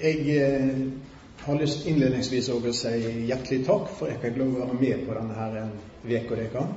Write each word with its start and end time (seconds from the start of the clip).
Jeg 0.00 0.36
eh, 0.40 0.78
har 1.44 1.58
lyst 1.60 1.86
innledningsvis 1.86 2.48
å 2.54 2.60
si 2.72 2.92
hjertelig 3.28 3.64
takk 3.66 3.90
for 3.92 4.08
at 4.08 4.14
jeg 4.14 4.22
fikk 4.22 4.38
lov 4.40 4.54
å 4.54 4.66
være 4.66 4.78
med 4.80 5.02
på 5.06 5.16
denne 5.18 5.34
her 5.36 5.58
uka 6.06 6.36
deres. 6.36 6.70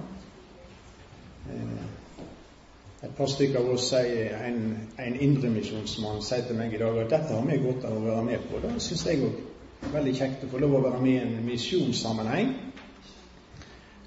Et 3.06 3.12
par 3.18 3.30
stykker 3.30 3.60
av 3.60 3.70
oss 3.76 3.92
sier 3.92 4.34
en, 4.48 4.62
en 4.98 5.18
indremisjonsmann 5.22 6.24
sier 6.26 6.48
til 6.48 6.58
meg 6.58 6.74
i 6.74 6.80
dag 6.82 6.98
at 7.04 7.12
dette 7.12 7.36
har 7.38 7.46
vi 7.46 7.60
godt 7.62 7.86
av 7.86 8.00
å 8.00 8.06
være 8.08 8.24
med 8.26 8.48
på. 8.50 8.62
Da 8.64 8.72
syns 8.82 9.06
jeg 9.06 9.22
òg 9.28 9.92
veldig 9.94 10.16
kjekt 10.18 10.46
å 10.48 10.50
få 10.50 10.62
lov 10.64 10.80
å 10.80 10.84
være 10.88 11.02
med 11.04 11.14
i 11.14 11.22
en 11.22 11.36
misjonssammenheng. 11.46 12.54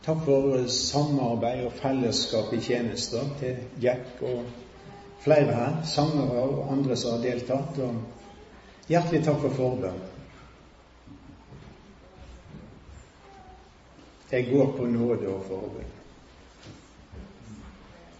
Takk 0.03 0.25
for 0.27 0.67
samarbeid 0.73 1.67
og 1.69 1.77
fellesskap 1.79 2.53
i 2.57 2.61
tjenester 2.65 3.31
til 3.39 3.63
Jack 3.85 4.23
og 4.27 4.49
flere 5.23 5.55
her, 5.55 5.83
sangere 5.87 6.43
og 6.49 6.73
andre 6.73 6.97
som 6.97 7.15
har 7.15 7.23
deltatt. 7.23 7.79
og 7.85 8.18
Hjertelig 8.89 9.25
takk 9.25 9.43
for 9.43 9.57
forbønn. 9.57 9.99
Jeg 14.31 14.49
går 14.51 14.73
på 14.77 14.87
nåde 14.89 15.29
og 15.33 15.45
forbønn 15.49 15.95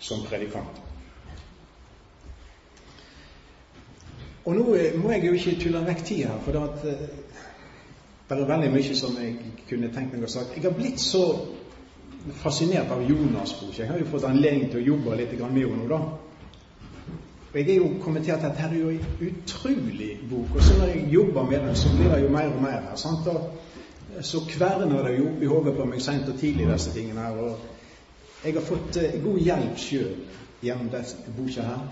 som 0.01 0.21
predikant. 0.29 0.77
Og 4.49 4.55
nå 4.57 4.65
må 4.97 5.11
jeg 5.13 5.25
jo 5.27 5.33
ikke 5.37 5.57
tulle 5.61 5.81
vekk 5.85 6.05
tida, 6.09 6.37
for 6.45 6.57
det, 6.57 6.93
er 8.31 8.45
veldig 8.49 8.71
mye 8.73 8.95
som 8.97 9.17
jeg 9.21 9.35
kunne 9.69 9.91
tenkt 9.93 10.15
meg 10.15 10.25
å 10.25 10.31
sagt. 10.33 10.55
Jeg 10.57 10.65
har 10.65 10.77
blitt 10.77 11.03
så 11.03 11.25
fascinert 12.41 12.93
av 12.95 13.03
Jonas-boka. 13.05 13.83
Jeg 13.83 13.91
har 13.91 14.01
jo 14.01 14.09
fått 14.09 14.25
anledning 14.29 14.71
til 14.73 14.81
å 14.81 14.87
jobbe 14.95 15.19
litt 15.21 15.35
med 15.37 15.61
henne 15.65 15.91
da. 15.91 16.01
Og 17.59 17.67
Jeg 17.67 17.71
er 17.71 17.77
jo 17.77 17.95
kommentert 18.03 18.45
at 18.45 18.53
dette 18.53 18.75
er 18.75 18.81
jo 18.81 18.89
en 18.89 19.07
utrolig 19.21 20.21
bok. 20.31 20.55
Og 20.55 20.63
så 20.63 20.79
når 20.79 20.87
jeg 20.87 21.09
jobber 21.13 21.51
med 21.51 21.59
den, 21.59 21.77
så 21.77 21.89
blir 21.97 22.15
det 22.15 22.23
jo 22.23 22.29
mer 22.29 22.55
og 22.55 22.63
mer 22.63 22.95
sant? 22.95 23.27
Og 23.27 23.51
så 24.21 24.41
kverner 24.49 25.03
det 25.03 25.19
jo 25.19 25.25
opp 25.27 25.43
i 25.43 25.47
hodet 25.47 25.75
på 25.75 25.87
meg 25.91 26.03
seint 26.03 26.29
og 26.29 26.39
tidlig, 26.39 26.69
disse 26.71 26.95
tingene 26.95 27.21
her. 27.21 27.33
Og 27.33 28.45
jeg 28.45 28.55
har 28.55 28.63
fått 28.63 29.01
uh, 29.03 29.19
god 29.25 29.43
hjelp 29.43 29.83
sjøl 29.83 30.15
gjennom 30.63 30.93
denne 30.95 31.35
boka 31.41 31.67
her. 31.67 31.83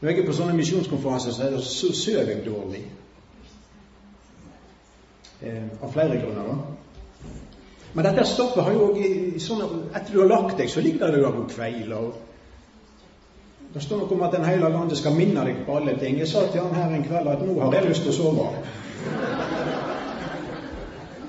Når 0.00 0.10
jeg 0.10 0.18
er 0.18 0.26
på 0.26 0.38
sånne 0.40 0.58
misjonskonferanser, 0.58 1.38
så, 1.38 1.50
det, 1.54 1.62
så 1.62 1.94
sover 1.94 2.34
jeg 2.34 2.44
dårlig. 2.46 2.84
Eh, 5.40 5.66
av 5.78 5.92
flere 5.94 6.18
grunner, 6.18 6.50
da. 6.50 7.28
Men 7.94 8.10
dette 8.10 8.26
stoffet 8.26 8.66
har 8.66 8.74
jo 8.74 8.90
òg 8.90 8.98
Etter 8.98 10.10
du 10.10 10.24
har 10.24 10.32
lagt 10.34 10.58
deg, 10.58 10.70
så 10.70 10.82
ligger 10.82 11.06
det 11.06 11.22
der 11.22 11.30
og 11.30 11.46
kveiler. 11.54 12.16
Det 13.74 13.82
står 13.82 14.00
noe 14.00 14.14
om 14.16 14.22
at 14.24 14.32
Den 14.32 14.44
hellige 14.44 14.76
ande 14.80 14.96
skal 14.96 15.16
minne 15.16 15.44
deg 15.44 15.62
på 15.66 15.76
alle 15.76 15.96
ting. 16.00 16.18
Jeg 16.18 16.28
sa 16.28 16.46
til 16.52 16.64
han 16.64 16.74
her 16.74 16.94
en 16.94 17.04
kveld 17.04 17.28
at 17.28 17.44
nå 17.44 17.58
har 17.60 17.74
jeg 17.76 17.88
lyst 17.88 18.06
til 18.06 18.14
å 18.14 18.16
sove. 18.16 18.46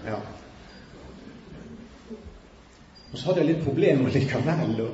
Ja. 0.08 0.22
Og 3.12 3.18
så 3.18 3.26
hadde 3.28 3.44
jeg 3.44 3.50
litt 3.52 3.64
problemer 3.66 4.16
likevel. 4.16 4.88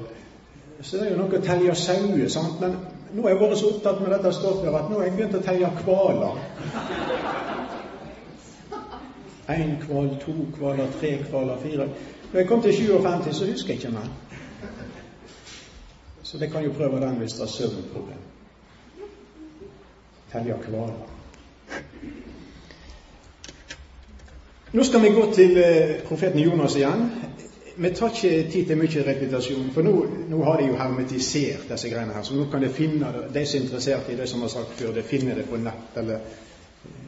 Så 0.82 0.98
det 0.98 1.06
er 1.06 1.14
jo 1.14 1.22
noe 1.22 1.38
å 1.38 1.46
telle 1.46 1.76
sauer, 1.78 2.28
sant. 2.34 2.60
Men 2.64 2.80
nå 3.14 3.24
har 3.24 3.36
jeg 3.36 3.42
vært 3.44 3.58
så 3.62 3.72
opptatt 3.76 4.02
med 4.02 4.12
dette 4.16 4.34
stoffet 4.36 4.76
at 4.82 4.90
nå 4.90 5.00
har 5.00 5.08
jeg 5.08 5.18
begynt 5.20 5.38
å 5.38 5.46
telle 5.46 5.72
hvaler. 5.86 6.44
Én 9.54 9.76
hval, 9.86 10.10
to 10.24 10.34
hvaler, 10.58 10.88
tre 11.00 11.20
hvaler, 11.30 11.58
fire 11.62 11.86
Når 12.32 12.40
jeg 12.40 12.48
kom 12.50 12.62
til 12.62 12.74
57, 12.74 13.34
så 13.38 13.46
husker 13.46 13.74
jeg 13.76 13.84
ikke 13.84 13.92
mer. 13.94 14.08
Så 16.36 16.40
det 16.40 16.52
kan 16.52 16.64
jo 16.64 16.72
prøve 16.72 17.00
den 17.00 17.16
hvis 17.16 17.34
det 17.34 17.42
er 17.42 17.48
søvnproblem. 17.48 18.24
Telja 20.32 20.56
kvaler. 20.64 20.98
Nå 24.74 24.84
skal 24.84 25.02
vi 25.02 25.12
gå 25.16 25.24
til 25.34 25.58
eh, 25.58 25.94
profeten 26.08 26.40
Jonas 26.40 26.76
igjen. 26.76 27.06
Vi 27.76 27.90
tar 27.96 28.12
ikke 28.12 28.50
tid 28.52 28.68
til 28.68 28.82
mye 28.82 29.06
repetasjon, 29.08 29.70
for 29.72 29.88
nå, 29.88 29.94
nå, 30.28 30.42
har 30.44 30.60
de 30.60 30.68
jo 30.68 30.76
hermetisert 30.76 31.72
disse 31.72 31.94
greiene 31.94 32.18
her. 32.18 32.28
Så 32.28 32.36
nå 32.36 32.50
kan 32.52 32.68
de 32.68 32.74
finne 32.82 33.14
det, 33.16 33.24
de 33.38 33.46
som 33.46 33.62
er 33.62 33.64
interessert 33.64 34.12
i 34.12 34.18
det 34.20 34.28
som 34.28 34.44
har 34.44 34.52
sagt 34.58 34.76
før, 34.76 34.92
de 34.92 35.08
finner 35.08 35.40
det 35.40 35.48
på 35.48 35.62
nett. 35.64 35.88
Eller 36.04 36.20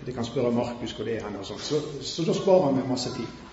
de 0.06 0.16
kan 0.16 0.24
spørre 0.24 0.56
Markus 0.56 0.96
hvor 0.96 1.12
det 1.12 1.18
er 1.18 1.28
hen. 1.28 1.36
Så, 1.44 1.60
så 2.02 2.24
da 2.24 2.40
sparer 2.40 2.80
vi 2.80 2.88
masse 2.88 3.12
tid. 3.18 3.47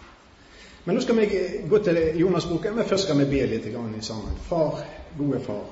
Men 0.85 0.95
nå 0.95 1.01
skal 1.01 1.17
vi 1.17 1.29
gå 1.69 1.79
til 1.85 2.01
Jonas-boken, 2.21 2.77
men 2.77 2.89
først 2.89 3.07
skal 3.07 3.19
vi 3.23 3.31
be 3.31 3.47
litt 3.49 4.05
sammen. 4.05 4.37
Far, 4.49 4.83
gode 5.19 5.41
far. 5.41 5.65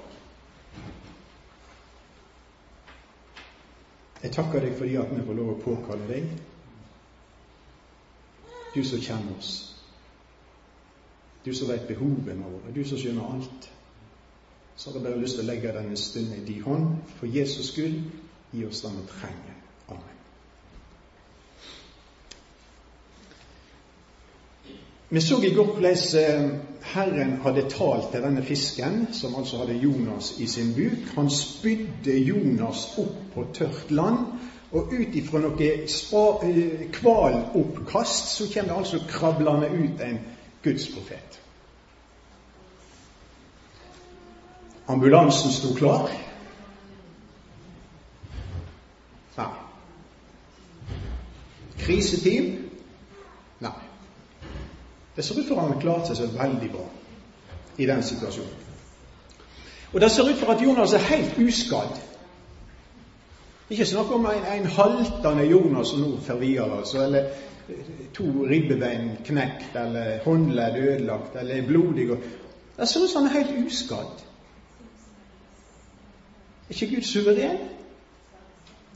Jeg 4.23 4.33
takker 4.33 4.63
deg 4.63 4.79
fordi 4.79 4.97
at 4.97 5.11
vi 5.11 5.27
får 5.27 5.37
lov 5.37 5.53
å 5.53 5.61
påkalle 5.61 6.09
deg. 6.09 6.33
Du 8.73 8.81
som 8.85 9.03
kjenner 9.03 9.37
oss. 9.37 9.53
Du 11.45 11.51
som 11.55 11.69
vet 11.69 11.89
behovene 11.89 12.47
våre. 12.47 12.73
Du 12.73 12.85
som 12.87 12.99
skjønner 12.99 13.35
alt. 13.35 13.71
Så 14.77 14.91
har 14.91 15.01
jeg 15.01 15.05
bare 15.05 15.21
lyst 15.21 15.37
til 15.37 15.45
å 15.45 15.51
legge 15.51 15.75
denne 15.75 15.97
stunden 15.99 16.39
i 16.39 16.47
din 16.47 16.63
hånd. 16.65 16.95
For 17.19 17.27
Jesus 17.27 17.75
skyld, 17.75 17.99
gi 18.55 18.65
oss 18.67 18.81
det 18.85 18.95
vi 18.95 19.09
trenger. 19.11 19.52
Vi 25.13 25.21
så 25.21 25.43
i 25.43 25.55
går 25.55 25.65
hvordan 25.65 25.97
eh, 26.19 26.51
Herren 26.83 27.33
hadde 27.45 27.67
talt 27.69 28.07
til 28.13 28.23
denne 28.25 28.43
fisken, 28.43 29.09
som 29.13 29.35
altså 29.37 29.59
hadde 29.59 29.75
Jonas 29.77 30.31
i 30.41 30.47
sin 30.47 30.71
buk. 30.75 31.11
Han 31.15 31.29
spydde 31.31 32.15
Jonas 32.19 32.87
opp 32.99 33.19
på 33.35 33.45
tørt 33.53 33.91
land, 33.91 34.23
og 34.73 34.89
ut 34.89 35.19
ifra 35.21 35.43
noe 35.45 35.69
eh, 35.69 36.87
hvaloppkast 36.97 38.33
så 38.39 38.49
kommer 38.55 38.73
det 38.73 38.79
altså 38.79 39.03
krablende 39.09 39.69
ut 39.69 40.01
en 40.01 40.19
gudsprofet. 40.65 41.39
Ambulansen 44.89 45.53
sto 45.53 45.75
klar. 45.77 46.09
Nei. 49.37 49.53
Kriseteam 51.85 52.62
det 55.17 55.25
ser 55.25 55.39
ut 55.39 55.49
for 55.49 55.61
at 55.61 55.69
han 55.69 55.81
klarte 55.81 56.17
seg 56.17 56.33
veldig 56.39 56.71
bra 56.73 56.87
i 57.79 57.87
den 57.87 58.03
situasjonen. 58.03 58.59
Og 59.93 60.01
det 60.01 60.11
ser 60.11 60.29
ut 60.29 60.39
for 60.41 60.53
at 60.55 60.63
Jonas 60.63 60.93
er 60.97 61.05
helt 61.05 61.39
uskadd. 61.39 61.99
Ikke 63.71 63.87
snakk 63.87 64.11
om 64.13 64.27
en, 64.27 64.45
en 64.59 64.67
haltende 64.67 65.45
Jonas 65.51 65.93
som 65.93 66.01
nå 66.01 66.17
får 66.21 66.41
videre, 66.41 66.79
altså, 66.79 67.05
eller 67.05 67.29
to 68.15 68.25
ribbebein 68.49 69.11
knekt, 69.25 69.77
eller 69.77 70.19
håndledd 70.25 70.77
ødelagt, 70.77 71.37
eller 71.41 71.67
blodig. 71.67 72.11
Og... 72.11 72.19
Det 72.77 72.89
ser 72.89 73.05
ut 73.05 73.11
som 73.11 73.27
han 73.27 73.37
er 73.37 73.45
helt 73.45 73.67
uskadd. 73.67 74.25
Er 76.69 76.75
ikke 76.75 76.95
Gud 76.95 77.03
suveren? 77.03 77.59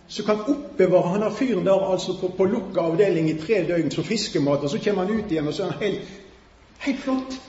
Som 0.09 0.25
kan 0.27 0.41
oppbevare 0.41 1.09
Han 1.09 1.22
har 1.22 1.31
fyren 1.31 1.65
der 1.65 1.93
altså 1.93 2.21
på, 2.21 2.28
på 2.28 2.44
lukka 2.44 2.81
avdeling 2.81 3.31
i 3.31 3.39
tre 3.41 3.65
døgn 3.69 3.91
som 3.91 4.05
fiskemat, 4.05 4.62
og 4.62 4.71
så 4.71 4.78
kommer 4.84 5.05
han 5.05 5.19
ut 5.19 5.31
igjen, 5.31 5.49
og 5.49 5.55
så 5.55 5.65
er 5.65 5.71
han 5.71 5.83
helt, 5.83 6.09
helt 6.78 7.00
flott. 7.00 7.41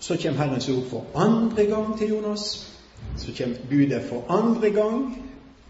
Så 0.00 0.16
kommer 0.16 0.38
Herrens 0.38 0.68
ord 0.68 0.86
for 0.90 1.04
andre 1.14 1.64
gang 1.64 1.98
til 1.98 2.08
Jonas. 2.08 2.72
Så 3.16 3.32
kommer 3.38 3.56
budet 3.70 4.02
for 4.08 4.24
andre 4.28 4.70
gang. 4.70 5.22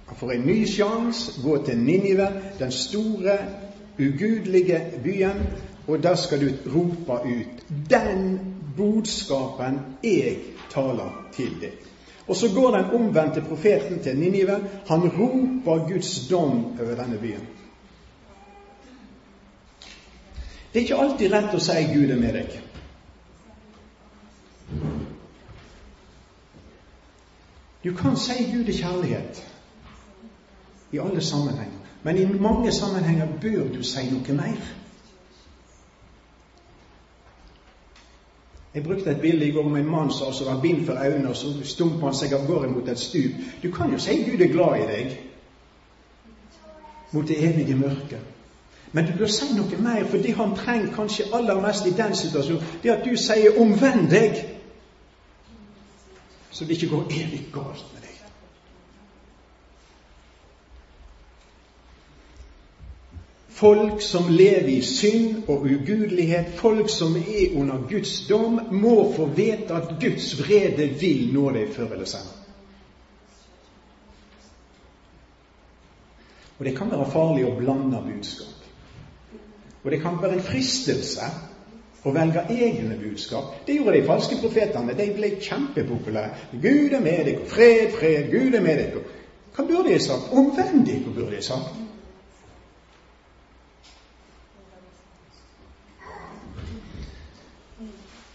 Han 0.07 0.17
får 0.17 0.33
en 0.33 0.47
ny 0.47 0.67
sjanse. 0.67 1.43
Gå 1.43 1.65
til 1.65 1.79
Ninive, 1.79 2.29
den 2.59 2.73
store, 2.73 3.39
ugudelige 3.99 4.81
byen, 5.05 5.47
og 5.87 6.03
der 6.03 6.15
skal 6.15 6.41
du 6.41 6.49
rope 6.75 7.29
ut 7.29 7.91
den 7.91 8.50
budskapen 8.81 9.79
jeg 10.03 10.37
taler 10.73 11.13
til 11.37 11.55
deg. 11.61 11.77
Og 12.31 12.37
så 12.37 12.49
går 12.55 12.77
den 12.77 12.91
omvendte 12.95 13.43
profeten 13.43 14.03
til 14.03 14.19
Ninive. 14.19 14.61
Han 14.89 15.09
roper 15.09 15.89
Guds 15.89 16.29
dom 16.31 16.65
over 16.81 16.95
denne 16.95 17.19
byen. 17.19 17.47
Det 20.73 20.79
er 20.79 20.85
ikke 20.87 21.01
alltid 21.03 21.33
rett 21.33 21.55
å 21.55 21.63
si 21.63 21.87
Gud 21.91 22.13
er 22.15 22.21
med 22.21 22.37
deg. 22.39 22.59
Du 27.85 27.91
kan 27.97 28.17
si 28.17 28.45
Gud 28.53 28.69
er 28.69 28.77
kjærlighet 28.79 29.41
i 30.93 31.01
alle 31.03 31.21
sammenhenger, 31.21 31.79
men 32.03 32.19
i 32.19 32.27
mange 32.39 32.73
sammenhenger 32.73 33.27
bør 33.43 33.73
du 33.75 33.83
si 33.83 34.05
noe 34.13 34.37
mer. 34.37 34.71
Jeg 38.75 38.85
brukte 38.85 39.11
et 39.11 39.21
bilde 39.21 39.47
i 39.47 39.51
går 39.51 39.65
om 39.65 39.77
en 39.77 39.91
mann 39.91 40.13
som 40.13 40.27
altså 40.27 40.45
var 40.45 40.61
bind 40.63 40.87
for 40.87 41.05
øynene, 41.05 41.29
og 41.29 41.37
så 41.37 41.47
stumper 41.65 42.07
han 42.07 42.15
seg 42.15 42.35
av 42.35 42.47
gårde 42.47 42.69
mot 42.71 42.89
et 42.89 42.99
stup. 42.99 43.41
Du 43.63 43.71
kan 43.75 43.91
jo 43.91 43.99
si 43.99 44.23
Gud 44.23 44.41
er 44.41 44.53
glad 44.53 44.77
i 44.79 44.87
deg 44.93 45.17
mot 47.13 47.29
det 47.29 47.41
evige 47.45 47.75
mørket. 47.77 48.21
Men 48.93 49.07
du 49.07 49.13
bør 49.19 49.27
si 49.27 49.51
noe 49.55 49.83
mer, 49.83 50.07
for 50.07 50.23
det 50.23 50.37
han 50.39 50.55
trenger 50.57 50.95
kanskje 50.95 51.29
aller 51.35 51.61
mest 51.63 51.87
i 51.87 51.95
den 51.99 52.15
situasjonen, 52.15 52.63
det 52.83 52.91
er 52.91 52.97
at 52.97 53.05
du 53.05 53.17
sier 53.17 53.59
'omvend 53.59 54.09
deg'. 54.11 54.47
så 56.51 56.65
det 56.65 56.71
ikke 56.71 56.89
går 56.97 57.05
evig 57.11 57.47
galt 57.53 57.85
med 57.95 58.03
deg. 58.03 58.20
Folk 63.61 64.01
som 64.01 64.29
lever 64.33 64.69
i 64.73 64.81
synd 64.81 65.43
og 65.49 65.67
ugudelighet, 65.69 66.55
folk 66.57 66.89
som 66.89 67.17
er 67.17 67.57
under 67.61 67.83
Guds 67.91 68.27
dom, 68.29 68.61
må 68.73 69.13
få 69.17 69.27
vite 69.37 69.75
at 69.77 69.91
Guds 70.01 70.33
vrede 70.41 70.87
vil 71.01 71.27
nå 71.35 71.51
deg 71.53 71.75
før 71.75 71.93
eller 71.93 72.09
senere. 72.09 72.39
Og 76.59 76.65
det 76.65 76.73
kan 76.79 76.89
være 76.93 77.11
farlig 77.13 77.45
å 77.51 77.53
blande 77.59 78.01
budskap. 78.07 78.65
Og 79.85 79.91
det 79.93 80.01
kan 80.01 80.17
være 80.23 80.39
en 80.39 80.49
fristelse 80.49 81.29
å 82.05 82.17
velge 82.17 82.47
egne 82.53 82.97
budskap. 83.01 83.61
Det 83.67 83.77
gjorde 83.77 83.99
de 83.99 84.09
falske 84.09 84.41
profetene. 84.41 84.97
De 84.97 85.11
ble 85.17 85.35
kjempepopulære. 85.37 86.49
Gud 86.65 86.97
er 86.97 87.05
med 87.05 87.23
deg, 87.29 87.45
fred, 87.49 87.93
fred, 87.97 88.33
Gud 88.33 88.57
er 88.57 88.65
med 88.65 88.81
deg. 88.81 88.99
Hva 89.53 89.69
burde 89.69 89.93
de 89.93 90.01
sagt? 90.01 90.33
Omvend 90.33 90.85
deg, 90.89 91.05
hva 91.05 91.17
burde 91.21 91.37
de 91.37 91.45
sagt? 91.45 91.81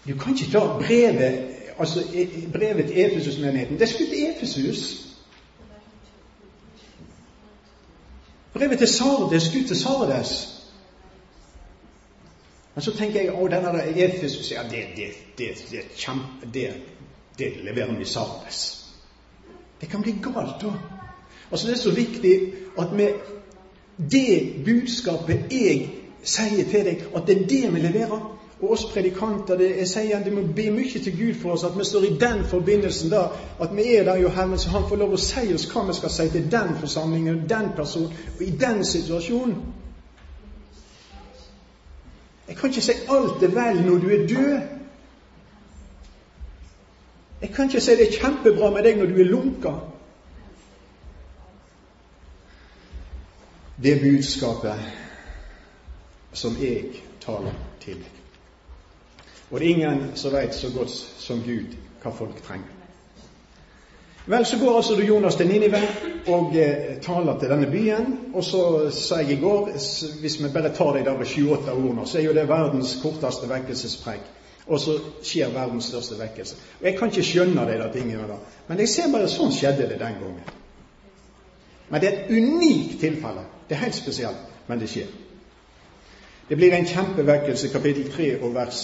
Du 0.06 0.18
kan 0.18 0.34
ikke 0.34 0.52
ta 0.52 0.66
brevet 0.78 1.56
altså 1.78 2.04
brevet 2.52 2.86
til 2.86 3.06
Efesus-menigheten. 3.06 3.78
Det 3.78 3.88
skulle 3.88 4.10
til 4.10 4.30
Efesus. 4.36 5.06
Brevet 8.52 8.78
til 8.78 8.88
Sardes 8.88 9.42
skulle 9.42 9.66
til 9.66 9.80
Sardes. 9.80 10.52
Men 12.74 12.82
så 12.82 12.92
tenker 12.96 13.20
jeg 13.20 13.32
å, 13.32 13.46
denne 13.48 13.82
Efesus 13.96 14.50
ja, 14.52 14.62
det, 14.62 14.82
det, 14.96 15.08
det, 15.38 15.48
det, 15.70 15.84
kjempe, 15.96 16.48
det, 16.54 16.66
det 17.38 17.52
leverer 17.64 17.96
vi 17.98 18.04
Sardes. 18.04 18.60
Det 19.80 19.88
kan 19.88 20.02
bli 20.02 20.16
galt 20.22 20.60
da. 20.62 20.72
Altså 21.50 21.66
Det 21.66 21.74
er 21.74 21.78
så 21.78 21.90
viktig 21.90 22.52
at 22.78 22.92
med 22.92 23.12
det 24.10 24.64
budskapet 24.64 25.52
jeg 25.52 25.90
sier 26.22 26.64
til 26.70 26.84
deg, 26.84 27.04
at 27.16 27.26
det 27.26 27.36
er 27.36 27.46
det 27.48 27.74
vi 27.74 27.80
leverer 27.80 28.35
og 28.60 28.70
oss 28.70 28.86
predikanter 28.88 29.56
det, 29.56 29.68
jeg 29.76 29.88
sier 29.88 30.22
det 30.24 30.32
må 30.32 30.42
be 30.56 30.70
mye 30.72 31.00
til 31.02 31.12
Gud 31.18 31.34
for 31.40 31.52
oss 31.52 31.64
at 31.68 31.74
vi 31.76 31.84
står 31.84 32.06
i 32.08 32.14
den 32.20 32.44
forbindelsen 32.48 33.10
da, 33.12 33.26
at 33.60 33.74
vi 33.76 33.84
er 33.94 34.04
der 34.08 34.16
jo 34.22 34.30
Herren, 34.32 34.58
så 34.58 34.70
Han 34.70 34.88
får 34.88 34.96
lov 34.96 35.12
å 35.12 35.20
si 35.20 35.52
oss 35.54 35.66
hva 35.72 35.82
vi 35.88 35.96
skal 35.98 36.10
si 36.14 36.28
til 36.32 36.46
den 36.50 36.72
forsamlingen, 36.80 37.42
den 37.48 37.68
personen, 37.76 38.14
og 38.36 38.42
i 38.42 38.50
den 38.50 38.84
situasjonen. 38.84 39.58
Jeg 42.48 42.56
kan 42.56 42.70
ikke 42.70 42.86
si 42.86 42.96
alt 43.10 43.42
er 43.42 43.52
vel 43.52 43.82
når 43.84 44.00
du 44.00 44.08
er 44.08 44.26
død. 44.26 44.60
Jeg 47.40 47.50
kan 47.52 47.68
ikke 47.68 47.80
si 47.80 47.96
det 47.98 48.08
er 48.08 48.18
kjempebra 48.20 48.70
med 48.72 48.86
deg 48.86 48.98
når 48.98 49.12
du 49.12 49.20
er 49.20 49.30
lunka. 49.30 49.74
Det 53.82 53.98
budskapet 54.00 54.92
som 56.32 56.56
jeg 56.60 57.02
taler 57.20 57.52
til. 57.80 58.15
Og 59.50 59.60
det 59.60 59.66
er 59.66 59.74
ingen 59.74 60.10
som 60.14 60.32
veit 60.32 60.54
så 60.54 60.70
godt 60.74 60.90
som 61.18 61.42
Gud 61.42 61.76
hva 62.02 62.10
folk 62.14 62.42
trenger. 62.46 62.72
Vel, 64.26 64.46
så 64.46 64.58
går 64.58 64.76
altså 64.76 64.96
Jonas 65.02 65.36
til 65.38 65.46
Ninive 65.46 65.78
og 66.26 66.56
eh, 66.56 66.96
taler 67.02 67.38
til 67.38 67.50
denne 67.50 67.66
byen. 67.70 68.16
Og 68.34 68.44
så 68.44 68.90
sa 68.90 69.20
jeg 69.22 69.36
i 69.36 69.40
går, 69.40 69.70
hvis 70.20 70.40
vi 70.42 70.48
bare 70.54 70.72
tar 70.74 70.96
de 70.96 71.04
der 71.06 71.24
sju-åtte 71.24 71.70
ordene, 71.70 72.06
så 72.06 72.18
er 72.18 72.24
jo 72.24 72.34
det 72.34 72.48
verdens 72.48 72.96
korteste 73.02 73.48
vekkelsespreik. 73.48 74.24
Og 74.66 74.80
så 74.80 74.96
skjer 75.22 75.54
verdens 75.54 75.92
største 75.92 76.18
vekkelse. 76.18 76.56
Og 76.80 76.86
Jeg 76.86 76.98
kan 76.98 77.08
ikke 77.08 77.22
skjønne 77.22 77.66
de 77.70 77.78
der 77.78 77.92
tingene 77.92 78.26
der. 78.26 78.42
Men 78.68 78.82
jeg 78.82 78.88
ser 78.88 79.12
bare 79.12 79.30
sånn 79.30 79.54
skjedde 79.54 79.86
det 79.86 80.00
den 80.00 80.18
gangen. 80.22 80.42
Men 81.88 82.02
det 82.02 82.08
er 82.10 82.18
et 82.18 82.34
unikt 82.34 82.98
tilfelle. 83.00 83.46
Det 83.68 83.76
er 83.76 83.84
helt 83.86 83.94
spesielt, 83.94 84.42
men 84.66 84.82
det 84.82 84.90
skjer. 84.90 85.06
Det 86.48 86.56
blir 86.56 86.72
en 86.72 86.86
kjempevekkelse, 86.86 87.68
kapittel 87.68 88.10
3 88.12 88.42
og 88.42 88.54
vers 88.54 88.80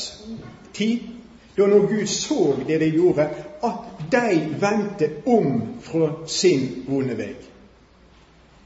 10. 0.74 1.10
Da 1.56 1.66
når 1.66 1.86
Gud 1.86 2.06
så 2.06 2.56
det 2.66 2.80
de 2.80 2.90
gjorde, 2.90 3.28
at 3.64 4.12
de 4.12 4.54
vendte 4.60 5.10
om 5.26 5.74
fra 5.80 6.12
sin 6.26 6.84
vonde 6.88 7.16
vei. 7.18 7.34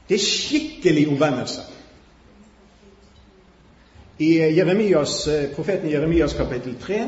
Det 0.09 0.15
er 0.15 0.23
skikkelig 0.23 1.07
omvendelse. 1.07 1.61
I 4.19 4.37
Jeremias, 4.57 5.29
profeten 5.55 5.91
Jeremias 5.91 6.33
kapittel 6.33 6.75
3 6.81 7.01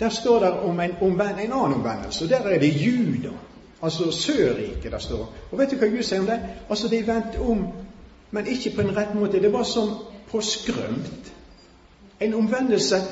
der 0.00 0.08
står 0.08 0.38
det 0.38 0.52
om 0.52 0.80
en, 0.80 0.90
omvend, 1.00 1.40
en 1.40 1.52
annen 1.52 1.74
omvendelse. 1.74 2.24
og 2.24 2.30
Der 2.30 2.38
er 2.38 2.58
det 2.58 2.86
Juda, 2.86 3.34
altså 3.82 4.10
Sørriket, 4.10 4.92
der 4.92 4.98
står. 4.98 5.34
Og 5.50 5.58
vet 5.58 5.70
du 5.70 5.76
hva 5.76 5.86
Gud 5.86 6.02
sier 6.02 6.20
om 6.20 6.26
det? 6.26 6.40
Altså, 6.70 6.88
De 6.88 7.06
vendte 7.06 7.40
om, 7.40 7.66
men 8.30 8.46
ikke 8.46 8.72
på 8.76 8.80
en 8.80 8.96
rett 8.96 9.14
måte. 9.14 9.42
Det 9.42 9.52
var 9.52 9.62
som 9.62 9.90
skrømt. 10.38 11.32
En 12.20 12.34
omvendelse 12.34 13.02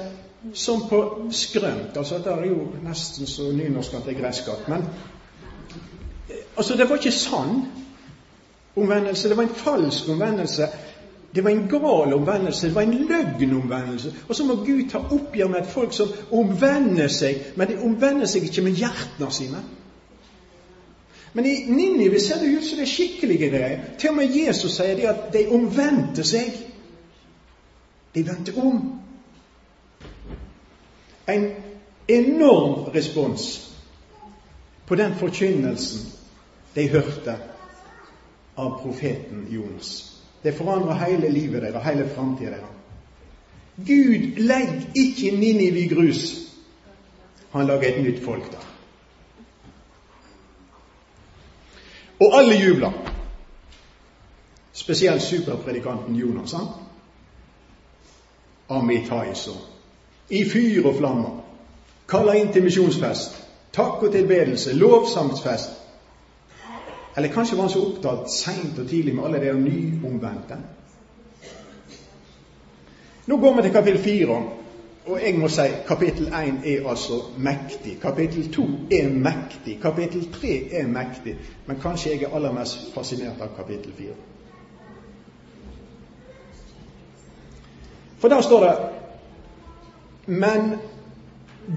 som 0.55 0.85
på 0.89 1.27
skrømt. 1.31 1.97
Altså, 1.97 2.19
det 2.19 2.33
er 2.33 2.47
jo 2.47 2.69
nesten 2.85 3.27
så 3.27 3.53
nynorsk 3.53 3.95
at 3.95 4.07
det 4.07 4.17
er 4.17 4.21
gresk 4.21 4.69
Men 4.69 4.85
altså, 6.57 6.77
det 6.77 6.89
var 6.89 6.97
ikke 6.97 7.11
sann 7.11 7.67
omvendelse. 8.77 9.29
Det 9.29 9.37
var 9.37 9.43
en 9.43 9.55
falsk 9.55 10.09
omvendelse. 10.09 10.69
Det 11.35 11.45
var 11.45 11.51
en 11.51 11.69
gal 11.69 12.15
omvendelse, 12.15 12.67
det 12.67 12.75
var 12.75 12.83
en 12.83 13.07
løgnomvendelse. 13.09 14.15
Og 14.29 14.35
så 14.35 14.45
må 14.45 14.55
Gud 14.55 14.89
ta 14.91 14.99
oppgjør 14.99 15.49
med 15.49 15.59
et 15.61 15.67
folk 15.67 15.93
som 15.93 16.09
omvender 16.33 17.09
seg, 17.09 17.53
men 17.57 17.69
de 17.69 17.77
omvender 17.85 18.27
seg 18.27 18.49
ikke 18.49 18.65
med 18.65 18.81
hjertene 18.81 19.29
sine. 19.33 19.61
Men 21.33 21.47
i 21.47 21.55
Ninive 21.69 22.21
ser 22.21 22.41
det 22.41 22.57
ut 22.57 22.65
som 22.65 22.81
det 22.81 22.87
er 22.87 22.93
skikkelige 22.93 23.51
greier. 23.51 23.85
Til 23.99 24.11
og 24.11 24.17
med 24.17 24.37
Jesus 24.37 24.73
sier 24.79 24.97
det 24.97 25.11
at 25.11 25.29
de 25.33 25.45
omvendte 25.53 26.25
seg. 26.25 26.57
De 28.19 28.27
vendte 28.27 28.53
om. 28.57 29.01
En 31.27 31.55
enorm 32.07 32.91
respons 32.91 33.75
på 34.87 34.95
den 34.95 35.15
forkynnelsen 35.15 36.13
de 36.75 36.89
hørte 36.89 37.37
av 38.55 38.81
profeten 38.83 39.47
Jonas. 39.51 39.93
Det 40.43 40.57
forandrer 40.59 40.99
hele 41.05 41.31
livet 41.31 41.63
deres, 41.63 41.85
hele 41.85 42.09
framtida 42.15 42.57
deres. 42.57 42.75
Gud 43.87 44.43
legger 44.43 44.83
ikke 44.97 45.31
Ninive 45.37 45.85
i 45.85 45.89
grus. 45.89 46.25
Han 47.53 47.67
lager 47.67 47.89
et 47.89 48.03
nytt 48.03 48.25
folk 48.25 48.51
der. 48.51 48.67
Og 52.19 52.39
alle 52.41 52.59
jubler. 52.67 52.93
Spesielt 54.73 55.23
superpredikanten 55.23 56.17
Jonas. 56.17 56.53
Han. 56.53 56.88
Amitaiso 58.69 59.57
i 60.29 60.45
fyr 60.45 60.87
og 60.87 60.97
flammer. 60.99 61.45
Kaller 62.09 62.41
inn 62.41 62.53
til 62.53 62.65
misjonsfest. 62.65 63.37
Takk 63.73 64.03
og 64.03 64.13
tilbedelse. 64.13 64.75
Lovsangsfest. 64.77 65.71
Eller 67.17 67.33
kanskje 67.33 67.57
var 67.57 67.67
han 67.67 67.73
så 67.73 67.85
opptatt 67.85 68.31
seint 68.31 68.79
og 68.79 68.89
tidlig 68.89 69.15
med 69.15 69.25
alle 69.25 69.41
de 69.43 69.55
nyomvendte. 69.61 70.59
Nå 73.27 73.37
går 73.37 73.57
vi 73.57 73.63
til 73.63 73.73
kapittel 73.73 74.03
fire, 74.03 74.37
og 75.07 75.21
jeg 75.21 75.35
må 75.39 75.49
si 75.49 75.67
kapittel 75.89 76.29
1 76.29 76.63
er 76.65 76.89
altså 76.89 77.19
mektig. 77.37 77.99
Kapittel 78.01 78.53
2 78.53 78.65
er 78.93 79.09
mektig. 79.09 79.79
Kapittel 79.83 80.33
3 80.33 80.55
er 80.81 80.87
mektig. 80.87 81.37
Men 81.67 81.81
kanskje 81.83 82.11
jeg 82.11 82.23
er 82.23 82.37
aller 82.37 82.53
mest 82.53 82.93
fascinert 82.95 83.41
av 83.41 83.57
kapittel 83.57 83.93
fire. 83.99 84.17
For 88.19 88.29
der 88.29 88.41
står 88.41 88.65
det 88.65 88.77
men 90.29 90.79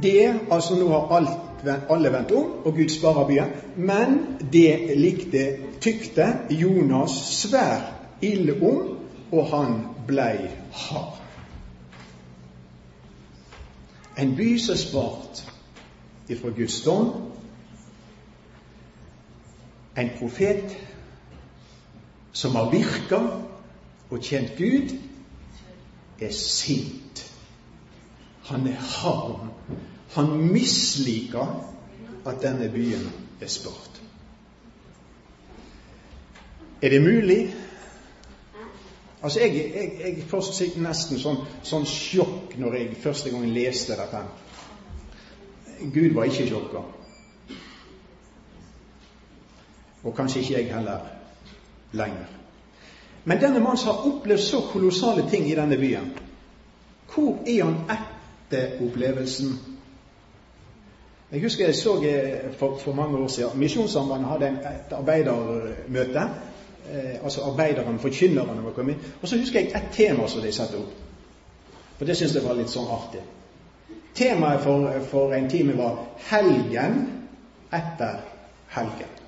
det 0.03 0.39
Altså, 0.51 0.75
nå 0.75 0.87
har 0.87 1.15
alt, 1.15 1.79
alle 1.89 2.11
vendt 2.11 2.31
om, 2.31 2.51
og 2.65 2.73
Gud 2.73 2.89
sparer 2.89 3.27
byen. 3.27 3.51
Men 3.75 4.37
det 4.51 4.97
likte, 4.97 5.57
tykte 5.81 6.25
Jonas 6.49 7.11
svært 7.11 7.93
ille 8.21 8.57
om, 8.61 8.97
og 9.31 9.47
han 9.47 9.77
blei 10.07 10.49
hard. 10.71 11.21
En 14.19 14.35
by 14.35 14.57
som 14.59 14.73
er 14.73 14.81
spart 14.81 15.43
ifra 16.29 16.49
Guds 16.49 16.81
dom. 16.83 17.13
En 19.97 20.11
profet 20.19 20.75
som 22.31 22.55
har 22.55 22.71
virka 22.71 23.21
og 24.09 24.19
tjent 24.21 24.57
Gud, 24.57 24.91
er 26.21 26.33
sint 26.35 27.27
han 28.51 28.67
er 28.67 28.75
harm. 28.75 29.49
Han 30.15 30.51
misliker 30.53 31.71
at 32.25 32.41
denne 32.41 32.69
byen 32.69 33.11
er 33.41 33.47
spart. 33.47 34.01
Er 36.81 36.89
det 36.89 37.01
mulig? 37.01 37.55
Altså, 39.23 39.39
Jeg, 39.39 39.55
jeg, 39.55 39.91
jeg 39.99 40.43
fikk 40.57 40.77
nesten 40.81 41.19
sånn, 41.21 41.43
sånn, 41.63 41.85
sjokk 41.85 42.55
når 42.57 42.75
jeg 42.77 42.97
første 43.03 43.29
gang 43.29 43.45
leste 43.53 43.95
dette. 43.95 44.23
Gud 45.93 46.15
var 46.17 46.25
ikke 46.25 46.47
sjokka. 46.49 46.81
Og 50.03 50.15
kanskje 50.17 50.41
ikke 50.41 50.57
jeg 50.57 50.73
heller 50.73 51.05
lenger. 51.93 52.40
Men 53.23 53.41
denne 53.41 53.59
mannen 53.59 53.85
har 53.85 54.07
opplevd 54.07 54.41
så 54.41 54.61
kolossale 54.71 55.29
ting 55.29 55.49
i 55.51 55.55
denne 55.55 55.77
byen. 55.77 56.11
Hvor 57.13 57.37
er 57.47 57.63
han 57.63 57.75
etter 57.91 58.81
opplevelsen? 58.81 59.59
Jeg 61.31 61.41
husker 61.41 61.65
jeg 61.65 61.75
så 61.75 61.93
eh, 62.03 62.51
for, 62.59 62.77
for 62.77 62.93
mange 62.93 63.17
år 63.17 63.27
siden 63.27 63.59
Misjonssambandet 63.59 64.29
hadde 64.29 64.47
et 64.47 64.93
arbeidermøte. 64.93 66.25
Eh, 66.91 67.23
altså 67.23 67.41
arbeiderne, 67.41 67.99
forkynnerne, 67.99 68.63
var 68.63 68.71
kommet 68.71 68.93
inn. 68.93 69.13
Og 69.21 69.27
så 69.27 69.37
husker 69.37 69.59
jeg 69.59 69.71
et 69.75 69.91
tema 69.91 70.27
som 70.27 70.41
de 70.41 70.51
satte 70.51 70.81
opp. 70.81 70.97
For 71.97 72.05
det 72.05 72.17
syns 72.17 72.35
jeg 72.35 72.43
var 72.43 72.57
litt 72.57 72.73
sånn 72.73 72.89
artig. 72.91 73.21
Temaet 74.17 74.63
for, 74.65 74.91
for 75.07 75.33
en 75.37 75.49
time 75.49 75.77
var 75.77 76.01
'Helgen 76.27 77.01
etter 77.71 78.19
helgen'. 78.75 79.20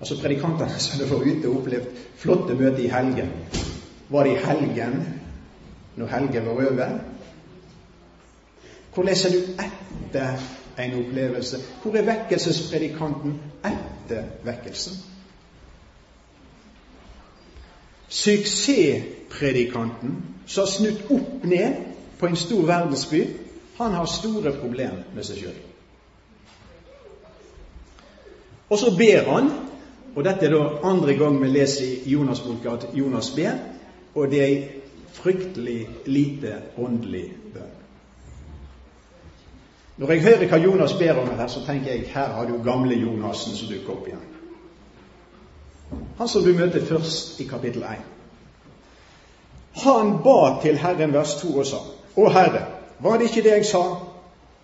Altså 0.00 0.20
predikantene 0.20 0.78
som 0.78 0.98
hadde 0.98 1.10
vært 1.10 1.38
ute 1.38 1.48
og 1.48 1.56
opplevd 1.62 1.86
flotte 2.20 2.54
møter 2.54 2.84
i 2.84 2.92
helgen. 2.92 3.30
Var 4.08 4.24
det 4.24 4.32
i 4.32 4.44
helgen 4.44 5.20
når 5.96 6.06
helgen 6.12 6.46
var 6.46 6.66
over? 6.70 6.98
Hvor 8.94 9.04
leser 9.04 9.30
du 9.32 9.38
etter 9.60 10.38
en 10.78 10.94
opplevelse? 11.00 11.56
Hvor 11.82 11.96
er 11.96 12.02
vekkelsespredikanten 12.06 13.40
etter 13.64 14.22
vekkelsen? 14.44 14.92
Suksesspredikanten 18.08 20.24
som 20.46 20.62
har 20.62 20.70
snudd 20.70 21.00
opp 21.10 21.44
ned 21.44 21.74
på 22.18 22.26
en 22.26 22.36
stor 22.36 22.66
verdensby, 22.66 23.26
han 23.78 23.92
har 23.92 24.06
store 24.08 24.52
problemer 24.60 25.02
med 25.14 25.26
seg 25.26 25.42
sjøl. 25.42 25.56
Og 28.70 28.78
så 28.78 28.92
ber 28.98 29.30
han, 29.30 29.50
og 30.16 30.24
dette 30.24 30.46
er 30.46 30.54
da 30.54 30.88
andre 30.88 31.14
gang 31.14 31.36
vi 31.42 31.48
leser 31.52 31.84
i 31.84 32.12
Jonas-boka 32.14 32.72
at 32.72 32.86
Jonas 32.96 33.30
ber, 33.36 33.58
og 34.14 34.30
det 34.32 34.40
er 34.40 34.46
ei 34.46 34.82
fryktelig 35.16 35.88
lite 36.06 36.54
åndelig 36.78 37.26
bønn. 37.52 37.74
Når 39.96 40.12
jeg 40.12 40.22
hører 40.22 40.48
hva 40.48 40.60
Jonas 40.60 40.94
ber 40.96 41.20
om 41.20 41.28
her, 41.36 41.46
så 41.48 41.60
tenker 41.66 41.92
jeg 41.92 42.08
her 42.14 42.32
har 42.32 42.48
du 42.48 42.56
gamle 42.64 42.96
Jonasen 42.96 43.56
som 43.56 43.68
dukker 43.68 43.92
opp 43.92 44.08
igjen. 44.08 44.24
Han 46.18 46.28
som 46.28 46.44
du 46.44 46.52
møter 46.56 46.84
først 46.84 47.40
i 47.40 47.46
kapittel 47.48 47.84
1. 47.84 48.02
Han 49.84 50.18
ba 50.24 50.58
til 50.62 50.78
Herren 50.80 51.12
vers 51.12 51.36
2 51.42 51.52
og 51.52 51.66
sa, 51.68 51.80
Å 52.16 52.28
Herre, 52.32 52.64
var 53.04 53.18
det 53.18 53.28
ikke 53.28 53.44
det 53.44 53.58
jeg 53.58 53.68
sa 53.68 53.84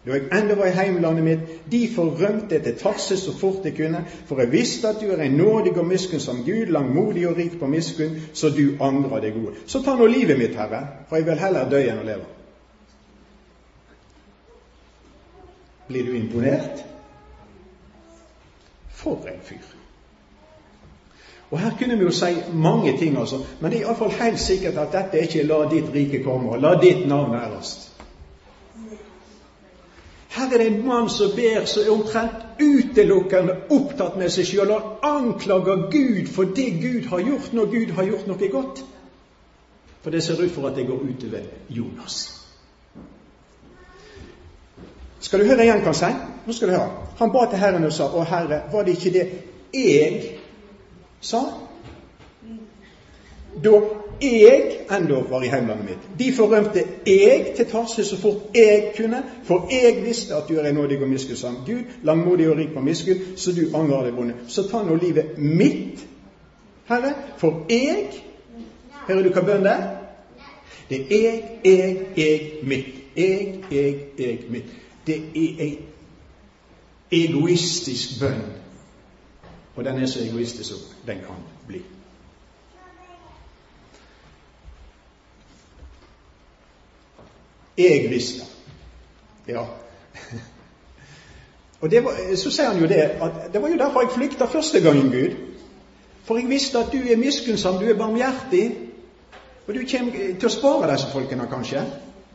da 0.06 0.16
jeg 0.16 0.22
enda 0.34 0.54
var 0.58 0.66
i 0.66 0.74
heimlandet 0.74 1.24
mitt? 1.24 1.42
Derfor 1.70 2.02
rømte 2.18 2.54
jeg 2.54 2.62
til 2.64 2.78
Tarsis 2.78 3.20
så 3.22 3.32
fort 3.38 3.64
jeg 3.64 3.76
kunne, 3.76 4.04
for 4.26 4.40
jeg 4.40 4.52
visste 4.52 4.88
at 4.88 4.98
du 5.00 5.06
er 5.06 5.22
en 5.22 5.36
nådig 5.38 5.76
og 5.78 5.86
miskunnsom 5.86 6.42
Gud, 6.44 6.66
langmodig 6.66 7.28
og 7.28 7.36
rik 7.36 7.58
på 7.58 7.66
miskunn, 7.66 8.16
så 8.32 8.50
du 8.50 8.74
angrer 8.80 9.20
det 9.20 9.34
gode. 9.34 9.54
Så 9.66 9.82
ta 9.82 9.94
nå 9.96 10.06
livet 10.06 10.38
mitt, 10.38 10.56
Herre, 10.58 10.86
for 11.08 11.16
jeg 11.16 11.26
vil 11.26 11.38
heller 11.38 11.70
dø 11.70 11.82
enn 11.84 12.02
å 12.02 12.08
leve. 12.08 12.26
Blir 15.86 16.10
du 16.10 16.16
imponert? 16.18 16.82
For 18.90 19.22
en 19.30 19.38
fyr. 19.46 19.70
Og 21.52 21.60
Her 21.60 21.78
kunne 21.78 21.98
vi 21.98 22.04
jo 22.04 22.10
si 22.10 22.34
mange 22.52 22.98
ting, 22.98 23.18
altså, 23.18 23.44
men 23.60 23.70
det 23.70 23.78
er 23.78 23.86
iallfall 23.86 24.10
helt 24.18 24.40
sikkert 24.40 24.78
at 24.82 24.92
dette 24.92 25.18
er 25.18 25.22
ikke 25.28 25.42
'la 25.42 25.68
ditt 25.70 25.94
rike 25.94 26.24
komme', 26.24 26.50
og 26.50 26.60
'la 26.60 26.80
ditt 26.80 27.08
navn 27.08 27.34
æres'. 27.34 27.91
Her 30.32 30.52
er 30.52 30.58
det 30.58 30.66
en 30.66 30.86
mann 30.86 31.08
som 31.12 31.34
ber 31.36 31.64
som 31.68 31.82
er 31.82 31.90
omtrent 31.92 32.60
utelukkende 32.62 33.56
opptatt 33.74 34.16
med 34.16 34.32
seg 34.32 34.46
sjøl 34.48 34.70
og 34.72 35.04
anklager 35.04 35.88
Gud 35.92 36.30
for 36.32 36.54
det 36.56 36.70
Gud 36.80 37.08
har 37.10 37.20
gjort, 37.20 37.50
når 37.52 37.72
Gud 37.74 37.92
har 37.98 38.08
gjort 38.08 38.30
noe 38.30 38.48
godt. 38.52 38.84
For 40.02 40.10
det 40.10 40.22
ser 40.24 40.40
ut 40.40 40.54
for 40.54 40.70
at 40.70 40.76
det 40.76 40.86
går 40.88 41.04
utover 41.04 41.44
Jonas. 41.68 42.16
Skal 45.20 45.40
du 45.40 45.46
høre 45.46 45.62
igjen, 45.62 45.84
kan 45.84 45.92
han 45.92 46.00
si? 46.00 46.10
Nå 46.46 46.56
skal 46.56 46.68
du 46.68 46.74
høre. 46.74 47.08
Han 47.20 47.32
ba 47.32 47.44
til 47.50 47.58
Herren 47.58 47.84
og 47.84 47.92
sa, 47.92 48.08
'Å 48.08 48.24
Herre, 48.24 48.62
var 48.72 48.82
det 48.82 48.96
ikke 48.96 49.12
det 49.18 49.26
jeg 49.74 50.38
sa?' 51.20 51.52
Da 53.64 53.80
jeg 54.20 54.78
enda 54.96 55.20
var 55.30 55.42
i 55.42 55.50
hjemlandet 55.50 55.86
mitt. 55.86 56.08
De 56.18 56.32
forrømte 56.36 56.84
jeg 57.06 57.52
til 57.56 57.66
Tarsis 57.70 58.06
så 58.06 58.18
fort 58.20 58.56
jeg 58.56 58.92
kunne, 58.96 59.22
for 59.44 59.68
jeg 59.70 60.02
visste 60.04 60.34
at 60.36 60.48
du 60.48 60.58
er 60.58 60.68
en 60.68 60.74
nådig 60.74 61.02
og 61.02 61.08
miskunnsam 61.08 61.56
Gud, 61.66 61.82
langmodig 62.02 62.48
og 62.50 62.56
rik 62.56 62.74
på 62.74 62.80
miskunn, 62.80 63.36
så 63.36 63.52
du 63.52 63.64
angrer 63.74 64.08
deg 64.08 64.16
vonde. 64.16 64.34
Så 64.48 64.68
ta 64.68 64.82
nå 64.82 64.96
livet 64.96 65.38
mitt, 65.38 66.06
Herre, 66.88 67.14
for 67.38 67.64
jeg 67.70 68.22
Hører 69.02 69.22
du 69.22 69.32
hva 69.34 69.42
bønnen 69.42 69.66
er? 69.66 69.80
Det 70.90 71.00
er 71.10 71.22
jeg, 71.22 71.40
jeg, 71.64 71.96
jeg, 72.16 72.42
mitt. 72.62 73.00
Jeg, 73.16 73.64
jeg, 73.70 73.96
jeg, 74.18 74.38
mitt 74.50 74.68
det 75.06 75.16
er 75.16 75.62
ei 75.64 75.78
egoistisk 77.10 78.20
bønn. 78.20 78.44
Og 79.76 79.84
den 79.84 80.02
er 80.02 80.06
så 80.06 80.22
egoistisk 80.22 80.68
som 80.68 80.78
den 81.06 81.24
kan 81.26 81.42
bli. 81.66 81.82
Jeg 87.78 88.10
visste. 88.10 88.44
Ja. 89.48 89.64
Og 91.80 91.90
var, 91.90 92.36
Så 92.36 92.50
sier 92.50 92.68
han 92.70 92.80
jo 92.80 92.86
det 92.86 93.00
at 93.00 93.52
det 93.52 93.62
var 93.62 93.68
jo 93.68 93.78
derfor 93.78 94.00
jeg 94.00 94.14
flykta 94.14 94.46
første 94.46 94.80
gangen, 94.80 95.10
Gud. 95.10 95.36
For 96.24 96.38
jeg 96.38 96.48
visste 96.48 96.78
at 96.78 96.92
du 96.92 96.98
er 96.98 97.16
miskunnsom, 97.16 97.78
du 97.78 97.88
er 97.90 97.98
barmhjertig. 97.98 98.78
Og 99.66 99.74
du 99.74 99.80
kommer 99.90 100.12
til 100.38 100.46
å 100.46 100.52
spare 100.52 100.90
disse 100.92 101.10
folkene, 101.12 101.46
kanskje. 101.50 101.82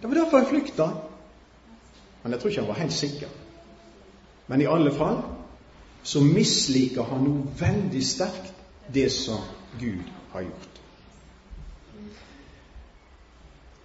Det 0.02 0.10
var 0.10 0.20
derfor 0.20 0.42
jeg 0.42 0.48
flykta. 0.48 0.88
Men 2.24 2.32
jeg 2.34 2.42
tror 2.42 2.50
ikke 2.50 2.62
han 2.62 2.68
var 2.68 2.82
helt 2.82 2.94
sikker. 2.94 3.28
Men 4.48 4.62
i 4.62 4.70
alle 4.72 4.92
fall 4.96 5.22
så 6.04 6.22
misliker 6.24 7.04
han 7.04 7.24
noe 7.24 7.56
veldig 7.60 8.04
sterkt 8.06 8.54
det 8.94 9.10
som 9.12 9.44
Gud 9.80 10.08
har 10.34 10.46
gjort. 10.48 10.77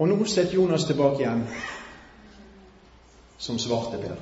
Og 0.03 0.09
nå 0.11 0.25
setter 0.27 0.57
Jonas 0.59 0.85
tilbake 0.89 1.23
igjen 1.23 1.45
som 3.39 3.59
svarteper. 3.59 4.17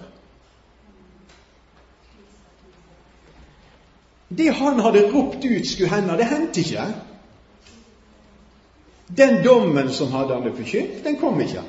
Det 4.29 4.51
han 4.59 4.81
hadde 4.85 5.07
ropt 5.13 5.45
ut 5.45 5.69
skulle 5.69 5.89
hende, 5.89 6.19
det 6.21 6.29
hendte 6.29 6.61
ikke. 6.61 6.85
Den 9.17 9.41
dommen 9.45 9.89
som 9.93 10.13
hadde 10.13 10.37
han 10.37 10.57
forkynt, 10.57 11.01
den 11.05 11.17
kom 11.17 11.41
ikke. 11.41 11.65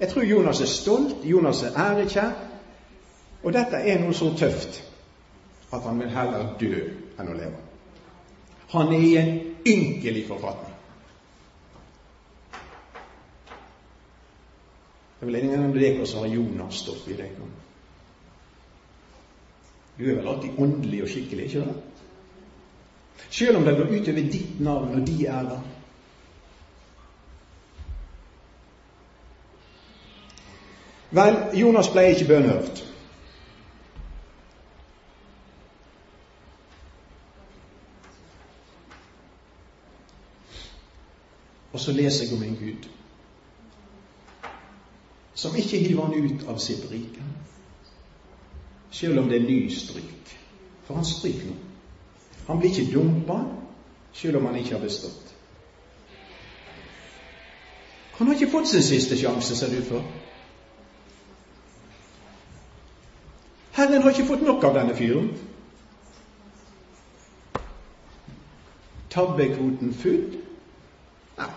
Jeg 0.00 0.08
tror 0.08 0.22
Jonas 0.22 0.60
er 0.60 0.66
stolt, 0.66 1.24
Jonas 1.24 1.62
er 1.62 1.78
ærekjær, 1.86 2.32
og 3.42 3.52
dette 3.54 3.78
er 3.78 4.02
noe 4.02 4.14
så 4.14 4.34
tøft 4.36 4.82
at 5.72 5.86
han 5.86 6.02
vil 6.02 6.10
heller 6.10 6.50
dø 6.60 6.82
enn 7.16 7.30
å 7.30 7.36
leve. 7.38 7.62
Han 8.74 8.90
er 8.92 9.06
i 9.06 9.14
en 9.22 9.36
ynkelig 9.66 10.26
forfatning. 10.28 10.75
Det 15.16 15.24
er 15.24 15.30
vel 15.30 15.38
ingen 15.40 15.62
av 15.64 15.76
dere 15.76 16.06
som 16.06 16.20
har 16.20 16.34
Jonas-stoff 16.34 17.06
i 17.08 17.14
deg. 17.16 17.36
Du 19.96 20.02
er 20.04 20.18
vel 20.18 20.26
alltid 20.28 20.58
åndelig 20.60 21.02
og 21.06 21.08
skikkelig, 21.08 21.46
ikke 21.46 21.62
det? 21.64 21.76
Selv 23.30 23.56
om 23.56 23.64
det 23.64 23.72
går 23.78 23.94
utover 23.96 24.28
ditt 24.28 24.60
navn 24.60 24.92
og 24.98 25.06
de 25.06 25.14
ære. 25.26 25.56
Vel, 31.16 31.38
Jonas 31.56 31.88
ble 31.94 32.04
ikke 32.12 32.28
bønnhørt. 32.28 32.82
Og 41.72 41.80
så 41.80 41.92
leser 41.92 42.24
jeg 42.24 42.36
om 42.36 42.44
en 42.44 42.60
Gud 42.60 42.90
som 45.36 45.56
ikke 45.56 45.78
hiver 45.78 46.06
han 46.06 46.24
ut 46.24 46.46
av 46.48 46.58
sitt 46.58 46.86
rike, 46.90 47.24
selv 48.90 49.20
om 49.20 49.28
det 49.28 49.36
er 49.42 49.48
ny 49.48 49.68
stryk. 49.70 50.30
For 50.86 50.94
han 50.94 51.04
stryker 51.04 51.50
nå. 51.50 51.56
Han 52.46 52.60
blir 52.60 52.70
ikke 52.70 52.92
dumpa, 52.94 53.40
selv 54.12 54.36
om 54.36 54.46
han 54.46 54.56
ikke 54.56 54.78
har 54.78 54.84
bestått. 54.84 55.34
Han 58.16 58.26
har 58.26 58.34
ikke 58.34 58.50
fått 58.50 58.68
sin 58.68 58.82
siste 58.82 59.18
sjanse, 59.18 59.56
ser 59.56 59.74
ut 59.76 59.88
for. 59.90 60.04
Herren 63.76 64.02
har 64.02 64.10
ikke 64.10 64.28
fått 64.30 64.46
nok 64.46 64.64
av 64.64 64.78
denne 64.78 64.96
fyren. 64.96 65.28
Tabbekvoten 69.12 69.92
full? 69.94 70.38
Nei, 71.36 71.50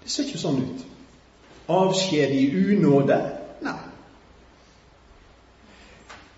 det 0.00 0.14
ser 0.14 0.30
ikke 0.30 0.40
sånn 0.40 0.62
ut. 0.64 0.86
Avskjed 1.70 2.34
i 2.34 2.44
unåde? 2.74 3.18
Nei. 3.62 3.78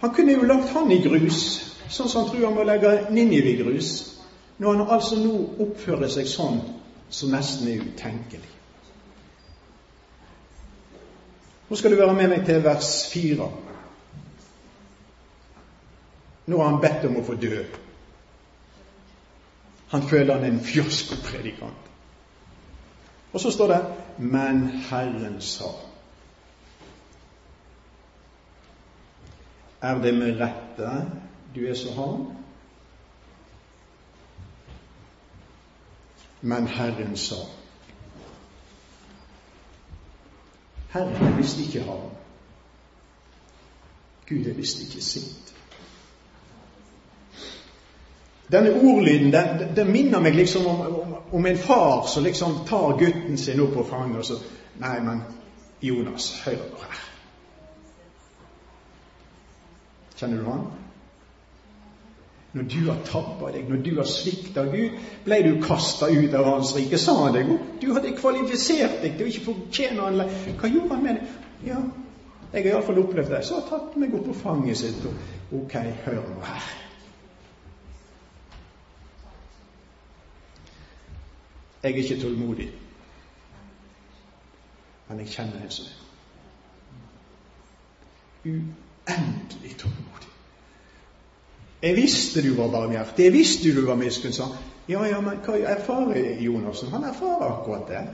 Han 0.02 0.14
kunne 0.14 0.36
jo 0.36 0.48
lagt 0.48 0.72
han 0.74 0.90
i 0.92 0.98
grus, 1.04 1.42
sånn 1.88 2.08
som 2.10 2.24
han 2.24 2.30
tror 2.30 2.48
han 2.48 2.56
må 2.56 2.66
legge 2.66 2.94
Ninive 3.14 3.52
i 3.52 3.60
grus, 3.60 3.92
når 4.58 4.76
han 4.76 4.96
altså 4.96 5.20
nå 5.22 5.36
oppfører 5.62 6.10
seg 6.10 6.28
sånn 6.30 6.58
som 7.12 7.32
nesten 7.32 7.70
er 7.70 7.84
utenkelig. 7.84 8.50
Nå 11.68 11.76
skal 11.76 11.94
du 11.94 12.00
være 12.00 12.16
med 12.18 12.28
meg 12.28 12.42
til 12.44 12.60
vers 12.64 12.90
fire. 13.08 13.46
Nå 16.46 16.58
har 16.58 16.68
han 16.68 16.82
bedt 16.82 17.06
om 17.08 17.16
å 17.16 17.24
få 17.24 17.38
dø. 17.40 17.62
Han 19.94 20.04
føler 20.08 20.34
han 20.34 20.44
er 20.44 20.52
en 20.52 20.60
fjoskopredikant. 20.66 21.91
Og 23.32 23.40
så 23.40 23.50
står 23.50 23.66
det 23.66 23.86
'Men 24.18 24.68
Herren 24.68 25.36
sa'. 25.40 25.92
Er 29.82 29.94
det 30.02 30.14
med 30.14 30.40
rette 30.40 31.10
du 31.54 31.66
er 31.66 31.74
så 31.74 31.92
hard? 31.92 32.36
Men 36.40 36.66
Herren 36.66 37.16
sa. 37.16 37.34
Herren 40.90 41.26
er 41.26 41.36
visst 41.36 41.58
ikke 41.58 41.82
ham. 41.82 42.10
Gud 44.28 44.46
er 44.46 44.54
visst 44.54 44.80
ikke 44.80 45.04
sint. 45.04 45.54
Denne 48.52 48.74
ordlyden 48.76 49.30
den, 49.32 49.62
den 49.76 49.92
minner 49.92 50.20
meg 50.20 50.36
liksom 50.36 50.66
om, 50.68 50.80
om, 50.80 51.14
om, 51.30 51.46
en 51.46 51.56
far 51.56 52.04
som 52.06 52.24
liksom 52.24 52.58
tar 52.68 52.98
gutten 53.00 53.38
sin 53.40 53.62
opp 53.64 53.72
på 53.78 53.86
fanget 53.88 54.18
og 54.20 54.28
så 54.28 54.42
Nei, 54.82 54.98
men 55.04 55.18
Jonas, 55.84 56.30
hør 56.44 56.56
nå 56.56 56.78
her. 56.80 57.00
Kjenner 60.16 60.40
du 60.40 60.46
han? 60.48 60.62
Når 62.52 62.68
du 62.72 62.78
har 62.86 63.00
tabba 63.08 63.50
deg, 63.52 63.68
når 63.68 63.82
du 63.84 63.90
har 63.96 64.08
svikta 64.08 64.64
Gud, 64.72 64.96
ble 65.24 65.38
du 65.44 65.50
kasta 65.64 66.08
ut 66.12 66.36
av 66.36 66.48
Hans 66.48 66.74
rike. 66.76 67.00
Sa 67.00 67.16
han 67.22 67.36
deg 67.36 67.52
opp? 67.54 67.66
Du 67.80 67.88
hadde 67.96 68.12
kvalifisert 68.16 69.00
deg 69.04 69.16
til 69.16 69.28
å 69.28 69.32
ikke 69.32 69.46
fortjene 69.48 70.08
han 70.08 70.20
Hva 70.60 70.72
gjorde 70.72 70.94
han 70.94 71.04
med 71.04 71.20
det? 71.20 71.34
Ja, 71.68 71.80
jeg 72.52 72.66
har 72.66 72.70
iallfall 72.74 73.00
opplevd 73.06 73.32
det. 73.32 73.44
Så 73.48 73.60
har 73.60 73.68
tatt 73.70 73.96
meg 74.00 74.12
opp 74.16 74.28
på 74.28 74.38
fanget 74.44 74.82
sitt. 74.82 75.04
Og 75.08 75.62
ok, 75.62 75.78
hør 76.04 76.20
nå 76.20 76.40
her. 76.48 76.72
Jeg 81.82 81.90
er 81.90 81.96
ikke 81.96 82.20
tålmodig, 82.22 82.70
men 85.08 85.18
jeg 85.18 85.28
kjenner 85.28 85.62
en 85.64 85.70
som 85.70 85.86
er 88.44 88.50
uendelig 88.50 89.72
tålmodig. 89.78 90.28
Jeg 91.82 91.96
visste 91.96 92.42
du 92.42 92.54
var 92.54 92.70
barmhjertig, 92.70 93.24
jeg 93.24 93.32
visste 93.32 93.74
du 93.74 93.86
var 93.86 93.98
miskunnsom. 93.98 94.54
Ja, 94.88 95.02
ja, 95.06 95.18
men 95.20 95.42
hva 95.42 95.58
erfarer 95.58 96.38
Jonassen? 96.42 96.90
Han 96.94 97.04
erfarer 97.04 97.50
akkurat 97.50 97.88
det. 97.88 98.04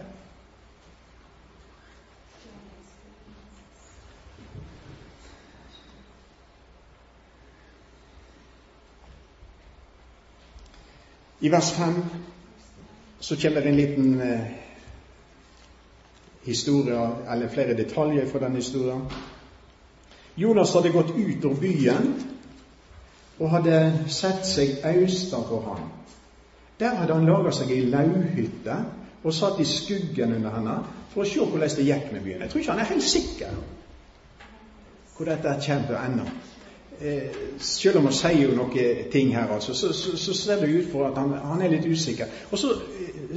I 11.41 11.53
vers 11.53 11.71
5 11.77 12.03
så 13.21 13.37
kommer 13.37 13.61
det 13.61 13.69
en 13.69 13.77
liten 13.77 14.21
eh, 14.21 14.41
historie, 16.43 17.11
eller 17.29 17.49
flere 17.49 17.75
detaljer 17.75 18.27
fra 18.27 18.39
den 18.39 18.57
historien. 18.57 19.03
Jonas 20.35 20.75
hadde 20.75 20.95
gått 20.95 21.11
ut 21.17 21.45
av 21.45 21.61
byen 21.61 22.13
og 23.39 23.51
hadde 23.51 23.79
sett 24.11 24.47
seg 24.47 24.79
for 24.83 25.65
ham. 25.67 25.89
Der 26.79 26.95
hadde 26.95 27.15
han 27.15 27.27
laga 27.27 27.51
seg 27.53 27.71
ei 27.75 27.89
lauhytte 27.91 28.77
og 29.23 29.35
satt 29.35 29.59
i 29.61 29.67
skuggen 29.67 30.37
under 30.37 30.55
henne 30.55 30.77
for 31.13 31.25
å 31.25 31.27
se 31.27 31.43
hvordan 31.43 31.75
det 31.77 31.87
gikk 31.89 32.13
med 32.13 32.23
byen. 32.23 32.45
Jeg 32.45 32.51
tror 32.51 32.61
ikke 32.61 32.77
han 32.77 32.85
er 32.85 32.93
helt 32.93 33.09
sikker 33.09 33.59
hvor 35.17 35.27
dette 35.27 35.57
kommer 35.67 35.87
til 35.89 35.97
å 35.97 36.05
ende. 36.07 36.29
Eh, 36.99 37.39
selv 37.59 37.99
om 37.99 38.07
han 38.07 38.15
sier 38.15 38.45
jo 38.45 38.55
noen 38.55 39.11
ting 39.11 39.33
her, 39.35 39.51
altså, 39.55 39.75
så, 39.75 39.93
så, 39.95 40.17
så, 40.19 40.35
ser 40.35 40.63
det 40.63 40.71
ut 40.71 40.89
for 40.93 41.09
at 41.09 41.19
han, 41.19 41.35
han 41.51 41.63
er 41.63 41.75
litt 41.75 41.87
usikker. 41.87 42.31
Og 42.51 42.59
så 42.59 42.73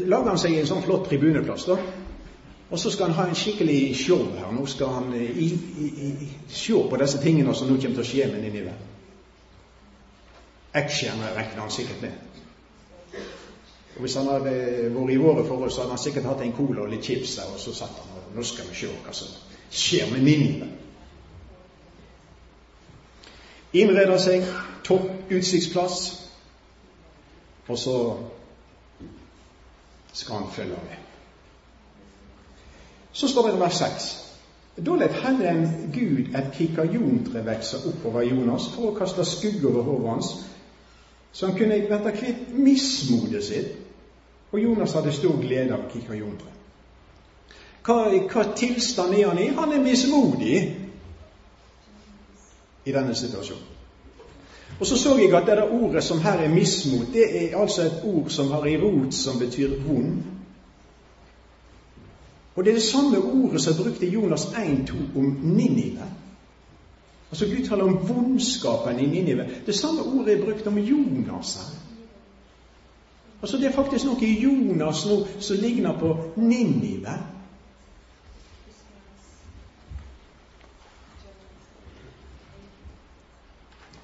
lager 0.08 0.30
han 0.34 0.40
seg 0.40 0.56
en 0.58 0.70
sånn 0.70 0.86
flott 0.86 1.10
tribuneplass. 1.10 1.66
da, 1.70 1.78
og 2.72 2.80
så 2.80 2.92
skal 2.92 3.06
han 3.12 3.16
ha 3.16 3.28
en 3.28 3.36
skikkelig 3.36 3.96
show 4.00 4.24
her. 4.38 4.52
Nå 4.56 4.66
skal 4.66 4.88
han 4.96 5.14
eh, 5.14 5.38
i, 5.44 5.48
i, 5.78 5.88
i, 6.24 6.30
se 6.48 6.74
på 6.90 7.00
disse 7.02 7.20
tingene 7.20 7.56
som 7.56 7.68
nå 7.68 7.76
kommer 7.76 8.00
til 8.00 8.06
å 8.06 8.08
skje 8.08 8.28
med 8.32 8.46
Ninive. 8.46 8.76
Action 10.74 11.20
regner 11.36 11.60
han 11.60 11.72
sikkert 11.72 12.02
med. 12.02 12.12
Og 13.96 14.00
Hvis 14.06 14.16
han 14.16 14.30
hadde 14.32 14.54
vært 14.96 15.12
i 15.12 15.20
våre 15.20 15.44
forhold, 15.48 15.72
så 15.72 15.82
hadde 15.82 15.98
han 15.98 16.04
sikkert 16.06 16.30
hatt 16.30 16.46
en 16.46 16.56
cola 16.56 16.86
og 16.86 16.94
litt 16.94 17.04
chips 17.04 17.36
der, 17.36 17.52
og 17.52 17.60
så 17.60 17.74
satt 17.76 17.98
han 18.00 18.16
og 18.16 18.38
nå 18.38 18.46
skal 18.48 18.70
vi 18.70 18.80
se 18.80 18.94
hva 19.04 19.12
som 19.14 19.34
skjer 19.72 20.14
med 20.14 20.24
Ninive. 20.24 20.70
Innreder 23.74 24.18
seg, 24.20 24.48
topp 24.88 25.32
utsiktsplass, 25.32 26.00
og 27.68 27.78
så 27.80 27.98
skal 30.14 30.36
han 30.36 30.52
følge 30.52 30.70
med. 30.70 30.98
Så 33.12 33.28
står 33.28 33.48
det 33.48 33.56
i 33.56 33.60
vers 33.60 33.74
6. 33.74 34.18
Da 34.78 34.92
lot 34.96 35.12
Herren 35.12 35.92
Gud 35.94 36.36
et 36.36 36.54
kikajontre 36.54 37.44
vokse 37.46 37.78
oppover 37.88 38.22
Jonas 38.22 38.70
for 38.72 38.92
å 38.92 38.96
kaste 38.96 39.26
skugge 39.28 39.68
over 39.68 39.84
hodet 39.84 40.10
hans, 40.10 40.32
så 41.32 41.48
han 41.48 41.58
kunne 41.58 41.82
bli 41.88 42.14
kvitt 42.20 42.54
mismodet 42.56 43.44
sitt. 43.44 43.78
Og 44.52 44.60
Jonas 44.60 44.94
hadde 44.94 45.14
stor 45.16 45.38
glede 45.40 45.76
av 45.76 45.86
kikajontreet. 45.92 46.58
Hva, 47.86 48.12
hva 48.12 48.44
tilstand 48.56 49.16
er 49.16 49.30
han 49.30 49.40
i? 49.40 49.48
Han 49.56 49.72
er 49.74 49.84
mismodig 49.84 50.58
i 52.86 52.92
denne 52.92 53.16
situasjonen. 53.16 53.71
Og 54.82 54.88
så 54.88 54.98
så 54.98 55.18
jeg 55.18 55.34
at 55.38 55.48
det 55.48 55.58
der 55.58 55.84
ordet 55.84 56.04
som 56.04 56.22
her 56.22 56.32
er 56.32 56.50
mismot, 56.50 57.14
det 57.14 57.54
er 57.54 57.58
altså 57.58 57.82
et 57.82 58.02
ord 58.04 58.30
som 58.30 58.52
har 58.52 58.66
i 58.66 58.78
rot 58.78 59.14
som 59.14 59.40
betyr 59.40 59.70
vond. 59.88 60.24
Og 62.56 62.64
det 62.64 62.70
er 62.70 62.76
det 62.76 62.84
samme 62.84 63.18
ordet 63.18 63.62
som 63.62 63.84
brukte 63.84 64.06
Jonas 64.06 64.46
1,2 64.46 65.18
om 65.18 65.38
Ninive. 65.42 66.06
Altså 67.32 67.46
Gud 67.46 67.68
taler 67.68 67.84
om 67.84 68.00
vondskapen 68.10 69.00
i 69.00 69.06
Ninive. 69.06 69.46
Det 69.66 69.76
samme 69.76 70.02
ordet 70.02 70.40
er 70.40 70.46
brukt 70.46 70.68
om 70.68 70.78
Jonas 70.78 71.56
her. 71.56 71.78
Altså 73.42 73.58
Det 73.58 73.66
er 73.66 73.72
faktisk 73.72 74.06
noe 74.06 74.26
i 74.26 74.42
Jonas 74.44 75.06
nå 75.06 75.28
som 75.40 75.58
ligner 75.62 76.00
på 76.00 76.18
Ninive. 76.36 77.18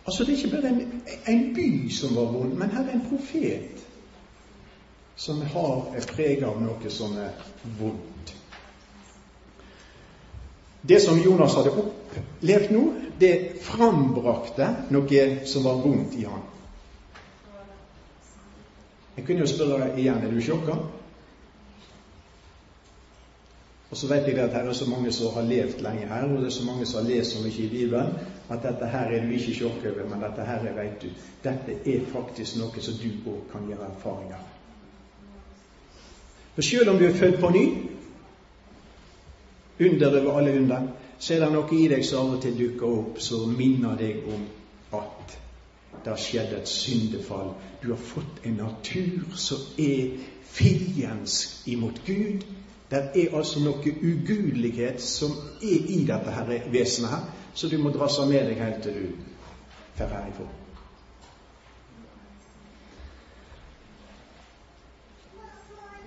Altså 0.08 0.24
Det 0.24 0.34
er 0.34 0.38
ikke 0.38 0.56
bare 0.56 0.70
en, 0.70 1.04
en 1.28 1.56
by 1.56 1.90
som 1.92 2.16
var 2.16 2.32
vond, 2.32 2.54
men 2.54 2.70
her 2.70 2.84
er 2.84 2.94
en 2.94 3.08
profet 3.10 3.84
som 5.16 5.42
har, 5.42 5.94
er 5.96 6.06
preget 6.08 6.44
av 6.48 6.62
noe 6.62 6.92
som 6.94 7.18
er 7.18 7.34
vondt. 7.80 8.36
Det 10.88 11.02
som 11.04 11.20
Jonas 11.20 11.58
hadde 11.58 11.74
opplevd 11.82 12.72
nå, 12.72 12.84
det 13.20 13.34
frambrakte 13.66 14.70
noe 14.94 15.24
som 15.50 15.66
var 15.68 15.82
vondt 15.84 16.16
i 16.16 16.24
han. 16.30 16.46
Jeg 19.18 19.26
kunne 19.26 19.44
jo 19.44 19.50
spørre 19.50 19.90
igjen 19.98 20.24
er 20.24 20.32
du 20.32 20.40
sjokka. 20.46 20.78
Og 23.90 23.98
så 23.98 24.08
vet 24.08 24.28
jeg 24.30 24.40
at 24.40 24.54
her 24.54 24.70
er 24.70 24.78
så 24.78 24.88
mange 24.88 25.12
som 25.12 25.34
har 25.34 25.48
levd 25.48 25.82
lenge 25.82 26.08
her, 26.08 26.28
og 26.30 26.42
det 26.44 26.52
er 26.52 26.60
så 26.60 26.66
mange 26.68 26.86
som 26.86 27.02
har 27.02 27.10
lest 27.10 27.34
så 27.34 27.44
mye 27.44 27.64
i 27.66 27.70
Bibelen, 27.72 28.14
at 28.50 28.64
dette 28.64 28.88
her 28.88 29.12
er 29.12 29.26
du 29.26 29.34
ikke 29.36 29.56
sjokk 29.58 29.86
over, 29.92 30.06
men 30.10 30.24
dette 30.24 30.46
her 30.48 30.68
veit 30.76 31.02
du. 31.02 31.10
Dette 31.44 31.80
er 31.86 32.06
faktisk 32.12 32.60
noe 32.62 32.84
som 32.84 33.00
du 33.02 33.10
òg 33.28 33.42
kan 33.52 33.68
gjøre 33.68 33.90
erfaring 33.92 34.32
av. 34.38 34.46
For 36.56 36.66
selv 36.66 36.90
om 36.94 37.00
du 37.00 37.06
er 37.06 37.18
født 37.18 37.40
på 37.42 37.50
ny, 37.54 37.66
under 39.80 40.22
over 40.22 40.38
alle 40.40 40.56
under, 40.60 40.88
så 41.20 41.34
er 41.34 41.44
det 41.44 41.52
noe 41.54 41.76
i 41.76 41.88
deg 41.92 42.06
som 42.06 42.24
av 42.24 42.38
og 42.38 42.42
til 42.42 42.56
dukker 42.58 42.88
opp 43.02 43.20
som 43.22 43.52
minner 43.58 43.98
deg 44.00 44.24
om 44.34 44.48
at 44.98 45.38
det 46.04 46.12
har 46.14 46.22
skjedd 46.22 46.54
et 46.58 46.70
syndefall. 46.70 47.52
Du 47.82 47.90
har 47.92 48.02
fått 48.02 48.46
en 48.46 48.58
natur 48.62 49.28
som 49.36 49.62
er 49.78 50.14
fiendsk 50.58 51.68
imot 51.70 52.02
Gud. 52.06 52.46
Det 52.90 53.02
er 53.20 53.36
altså 53.36 53.60
noe 53.60 53.94
ugudelighet 54.02 55.02
som 55.04 55.34
er 55.62 55.90
i 55.92 56.04
dette 56.08 56.32
her 56.32 56.54
vesenet 56.72 57.12
her, 57.12 57.26
så 57.58 57.68
du 57.68 57.78
må 57.82 57.90
dra 57.90 58.06
seg 58.14 58.30
med 58.30 58.44
deg 58.52 58.60
helt 58.62 58.84
til 58.86 58.98
du 58.98 59.06
drar 59.98 60.12
herifra. 60.14 60.46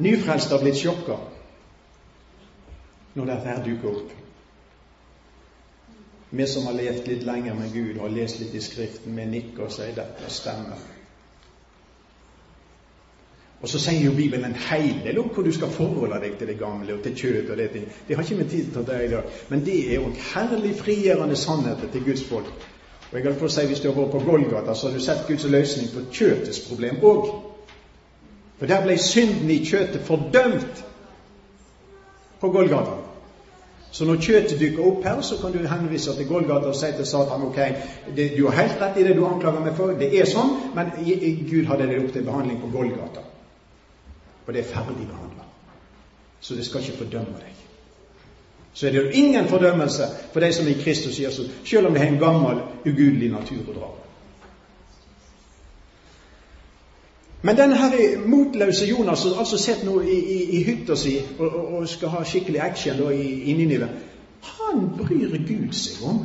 Nyfrelste 0.01 0.55
har 0.55 0.63
blitt 0.63 0.79
sjokka 0.79 1.19
når 3.19 3.33
dette 3.33 3.51
her 3.51 3.65
dukker 3.67 3.91
opp. 3.91 4.15
Vi 6.31 6.47
som 6.47 6.71
har 6.71 6.79
levd 6.79 7.11
litt 7.11 7.27
lenger 7.27 7.59
med 7.59 7.75
Gud 7.75 7.99
har 7.99 8.15
lest 8.15 8.39
litt 8.39 8.55
i 8.55 8.63
Skriften, 8.63 9.19
vi 9.19 9.27
nikker 9.35 9.67
og 9.67 9.75
sier 9.75 9.97
dette 9.99 10.31
stemmer. 10.31 10.79
Og 13.61 13.69
så 13.69 13.79
sier 13.79 14.05
jo 14.07 14.13
Bibelen 14.17 14.45
en 14.45 14.57
hel 14.71 15.03
del 15.05 15.19
om 15.21 15.29
hvor 15.35 15.45
du 15.45 15.53
skal 15.53 15.73
forholde 15.75 16.21
deg 16.23 16.39
til 16.39 16.49
det 16.49 16.59
gamle 16.59 16.95
og 16.95 17.03
til 17.05 17.17
kjøtt 17.17 17.51
og 17.53 17.59
det 17.61 17.71
ting. 17.75 17.89
Det 18.09 18.17
har 18.17 18.25
ikke 18.25 18.39
vi 18.39 18.49
tid 18.49 18.71
til 18.73 18.81
å 18.81 18.85
ta 18.89 18.97
i 18.97 19.11
dag. 19.13 19.35
Men 19.49 19.65
det 19.67 19.79
er 19.85 20.05
òg 20.05 20.23
herlig 20.31 20.73
frigjørende 20.79 21.37
sannheter 21.37 21.91
til 21.93 22.07
Guds 22.07 22.23
folk. 22.25 22.49
Og 23.11 23.19
jeg 23.19 23.23
kan 23.23 23.37
få 23.37 23.49
si, 23.49 23.67
Hvis 23.67 23.81
du 23.81 23.91
har 23.91 24.01
vært 24.01 24.11
på 24.11 24.25
Golgata, 24.31 24.75
så 24.75 24.89
har 24.89 24.95
du 24.95 25.05
sett 25.05 25.27
Guds 25.29 25.45
løsning 25.45 25.89
på 25.93 26.07
kjøttets 26.13 26.61
problem 26.69 27.03
òg. 27.03 27.29
For 28.59 28.67
der 28.67 28.83
ble 28.85 28.97
synden 28.99 29.51
i 29.51 29.65
kjøttet 29.65 30.07
fordømt 30.09 30.85
på 32.41 32.49
Golgata. 32.49 32.97
Så 33.91 34.05
når 34.05 34.23
kjøttet 34.23 34.61
dykker 34.61 34.87
opp 34.87 35.05
her, 35.05 35.21
så 35.21 35.37
kan 35.41 35.53
du 35.53 35.67
henvise 35.67 36.15
til 36.17 36.29
Golgata 36.29 36.71
og 36.71 36.77
si 36.79 36.93
til 36.97 37.07
Satan 37.07 37.43
ok, 37.43 37.59
det, 38.17 38.31
du 38.37 38.47
har 38.47 38.63
helt 38.63 38.81
rett 38.81 39.01
i 39.01 39.05
det 39.05 39.17
du 39.17 39.25
anklager 39.27 39.65
meg 39.65 39.75
for, 39.77 39.93
det 39.99 40.13
er 40.15 40.29
sånn, 40.31 40.55
men 40.77 40.93
Gud 41.51 41.67
hadde 41.67 41.89
det 41.91 41.99
opp 42.05 42.13
til 42.15 42.25
behandling 42.25 42.61
på 42.63 42.71
Golgata. 42.77 43.27
Og 44.47 44.53
det 44.53 44.61
er 44.61 44.73
ferdig 44.73 45.07
behandla. 45.07 45.47
Så 46.41 46.55
det 46.55 46.67
skal 46.67 46.81
ikke 46.81 46.99
fordømme 47.05 47.41
deg. 47.41 47.57
Så 48.73 48.87
er 48.87 48.91
det 48.91 48.99
jo 48.99 49.11
ingen 49.13 49.49
fordømmelse 49.49 50.03
for 50.33 50.41
de 50.41 50.53
som 50.53 50.67
er 50.67 50.71
i 50.71 50.83
Kristus 50.83 51.21
Jesus, 51.21 51.51
selv 51.65 51.87
om 51.87 51.95
det 51.95 52.03
er 52.03 52.07
en 52.07 52.19
gammel, 52.19 52.63
ugudelig 52.87 53.31
natur 53.33 53.67
å 53.69 53.75
dra. 53.75 53.91
Men 57.43 57.57
denne 57.57 57.77
her 57.77 58.19
motløse 58.29 58.87
Jonas 58.87 59.19
som 59.19 59.39
altså 59.39 59.59
sitter 59.59 59.87
nå 59.89 60.01
i, 60.01 60.17
i, 60.19 60.41
i 60.59 60.63
hytta 60.63 60.97
si 60.97 61.17
og, 61.39 61.47
og, 61.47 61.75
og, 61.75 61.89
skal 61.89 62.13
ha 62.13 62.25
skikkelig 62.25 62.61
action 62.61 63.01
da, 63.01 63.09
i, 63.11 63.31
i 63.51 63.57
Ninive, 63.57 63.89
han 64.59 64.91
bryr 64.99 65.39
Gud 65.49 65.73
seg 65.77 66.05
om. 66.05 66.21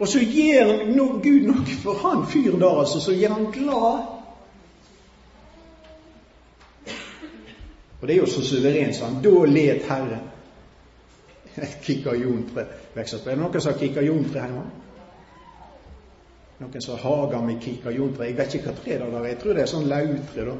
Og 0.00 0.08
så 0.08 0.22
gir 0.24 0.70
no, 0.94 1.06
Gud 1.20 1.44
noe 1.44 1.76
for 1.82 2.00
han 2.00 2.24
fyren 2.26 2.60
der, 2.60 2.80
altså, 2.82 3.02
så 3.04 3.12
gjør 3.12 3.36
han 3.36 3.50
glad. 3.52 4.06
Og 8.00 8.08
det 8.08 8.14
er 8.14 8.20
jo 8.22 8.28
så 8.32 8.44
suverent, 8.44 8.96
sa 8.96 9.10
han. 9.10 9.20
Da 9.22 9.44
let 9.44 9.84
Herren. 9.88 10.28
Kikkajontre 11.84 12.64
vokser 12.94 13.18
opp. 13.18 13.26
Er 13.26 13.36
det 13.36 13.42
noen 13.42 13.60
som 13.60 13.72
har 13.72 13.80
kikkajontre 13.80 14.46
hjemme? 14.46 14.68
noen 16.60 16.82
som 16.84 16.98
hager 17.00 17.40
med 17.44 17.62
kikajontre. 17.64 18.26
Jeg 18.28 18.36
vet 18.36 18.54
ikke 18.54 18.68
hva 18.68 18.74
tre 18.76 18.98
det 19.00 19.06
er. 19.08 19.26
Jeg 19.30 19.38
tror 19.40 19.54
det 19.56 19.62
er 19.62 19.70
sånn 19.70 19.88
lautre. 19.88 20.44
da. 20.44 20.54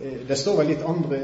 Eh, 0.00 0.18
det 0.28 0.36
står 0.38 0.56
vel 0.60 0.68
litt 0.72 0.84
andre 0.86 1.16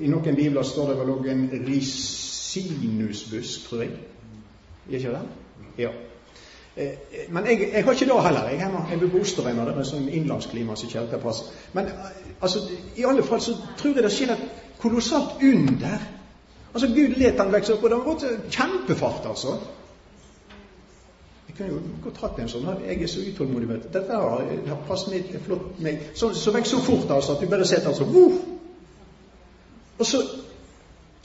I 0.00 0.08
noen 0.08 0.36
bibler 0.36 0.64
står 0.64 0.92
det 0.92 0.98
vel 1.00 1.10
òg 1.12 1.26
en 1.28 1.50
risinusbusk, 1.66 3.68
tror 3.68 3.82
jeg. 3.84 3.92
Gjør 4.88 4.98
ikke 4.98 5.16
det? 5.16 5.24
Ja. 5.84 5.92
Eh, 6.78 6.98
men 7.28 7.46
jeg, 7.46 7.70
jeg, 7.72 7.84
har 7.84 7.92
ikke 7.92 8.06
det 8.06 8.22
heller. 8.22 8.48
Jeg, 8.48 8.70
jeg 8.90 9.00
bor 9.00 9.08
på 9.08 9.22
Osterøyma. 9.24 9.64
Det 9.66 9.86
sånn 9.86 10.06
innlandsklima 10.08 10.76
som 10.76 10.88
ikke 10.88 11.00
helt 11.00 11.22
passer. 11.22 11.56
Men 11.74 11.90
eh, 11.90 12.12
altså, 12.40 12.62
i 12.96 13.06
alle 13.08 13.24
fall 13.26 13.42
så 13.42 13.56
tror 13.80 13.96
jeg 13.96 14.04
det 14.06 14.12
skjer 14.14 14.34
et 14.34 14.44
kolossalt 14.78 15.42
under. 15.42 16.04
Altså, 16.74 16.90
Gud 16.94 17.16
let 17.18 17.40
han 17.42 17.50
vokse 17.52 17.74
opp, 17.74 17.82
og 17.82 17.90
det 17.90 17.98
har 17.98 18.06
gått 18.06 18.54
kjempefart, 18.54 19.26
altså 19.26 19.56
Jeg 21.48 21.56
kunne 21.56 21.68
jo 21.72 21.80
godt 22.04 22.20
hatt 22.22 22.38
en 22.38 22.52
sånn. 22.52 22.68
Jeg 22.86 23.02
er 23.02 23.10
så 23.10 23.24
utålmodig 23.26 23.68
med 23.68 23.88
dette. 23.88 24.14
har, 24.14 24.44
har 24.68 24.84
passet 24.86 25.34
flott 25.46 25.80
meg. 25.82 26.12
Så, 26.14 26.30
så 26.38 26.54
vekk 26.54 26.70
så 26.70 26.82
fort 26.84 27.10
altså, 27.10 27.34
at 27.34 27.42
du 27.42 27.50
bare 27.50 27.66
sitter 27.66 27.90
altså 27.90 28.06
Voff! 28.06 28.38
Og 29.98 30.06
så 30.06 30.20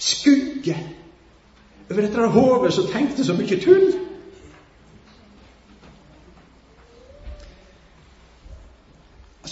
skugge 0.02 0.74
over 1.92 2.02
dette 2.02 2.30
hodet 2.34 2.74
som 2.74 2.90
tenkte 2.90 3.26
så 3.28 3.36
mye 3.38 3.60
tull. 3.62 3.92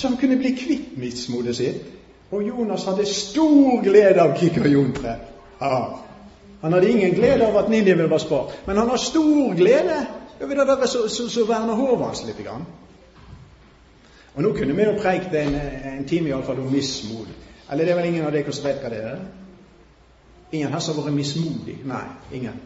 Så 0.01 0.07
han 0.07 0.17
kunne 0.17 0.35
bli 0.37 0.49
kvitt 0.57 0.97
mismotet 0.97 1.55
sitt. 1.55 1.81
Og 2.31 2.47
Jonas 2.47 2.87
hadde 2.89 3.05
stor 3.05 3.83
glede 3.83 4.21
av 4.21 4.31
kikkerjontre. 4.39 5.11
Ah. 5.61 5.99
Han 6.61 6.73
hadde 6.73 6.89
ingen 6.89 7.13
glede 7.13 7.45
av 7.45 7.57
at 7.59 7.69
Ninive 7.69 8.07
var 8.09 8.17
spart, 8.17 8.55
men 8.65 8.77
han 8.77 8.89
har 8.89 8.97
stor 8.97 9.53
glede 9.53 9.99
over 10.41 10.55
det 10.55 10.65
der 10.67 10.87
som 10.87 11.47
verner 11.47 11.77
hodet 11.77 12.05
hans 12.05 12.23
litt. 12.25 12.41
Grann. 12.41 12.65
Og 14.33 14.41
Nå 14.41 14.55
kunne 14.57 14.73
vi 14.75 14.89
jo 14.89 14.97
preikt 14.97 15.37
en, 15.37 15.53
en 15.93 16.07
time 16.09 16.31
iallfall 16.31 16.63
om 16.65 16.73
mismot. 16.73 17.29
Eller 17.71 17.85
det 17.85 17.93
er 17.93 18.01
vel 18.01 18.09
ingen 18.09 18.25
av 18.25 18.33
dere 18.33 18.57
som 18.57 18.65
vet 18.65 18.81
hva 18.81 18.89
det 18.89 19.05
er? 19.05 19.21
Ingen 20.51 20.73
her 20.73 20.81
som 20.81 20.97
har 20.97 21.11
vært 21.11 21.19
mismodig? 21.21 21.77
Nei, 21.85 22.05
ingen. 22.33 22.57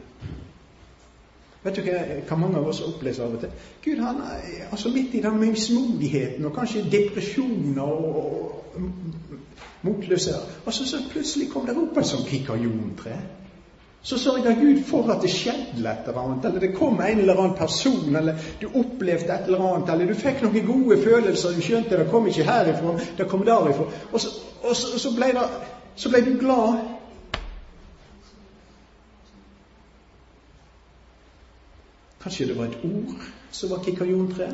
Vet 1.66 1.80
du 1.80 1.86
hva, 1.86 2.38
mange 2.38 2.60
av 2.62 2.68
oss 2.70 2.84
opplever 2.86 3.26
av 3.26 3.38
og 3.38 3.42
til? 3.42 3.54
Gud, 3.84 4.02
han 4.06 4.22
er 4.22 4.68
altså 4.70 4.92
midt 4.94 5.16
i 5.18 5.24
den 5.24 5.40
mismodigheten 5.42 6.46
og 6.46 6.54
kanskje 6.58 6.86
depresjoner 6.92 7.82
og, 7.82 8.20
og 8.76 8.86
motløshet. 9.88 10.60
Og 10.66 10.74
så, 10.74 11.02
plutselig 11.12 11.50
kom 11.54 11.66
det 11.66 11.78
opp 11.80 11.98
en 11.98 12.14
sånn 12.14 12.28
kikajontre 12.30 13.18
så 14.06 14.18
sørga 14.22 14.52
Gud 14.54 14.84
for 14.86 15.08
at 15.10 15.24
det 15.26 15.32
skjedde 15.34 15.82
et 15.90 16.10
eller 16.10 16.20
annet, 16.22 16.44
eller 16.46 16.62
det 16.62 16.76
kom 16.78 17.00
en 17.02 17.20
eller 17.20 17.40
annen 17.42 17.56
person, 17.58 18.16
eller 18.16 18.36
du 18.62 18.68
opplevde 18.68 19.34
et 19.34 19.48
eller 19.48 19.64
annet, 19.66 19.90
eller 19.90 20.12
du 20.12 20.20
fikk 20.20 20.44
noen 20.46 20.68
gode 20.68 21.00
følelser, 21.02 21.56
du 21.58 21.66
skjønte 21.66 21.98
det 21.98 22.12
kom 22.12 22.28
ikke 22.30 22.46
herifra, 22.46 22.94
det 23.18 23.26
kom 23.32 23.46
derifra. 23.48 23.88
Og 24.12 24.22
så, 24.22 24.36
og 24.62 24.76
så, 24.78 25.00
så, 25.02 25.14
ble, 25.16 25.32
det, 25.34 25.48
så 25.98 26.12
ble, 26.14 26.22
du 26.28 26.36
glad. 26.38 26.84
Kanskje 32.26 32.48
det 32.48 32.58
var 32.58 32.66
et 32.66 32.80
ord 32.84 33.26
som 33.52 33.70
var 33.70 33.84
kikajontre? 33.86 34.48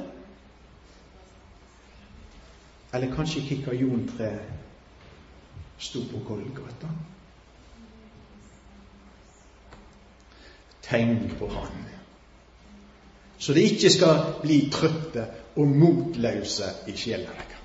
Eller 2.93 3.15
kanskje 3.15 3.41
kikajontre 3.47 4.31
sto 5.79 6.01
på 6.11 6.19
Golgata? 6.27 6.89
Tenk 10.81 11.37
på 11.39 11.47
Han. 11.47 11.87
Så 13.37 13.53
de 13.53 13.63
ikke 13.63 13.89
skal 13.89 14.19
bli 14.41 14.59
trøtte 14.73 15.25
og 15.55 15.67
motløse 15.67 16.75
i 16.87 16.97
sjela 16.97 17.31
deres. 17.31 17.61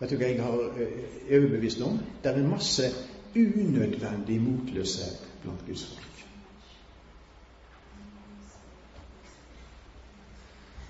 Vet 0.00 0.10
du 0.10 0.20
hva 0.20 0.28
jeg 0.30 0.38
har 0.42 0.60
eh, 0.80 1.08
overbevist 1.36 1.82
om? 1.82 1.98
Det 2.22 2.30
er 2.30 2.46
masse 2.46 2.94
unødvendig 3.36 4.40
motløshet 4.42 5.18
blant 5.42 5.66
Guds 5.66 5.86
folk. 5.86 6.06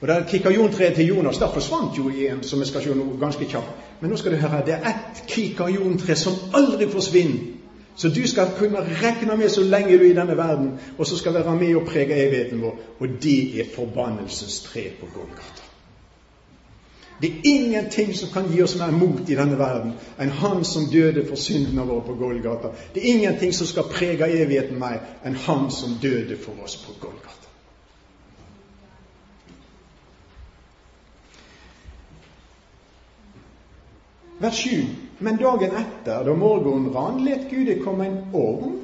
Og 0.00 0.08
der 0.08 0.26
kikajontreet 0.26 0.94
til 0.94 1.06
Jonas 1.06 1.38
der 1.38 1.52
forsvant 1.52 1.98
jo 1.98 2.08
igjen, 2.08 2.42
som 2.42 2.60
vi 2.60 2.66
skal 2.66 2.82
se 2.82 2.94
nå 2.94 3.16
ganske 3.20 3.44
kjapt. 3.44 3.72
Men 4.00 4.10
nå 4.10 4.16
skal 4.16 4.32
du 4.32 4.36
høre, 4.36 4.62
det 4.66 4.74
er 4.74 4.86
ett 4.88 5.24
kikajontre 5.28 6.16
som 6.16 6.38
aldri 6.56 6.88
forsvinner. 6.88 7.56
Så 7.96 8.08
du 8.08 8.22
skal 8.28 8.54
kunne 8.58 8.80
regne 8.80 9.36
med 9.36 9.48
så 9.48 9.62
lenge 9.62 9.98
du 9.98 10.04
er 10.04 10.10
i 10.10 10.16
denne 10.16 10.36
verden, 10.36 10.70
og 10.98 11.06
så 11.06 11.18
skal 11.18 11.34
være 11.34 11.56
med 11.56 11.74
og 11.76 11.86
prege 11.86 12.16
evigheten 12.26 12.62
vår. 12.62 12.78
Og 12.98 13.08
det 13.22 13.60
er 13.60 13.74
forbannelsestre 13.74 14.80
på 15.00 15.06
Golgata. 15.14 15.69
Det 17.20 17.28
er 17.28 17.40
ingenting 17.44 18.14
som 18.14 18.30
kan 18.32 18.48
gi 18.52 18.62
oss 18.62 18.78
mer 18.80 18.94
mot 18.96 19.28
i 19.28 19.36
denne 19.36 19.58
verden 19.60 19.92
enn 20.16 20.30
Han 20.40 20.64
som 20.64 20.86
døde 20.88 21.26
for 21.28 21.36
syndene 21.36 21.84
våre 21.84 22.06
på 22.06 22.14
Golgata. 22.16 22.72
Det 22.94 23.02
er 23.02 23.12
ingenting 23.14 23.52
som 23.52 23.68
skal 23.68 23.90
prege 23.92 24.30
evigheten 24.40 24.80
mer 24.80 25.02
enn 25.24 25.36
Han 25.46 25.68
som 25.70 25.98
døde 26.00 26.38
for 26.40 26.56
oss 26.64 26.78
på 26.80 26.96
Golgata. 27.02 27.50
Vers 34.40 34.56
7. 34.56 34.86
Men 35.18 35.36
dagen 35.36 35.76
etter, 35.76 36.24
da 36.24 36.34
morgenen 36.34 36.94
rann, 36.94 37.20
let 37.24 37.50
Gud 37.50 37.66
det 37.68 37.82
komme 37.84 38.06
en 38.08 38.20
orm 38.32 38.78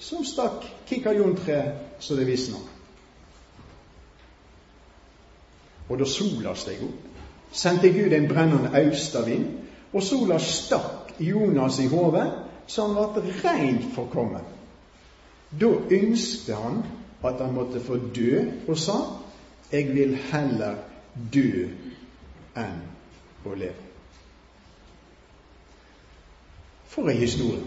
som 0.00 0.24
stakk 0.24 0.64
kikajontreet 0.88 2.00
så 2.00 2.16
det 2.16 2.24
visna. 2.26 2.56
Og 5.92 5.98
da 6.00 6.08
sola 6.08 6.54
steg 6.56 6.80
opp, 6.86 7.11
sendte 7.52 7.92
Gud 7.92 8.12
en 8.12 8.28
brennende 8.28 8.72
austavind, 8.74 9.46
og 9.92 10.02
sola 10.02 10.38
stakk 10.40 11.12
Jonas 11.20 11.78
i 11.78 11.86
hodet, 11.92 12.30
så 12.66 12.86
han 12.86 13.12
ble 13.14 13.34
reint 13.44 13.90
forkommen. 13.94 14.44
Da 15.60 15.68
ønskte 15.92 16.56
han 16.56 16.80
at 17.22 17.40
han 17.40 17.54
måtte 17.54 17.80
få 17.80 17.98
dø, 18.14 18.40
og 18.68 18.78
sa, 18.78 18.96
jeg 19.72 19.92
vil 19.94 20.16
heller 20.32 20.80
dø 21.32 21.68
enn 22.56 22.80
å 23.44 23.54
leve. 23.54 23.88
For 26.92 27.08
ei 27.08 27.20
historie. 27.20 27.62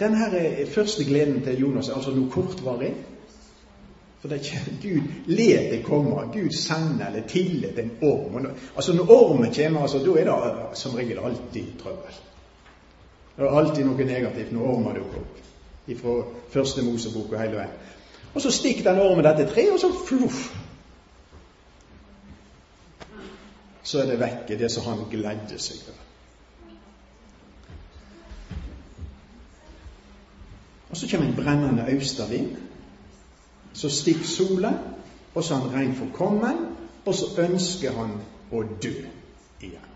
Denne 0.00 0.28
første 0.72 1.04
gleden 1.04 1.42
til 1.44 1.60
Jonas 1.60 1.88
er 1.88 1.96
altså 1.96 2.12
noe 2.12 2.30
kortvarig. 2.32 2.92
For 4.26 4.34
det 4.34 4.40
er 4.40 4.44
ikke 4.44 4.78
Gud 4.82 5.02
let 5.26 5.70
det 5.70 5.84
komme. 5.84 6.22
Gud 6.32 6.50
sender 6.50 7.06
eller 7.06 7.28
tillater 7.28 7.82
en 7.82 7.90
orm. 8.02 8.46
Altså 8.76 8.92
Når 8.92 9.10
ormen 9.10 9.54
kommer, 9.54 9.80
altså, 9.80 9.98
da 9.98 10.20
er 10.20 10.24
det 10.24 10.78
som 10.78 10.94
regel 10.94 11.18
alltid 11.18 11.66
trøbbel. 11.82 12.16
Det 13.36 13.44
er 13.44 13.58
alltid 13.58 13.84
noe 13.84 14.04
negativt 14.08 14.50
når 14.52 14.66
ormer 14.72 14.98
dukker 14.98 15.20
opp. 15.20 15.38
Fra 16.00 16.16
første 16.50 16.82
Mosebok 16.82 17.32
og 17.32 17.40
hele 17.40 17.60
veien. 17.60 17.78
Og 18.34 18.42
så 18.42 18.50
stikker 18.50 18.90
den 18.90 18.98
ormen 18.98 19.24
dette 19.24 19.46
treet, 19.46 19.72
og 19.72 19.78
så 19.80 19.92
fluff! 20.08 20.50
Så 23.82 24.02
er 24.02 24.10
det 24.10 24.20
vekke, 24.20 24.58
det 24.58 24.72
som 24.74 24.90
han 24.90 25.06
gledde 25.10 25.62
seg 25.62 25.86
over. 25.86 26.02
Og 30.90 30.96
så 30.96 31.08
kommer 31.10 31.28
en 31.28 31.44
brennende 31.44 31.92
austavind. 31.94 32.65
Så 33.76 33.90
stikker 33.92 34.24
sola, 34.24 34.72
og 35.34 35.44
så 35.44 35.54
er 35.54 35.66
han 35.66 35.74
rein 35.74 35.94
forkommen, 35.96 36.62
og 37.04 37.14
så 37.14 37.28
ønsker 37.44 37.92
han 37.92 38.16
å 38.50 38.62
dø 38.82 38.94
igjen. 39.60 39.92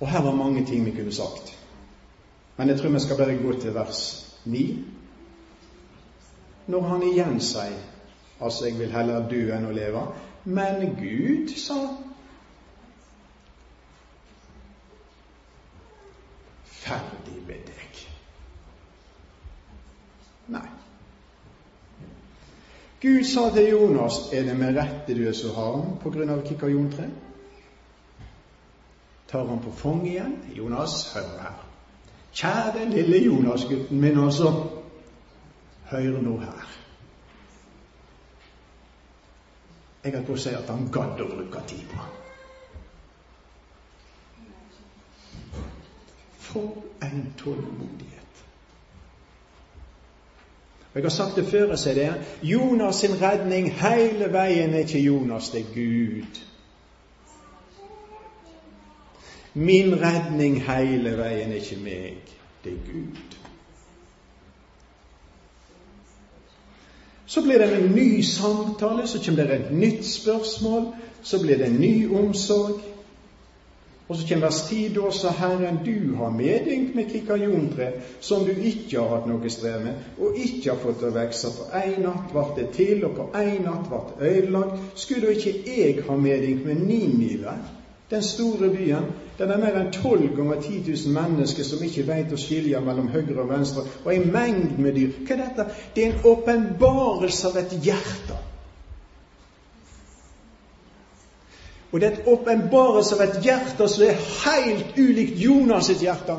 Og 0.00 0.08
her 0.08 0.24
var 0.24 0.34
mange 0.34 0.64
ting 0.66 0.84
vi 0.84 0.96
kunne 0.96 1.12
sagt. 1.14 1.52
Men 2.56 2.68
jeg 2.68 2.80
tror 2.80 2.90
vi 2.90 3.00
skal 3.00 3.16
bare 3.16 3.38
gå 3.38 3.60
til 3.60 3.74
vers 3.74 4.00
9. 4.44 4.64
Når 6.66 6.88
han 6.88 7.02
igjen 7.02 7.40
sier 7.40 7.80
altså 8.42 8.66
jeg 8.66 8.78
vil 8.78 8.92
heller 8.92 9.28
dø 9.30 9.42
enn 9.54 9.68
å 9.68 9.74
leve. 9.74 10.02
Men 10.44 10.96
Gud 10.98 11.52
sa 11.58 11.78
ferdig 16.82 17.38
med 17.46 17.68
deg. 17.68 18.00
Nei. 20.52 20.66
Gud 23.02 23.24
sa 23.24 23.48
til 23.50 23.68
Jonas, 23.70 24.32
er 24.32 24.42
det 24.46 24.56
med 24.58 24.76
rette 24.78 25.14
du 25.18 25.24
er 25.28 25.34
så 25.34 25.50
harm 25.56 25.96
på 26.02 26.10
grunn 26.14 26.30
av 26.30 26.44
kikajontre? 26.46 27.08
Tar 29.32 29.48
han 29.48 29.62
på 29.64 29.72
fong 29.74 30.04
igjen? 30.06 30.36
Jonas, 30.54 31.08
hør 31.14 31.32
her. 31.40 31.58
Kjære 32.32 32.86
lille 32.90 33.24
Jonas-gutten 33.24 34.00
min 34.00 34.18
også. 34.18 34.52
Hør 35.90 36.20
nå 36.22 36.36
her. 36.44 36.70
Jeg 40.04 40.14
holdt 40.14 40.26
på 40.26 40.38
å 40.38 40.42
si 40.44 40.54
at 40.54 40.70
han 40.70 40.88
gadd 40.94 41.20
å 41.22 41.28
bruke 41.34 41.66
tid 41.70 41.84
på. 41.90 42.08
For 46.46 47.06
en 47.06 47.30
tålmodighet. 47.38 48.21
Og 50.92 51.00
Jeg 51.00 51.04
har 51.04 51.10
sagt 51.10 51.36
det 51.36 51.46
før, 51.46 51.68
jeg 51.68 51.96
det. 51.96 52.14
Jonas 52.42 52.96
sin 52.96 53.22
redning 53.22 53.72
hele 53.72 54.32
veien 54.32 54.74
er 54.74 54.78
ikke 54.78 54.98
Jonas, 54.98 55.48
det 55.48 55.60
er 55.60 55.74
Gud. 55.74 56.40
Min 59.54 59.94
redning 60.00 60.62
hele 60.62 61.16
veien 61.16 61.52
er 61.52 61.54
ikke 61.54 61.80
meg, 61.84 62.34
det 62.64 62.72
er 62.72 62.92
Gud. 62.92 63.38
Så 67.26 67.42
blir 67.42 67.58
det 67.58 67.72
en 67.72 67.94
ny 67.94 68.22
samtale, 68.22 69.06
så 69.06 69.24
kommer 69.24 69.46
det 69.46 69.60
et 69.60 69.72
nytt 69.72 70.06
spørsmål, 70.06 70.86
så 71.22 71.40
blir 71.42 71.56
det 71.56 71.66
en 71.66 71.80
ny 71.80 72.18
omsorg. 72.18 72.80
Og 74.12 74.18
så 74.18 74.26
kommer 74.28 74.44
vers 74.44 74.68
10, 74.68 74.88
da 74.92 75.10
sa 75.16 75.30
Herren, 75.32 75.78
du 75.84 76.16
har 76.18 76.34
medynk 76.36 76.90
med 76.94 77.06
kikajontre, 77.08 77.86
som 78.20 78.42
du 78.44 78.50
ikke 78.52 78.98
har 79.00 79.08
hatt 79.08 79.30
noe 79.30 79.52
strev 79.54 79.78
med, 79.86 80.02
og 80.20 80.36
ikke 80.36 80.68
har 80.68 80.82
fått 80.82 81.06
å 81.08 81.12
vokse. 81.14 81.52
På 81.56 81.70
én 81.80 82.02
natt 82.04 82.26
ble 82.34 82.44
det 82.58 82.66
til, 82.76 83.06
og 83.08 83.14
på 83.16 83.26
én 83.40 83.64
natt 83.64 83.88
ble 83.88 84.02
det 84.10 84.34
ødelagt. 84.34 84.84
Skulle 85.00 85.30
da 85.30 85.38
ikke 85.38 85.54
jeg 85.64 86.04
ha 86.10 86.18
medynk 86.26 86.68
med 86.68 86.84
Ninive, 86.90 87.56
den 88.12 88.28
store 88.28 88.68
byen? 88.76 89.08
Den 89.40 89.56
er 89.56 89.64
mer 89.64 89.80
enn 89.80 89.90
tolv 89.96 90.28
ganger 90.36 90.60
10 90.60 90.84
000 90.92 91.16
mennesker 91.16 91.64
som 91.72 91.88
ikke 91.88 92.04
veit 92.12 92.36
å 92.36 92.44
skilje 92.44 92.84
mellom 92.84 93.08
høyre 93.16 93.40
og 93.46 93.48
venstre, 93.56 93.88
og 94.04 94.12
en 94.12 94.28
mengd 94.36 94.76
med 94.76 95.00
dyr. 95.00 95.20
Hva 95.24 95.38
er 95.38 95.44
dette? 95.46 95.70
Det 95.96 96.04
er 96.04 96.12
en 96.12 96.32
åpenbarelse 96.36 97.48
av 97.48 97.62
et 97.64 97.78
hjerte. 97.80 98.42
Og 101.92 102.00
det 102.00 102.08
et 102.08 102.26
åpenbarelse 102.26 103.14
av 103.14 103.22
et 103.26 103.38
hjerte 103.44 103.88
som 103.88 104.04
er 104.06 104.20
helt 104.44 104.96
ulikt 104.96 105.40
Jonas 105.44 105.90
sitt 105.90 106.00
hjerte. 106.00 106.38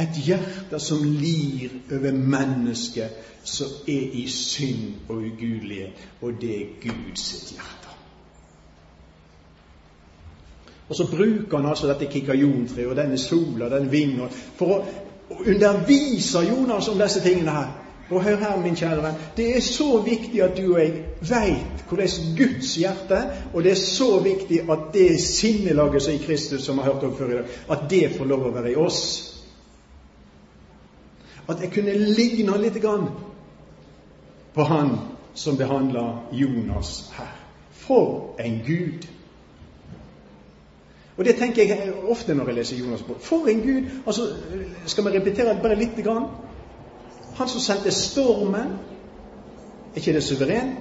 Et 0.00 0.18
hjerte 0.26 0.80
som 0.82 1.04
lir 1.04 1.70
over 1.92 2.16
mennesket 2.16 3.28
som 3.44 3.70
er 3.86 4.16
i 4.18 4.24
synd 4.28 5.06
og 5.08 5.22
ugudelige, 5.22 5.92
og 6.20 6.40
det 6.40 6.56
er 6.56 6.72
Guds 6.82 7.20
sitt 7.20 7.52
hjerte. 7.54 7.94
Og 10.88 10.96
så 10.96 11.06
bruker 11.06 11.56
han 11.56 11.70
altså 11.70 11.86
dette 11.86 12.10
kikajontreet 12.10 12.90
og 12.90 12.96
denne 12.98 13.18
sola 13.18 13.68
den 13.70 13.86
vinden 13.92 14.32
for 14.58 14.80
å 15.30 15.44
undervise 15.46 16.42
Jonas 16.48 16.88
om 16.90 16.98
disse 16.98 17.22
tingene 17.22 17.54
her. 17.54 17.70
Og 18.10 18.24
hør 18.24 18.36
her, 18.36 18.56
min 18.58 18.76
kjære 18.76 19.02
venn, 19.04 19.18
det 19.36 19.56
er 19.56 19.60
så 19.62 20.00
viktig 20.02 20.42
at 20.42 20.56
du 20.58 20.72
og 20.72 20.80
jeg 20.80 21.04
veit 21.20 21.84
hvordan 21.88 22.34
Guds 22.38 22.74
hjerte 22.74 23.14
er, 23.14 23.36
og 23.54 23.62
det 23.62 23.72
er 23.72 23.78
så 23.78 24.18
viktig 24.22 24.60
at 24.70 24.88
det 24.94 25.20
sinnelaget 25.22 26.02
som 26.02 26.12
er 26.12 26.18
i 26.18 26.24
Kristus, 26.24 26.64
som 26.64 26.78
vi 26.78 26.82
har 26.82 26.92
hørt 26.92 27.04
om 27.04 27.16
før 27.16 27.30
i 27.30 27.38
dag, 27.38 27.54
at 27.70 27.84
det 27.90 28.10
får 28.16 28.30
lov 28.30 28.48
å 28.48 28.54
være 28.54 28.72
i 28.72 28.76
oss. 28.78 29.00
At 31.48 31.62
jeg 31.62 31.70
kunne 31.74 31.94
ligne 31.94 32.58
litt 32.58 32.82
grann 32.82 33.08
på 34.54 34.66
han 34.66 34.96
som 35.34 35.58
behandla 35.58 36.04
Jonas 36.32 37.10
her. 37.14 37.32
For 37.70 38.34
en 38.42 38.60
Gud! 38.66 39.06
Og 41.16 41.24
det 41.24 41.36
tenker 41.36 41.68
jeg 41.68 41.92
ofte 42.08 42.34
når 42.34 42.48
jeg 42.48 42.56
leser 42.56 42.76
Jonas' 42.80 43.02
på. 43.06 43.14
For 43.20 43.48
en 43.50 43.60
Gud! 43.62 43.90
Altså, 44.06 44.30
skal 44.86 45.04
vi 45.04 45.18
repetere 45.18 45.58
bare 45.62 45.78
lite 45.78 46.02
grann? 46.02 46.30
Han 47.40 47.48
som 47.48 47.60
sendte 47.60 47.90
stormen, 47.90 48.74
er 49.94 49.96
ikke 49.96 50.12
det 50.12 50.22
suveren? 50.22 50.74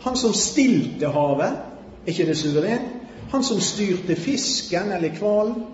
Han 0.00 0.16
som 0.16 0.32
stilte 0.32 1.10
havet, 1.12 1.58
er 2.06 2.08
ikke 2.08 2.24
det 2.30 2.38
suveren? 2.40 2.86
Han 3.34 3.44
som 3.44 3.60
styrte 3.60 4.16
fisken 4.16 4.92
eller 4.96 5.12
hvalen? 5.18 5.66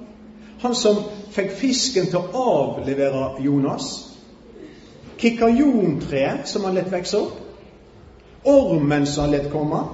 Han 0.64 0.74
som 0.74 0.98
fikk 1.30 1.54
fisken 1.60 2.10
til 2.10 2.18
å 2.18 2.42
avlevere 2.42 3.22
Jonas? 3.44 3.86
Kikajontreet 5.22 6.50
som 6.50 6.66
han 6.66 6.74
lett 6.74 6.90
vokse 6.90 7.22
opp? 7.22 7.38
Ormen 8.42 9.06
som 9.06 9.28
han 9.28 9.36
lett 9.36 9.50
komme? 9.52 9.84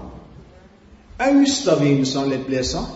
Austavinden 1.29 2.09
som 2.09 2.25
han 2.25 2.33
lett 2.33 2.49
blåse? 2.49 2.87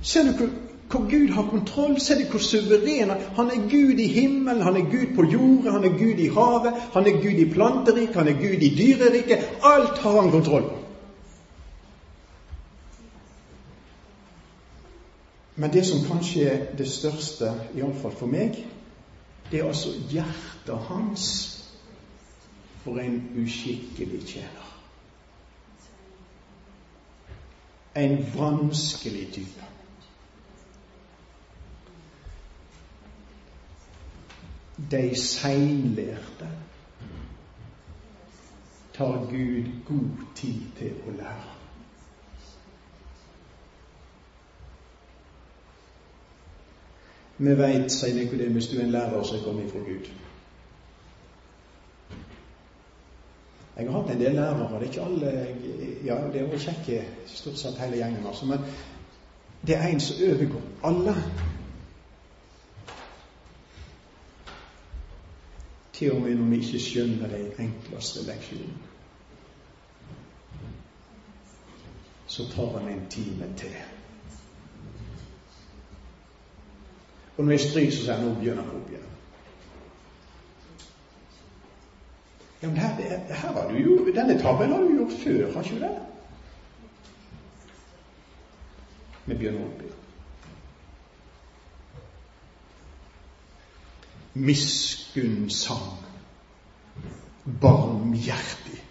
Ser 0.00 0.24
du 0.24 0.38
hvor 0.40 0.56
hvor 0.96 1.10
Gud 1.10 1.28
har 1.32 1.42
kontroll. 1.50 2.00
Se 2.00 2.14
du 2.14 2.24
hvor 2.30 2.38
suveren 2.38 3.10
han 3.10 3.50
er. 3.50 3.68
Gud 3.70 3.98
i 3.98 4.06
himmelen, 4.06 4.62
han 4.62 4.76
er 4.76 4.90
Gud 4.90 5.14
på 5.16 5.24
jordet, 5.32 5.72
han 5.72 5.84
er 5.84 5.98
Gud 5.98 6.18
i 6.18 6.28
havet, 6.28 6.72
han 6.92 7.06
er 7.06 7.20
Gud 7.22 7.38
i 7.44 7.50
planteriket, 7.52 8.16
han 8.16 8.28
er 8.28 8.40
Gud 8.40 8.62
i 8.62 8.74
dyreriket. 8.78 9.48
Alt 9.62 9.98
har 9.98 10.20
han 10.20 10.30
kontroll 10.30 10.62
på. 10.62 10.82
Men 15.56 15.72
det 15.72 15.86
som 15.86 16.04
kanskje 16.04 16.48
er 16.50 16.64
det 16.76 16.88
største, 16.88 17.48
iallfall 17.76 18.12
for 18.12 18.28
meg, 18.28 18.58
det 19.50 19.60
er 19.60 19.68
altså 19.68 19.94
hjertet 20.10 20.88
hans 20.90 21.28
for 22.84 23.00
en 23.00 23.22
uskikkelig 23.40 24.20
tjener. 24.28 24.66
En 27.96 28.18
vanskelig 28.34 29.30
type. 29.32 29.75
De 34.76 35.14
seinlærte 35.16 36.48
tar 38.94 39.26
Gud 39.30 39.64
god 39.86 40.26
tid 40.34 40.60
til 40.78 40.92
å 41.06 41.14
lære. 41.16 41.52
Vi 47.38 47.52
veit, 47.58 47.90
sier 47.92 48.14
Nikodemus, 48.16 48.70
du 48.70 48.78
er 48.78 48.86
en 48.86 48.94
lærer 48.94 49.22
som 49.22 49.36
er 49.36 49.44
kommet 49.44 49.72
fra 49.72 49.82
Gud. 49.84 50.08
Jeg 53.76 53.90
har 53.90 53.98
hatt 54.00 54.10
en 54.14 54.20
del 54.20 54.38
lærere. 54.38 54.68
Det 54.72 54.76
er 54.76 54.82
ikke 54.90 55.02
alle 55.04 55.32
Ja, 56.04 56.16
det 56.32 56.40
er 56.40 56.46
jo 56.52 56.58
kjekke, 56.58 57.02
stort 57.26 57.58
sett 57.58 57.78
hele 57.82 57.96
gjengen, 57.96 58.26
altså. 58.26 58.46
Men 58.46 58.64
det 59.66 59.76
er 59.76 59.88
en 59.88 60.00
som 60.00 60.16
overgår 60.30 60.62
alle. 60.84 61.14
Til 65.96 66.12
og 66.12 66.20
med 66.22 66.34
når 66.34 66.50
vi 66.50 66.56
ikke 66.56 66.80
skjønner 66.80 67.28
de 67.32 67.42
enkleste 67.58 68.24
leksjonene. 68.26 68.94
Så 72.26 72.44
tar 72.52 72.78
han 72.78 72.88
en 72.92 73.06
time 73.10 73.48
til. 73.56 73.76
Og 77.36 77.44
når 77.44 77.50
jeg 77.52 77.60
stryker, 77.60 77.92
så 77.92 78.02
sier 78.02 78.16
han 78.16 78.26
nå 78.28 78.34
begynner 78.34 78.64
han 78.64 78.76
opp 78.76 78.90
igjen. 78.92 79.12
Ja, 82.62 82.68
men 82.68 82.76
her, 82.76 83.00
her 83.28 83.52
har 83.52 83.70
du 83.70 83.76
jo, 83.78 83.98
Denne 84.16 84.38
tabben 84.40 84.72
har 84.72 84.80
du 84.80 84.96
gjort 84.96 85.16
før, 85.22 85.52
har 85.52 85.62
ikke 85.62 85.76
du 85.76 85.84
det? 85.84 85.94
Vi 89.26 89.34
begynner 89.34 89.64
opp 89.64 89.80
igjen. 89.84 90.05
Miskunnsang. 94.36 96.04
Barmhjertig. 97.60 98.84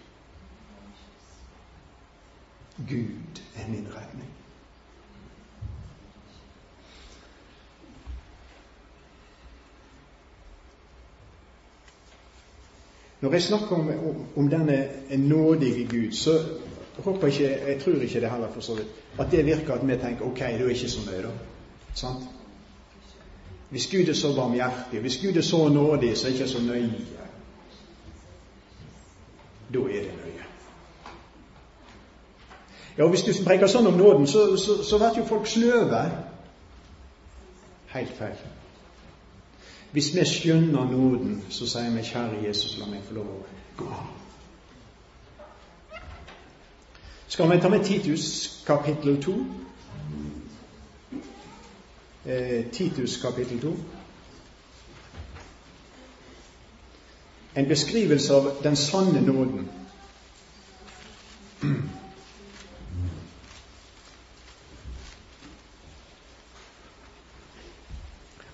Gud 2.78 3.42
er 3.56 3.68
min 3.68 3.86
redning. 3.94 4.30
Når 13.20 13.32
jeg 13.32 13.42
snakker 13.42 13.76
om, 13.76 13.90
om, 14.36 14.48
denne 14.48 14.88
nådige 15.16 15.88
Gud, 15.88 16.12
så 16.12 16.30
håper 16.98 17.26
ikke, 17.26 17.48
jeg 17.66 17.82
tror 17.82 17.92
ikke 17.92 18.20
det 18.20 18.30
heller 18.30 18.52
for 18.52 18.60
så 18.60 18.74
vidt, 18.74 18.88
at 19.18 19.30
det 19.30 19.46
virker 19.46 19.74
at 19.74 19.88
vi 19.88 19.96
tenker 19.96 20.24
ok, 20.24 20.38
du 20.38 20.64
er 20.64 20.68
ikke 20.68 20.88
så 20.90 21.10
nøye, 21.10 21.22
da. 21.22 21.30
Sant? 21.94 22.35
Hvis 23.70 23.86
Gud 23.86 24.08
er 24.08 24.14
så 24.14 24.34
barmhjertig, 24.34 25.00
hvis 25.00 25.18
Gud 25.22 25.36
er 25.36 25.42
så 25.42 25.68
nådig, 25.68 26.16
så 26.16 26.26
er 26.26 26.30
det 26.30 26.40
ikke 26.40 26.52
så 26.52 26.62
nøye. 26.62 26.92
Da 29.74 29.78
er 29.78 30.02
det 30.02 30.12
nøye. 30.24 30.44
Ja, 32.98 33.04
og 33.04 33.10
Hvis 33.10 33.22
du 33.22 33.32
preker 33.44 33.66
sånn 33.66 33.86
om 33.86 33.98
nåden, 33.98 34.26
så, 34.26 34.56
så, 34.56 34.82
så 34.84 34.98
blir 34.98 35.18
jo 35.18 35.26
folk 35.28 35.46
sløve. 35.46 36.04
Helt 37.92 38.14
feil. 38.18 38.38
Hvis 39.92 40.14
vi 40.14 40.24
skjønner 40.24 40.90
nåden, 40.90 41.42
så 41.50 41.66
sier 41.66 41.90
vi 41.90 42.02
'Kjære 42.02 42.46
Jesus, 42.46 42.78
la 42.78 42.86
meg 42.86 43.04
få 43.04 43.14
lov 43.14 43.26
å 43.26 43.44
gå. 43.76 43.92
Skal 47.28 47.50
vi 47.50 47.60
ta 47.60 47.68
med 47.68 47.84
Titus 47.84 48.26
kapittel 48.66 49.22
2? 49.22 49.34
Eh, 52.26 52.64
Titus 52.72 53.22
kapittel 53.22 53.60
2. 53.60 53.76
En 57.54 57.68
beskrivelse 57.68 58.34
av 58.34 58.50
den 58.62 58.76
sanne 58.76 59.20
nåden. 59.20 59.68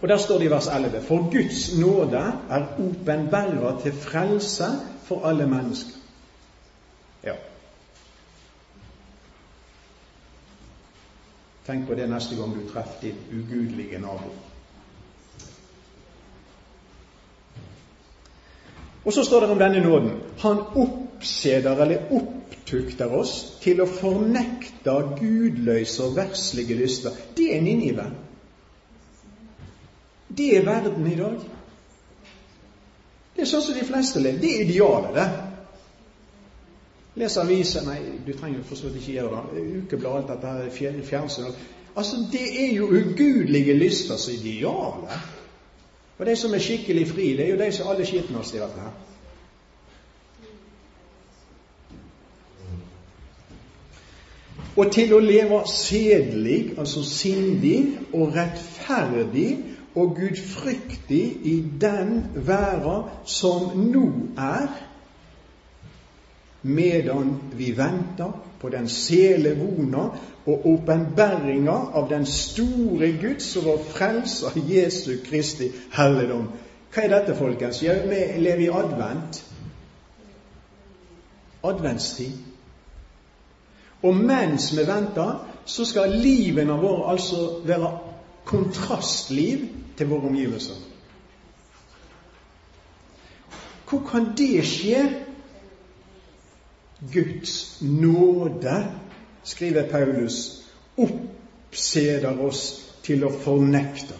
Og 0.02 0.08
Der 0.08 0.18
står 0.18 0.38
det 0.38 0.44
i 0.44 0.50
vers 0.50 0.66
11.: 0.66 1.02
For 1.02 1.30
Guds 1.32 1.78
nåde 1.78 2.32
er 2.50 2.66
åpenbæra 2.78 3.80
til 3.82 3.92
frelse 3.92 4.64
for 5.04 5.26
alle 5.26 5.46
mennesker. 5.46 5.96
Ja. 7.24 7.34
Tenk 11.66 11.86
på 11.86 11.94
det 11.94 12.08
neste 12.10 12.36
gang 12.36 12.54
du 12.54 12.64
treffer 12.68 13.06
din 13.06 13.20
ugudelige 13.30 14.00
nabo. 14.02 14.32
Og 19.04 19.12
så 19.12 19.24
står 19.24 19.40
det 19.40 19.50
om 19.50 19.58
denne 19.58 19.80
nåden. 19.80 20.10
Han 20.38 20.58
oppseder 20.58 21.82
eller 21.82 22.10
opptukter 22.10 23.14
oss 23.14 23.58
til 23.62 23.82
å 23.82 23.86
fornekte 23.86 24.94
gudløse 25.18 26.02
og 26.06 26.16
verslige 26.16 26.78
lyster. 26.78 27.14
Det 27.36 27.48
er 27.56 27.62
Ninive. 27.62 28.10
Det 30.36 30.56
er 30.56 30.64
verden 30.64 31.06
i 31.06 31.16
dag. 31.18 31.40
Det 33.34 33.42
er 33.42 33.50
sånn 33.50 33.64
som 33.64 33.76
de 33.76 33.86
fleste 33.86 34.20
lever. 34.22 34.38
Det 34.42 34.52
er 34.54 34.64
idealet, 34.66 35.14
det. 35.16 35.51
Les 37.16 37.36
aviser 37.36 37.84
Nei, 37.86 37.98
du 38.26 38.32
trenger 38.32 38.64
for 38.64 38.76
så 38.76 38.88
vidt 38.88 39.02
ikke 39.02 39.12
gjøre 39.18 39.44
det. 39.52 39.62
Ukeblad, 39.82 40.16
alt 40.16 40.32
dette 40.32 40.56
her, 40.56 41.00
fjernsyn 41.04 41.54
Altså, 41.96 42.16
det 42.32 42.64
er 42.64 42.74
jo 42.74 42.86
ugudelige 42.88 43.74
lyster 43.76 44.16
som 44.16 44.34
idealet. 44.34 45.18
Og 46.18 46.26
de 46.26 46.36
som 46.36 46.54
er 46.54 46.58
skikkelig 46.58 47.08
fri, 47.08 47.32
det 47.36 47.44
er 47.46 47.50
jo 47.50 47.58
de 47.58 47.72
som 47.72 47.88
alle 47.90 48.06
skitten 48.06 48.36
oss 48.36 48.54
i 48.54 48.60
dette 48.60 48.80
her. 48.80 48.94
Og 54.76 54.92
til 54.92 55.12
å 55.12 55.18
leve 55.20 55.58
sedelig, 55.68 56.78
altså 56.80 57.02
sindig 57.04 57.98
og 58.14 58.32
rettferdig 58.32 59.50
og 59.94 60.14
gudfryktig 60.16 61.24
i 61.44 61.58
den 61.80 62.22
verden 62.46 63.10
som 63.28 63.68
nå 63.76 64.06
er, 64.40 64.70
medan 66.62 67.40
vi 67.52 67.72
venter 67.76 68.32
på 68.60 68.68
den 68.68 68.88
selevona 68.88 70.08
og 70.46 70.66
åpenbæringa 70.66 71.74
av 71.94 72.08
den 72.10 72.26
store 72.26 73.12
Guds 73.20 73.56
og 73.56 73.64
vår 73.64 73.80
frelser 73.90 74.58
Jesu 74.68 75.16
Kristi 75.24 75.70
helligdom. 75.92 76.48
Hva 76.92 77.02
er 77.02 77.14
dette, 77.14 77.34
folkens? 77.38 77.82
Vi 77.82 77.88
lever 78.38 78.66
i 78.66 78.70
advent. 78.70 79.42
Adventstid. 81.64 82.32
Og 84.02 84.16
mens 84.16 84.72
vi 84.76 84.86
venter, 84.86 85.48
så 85.64 85.84
skal 85.86 86.16
livene 86.18 86.74
våre 86.78 87.12
altså 87.14 87.60
være 87.66 87.98
kontrastliv 88.44 89.68
til 89.96 90.08
våre 90.10 90.28
omgivelser. 90.28 90.74
Hvor 93.88 94.02
kan 94.10 94.32
det 94.36 94.64
skje? 94.66 95.04
Guds 97.10 97.82
nåde, 97.82 98.86
skriver 99.42 99.88
Paulus, 99.90 100.62
oppseder 100.96 102.38
oss 102.40 102.62
til 103.02 103.24
å 103.26 103.32
fornekte. 103.32 104.14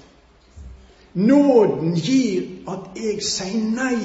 Nåden 1.15 1.95
gir 1.95 2.49
at 2.73 2.97
jeg 2.97 3.23
sier 3.23 3.63
nei. 3.77 3.99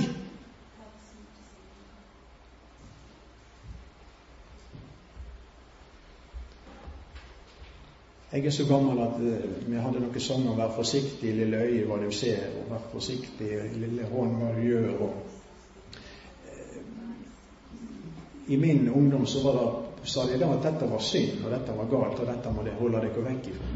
Jeg 8.28 8.46
er 8.46 8.52
så 8.52 8.66
gammel 8.68 9.00
at 9.00 9.16
uh, 9.24 9.70
vi 9.70 9.80
hadde 9.80 10.02
noen 10.04 10.20
sanger 10.22 10.56
'Vær 10.56 10.76
forsiktig, 10.76 11.32
lille 11.34 11.58
øye, 11.64 11.86
hva 11.88 11.98
du 12.04 12.12
ser', 12.12 12.52
og 12.60 12.70
'Vær 12.70 12.84
forsiktig, 12.92 13.50
lille 13.80 14.04
hånd, 14.12 14.36
hva 14.36 14.52
du 14.58 14.62
gjør'. 14.68 15.02
Og, 15.02 15.14
I 18.48 18.58
min 18.58 18.90
ungdom 18.90 19.26
så 19.26 19.44
var 19.44 19.54
det, 19.60 20.10
sa 20.10 20.26
de 20.26 20.38
da 20.40 20.52
at 20.54 20.64
dette 20.64 20.90
var 20.90 21.00
synd, 21.00 21.46
og 21.46 21.52
dette 21.52 21.78
var 21.78 21.90
galt, 21.92 22.20
og 22.20 22.28
dette 22.28 22.52
må 22.54 22.64
dere 22.64 22.80
holde 22.80 23.02
dere 23.04 23.24
vekk 23.26 23.50
ifra. 23.52 23.72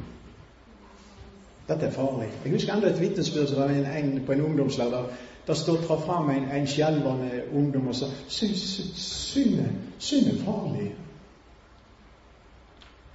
Dette 1.67 1.85
er 1.87 1.91
farlig. 1.91 2.29
Jeg 2.43 2.53
husker 2.53 2.73
enda 2.73 2.89
et 2.89 3.01
vitnesbyrd 3.01 3.51
en, 3.69 3.85
en, 3.85 4.13
på 4.25 4.31
en 4.31 4.41
ungdomsleir. 4.41 4.89
Der, 4.91 5.03
der 5.47 5.53
stod 5.53 5.83
traff 5.87 6.05
fram 6.05 6.29
en, 6.29 6.47
en 6.51 6.67
skjelvende 6.67 7.43
ungdom 7.53 7.87
og 7.87 7.95
sa 7.95 8.05
synd 8.27 9.59
er 9.59 10.39
farlig. 10.45 10.91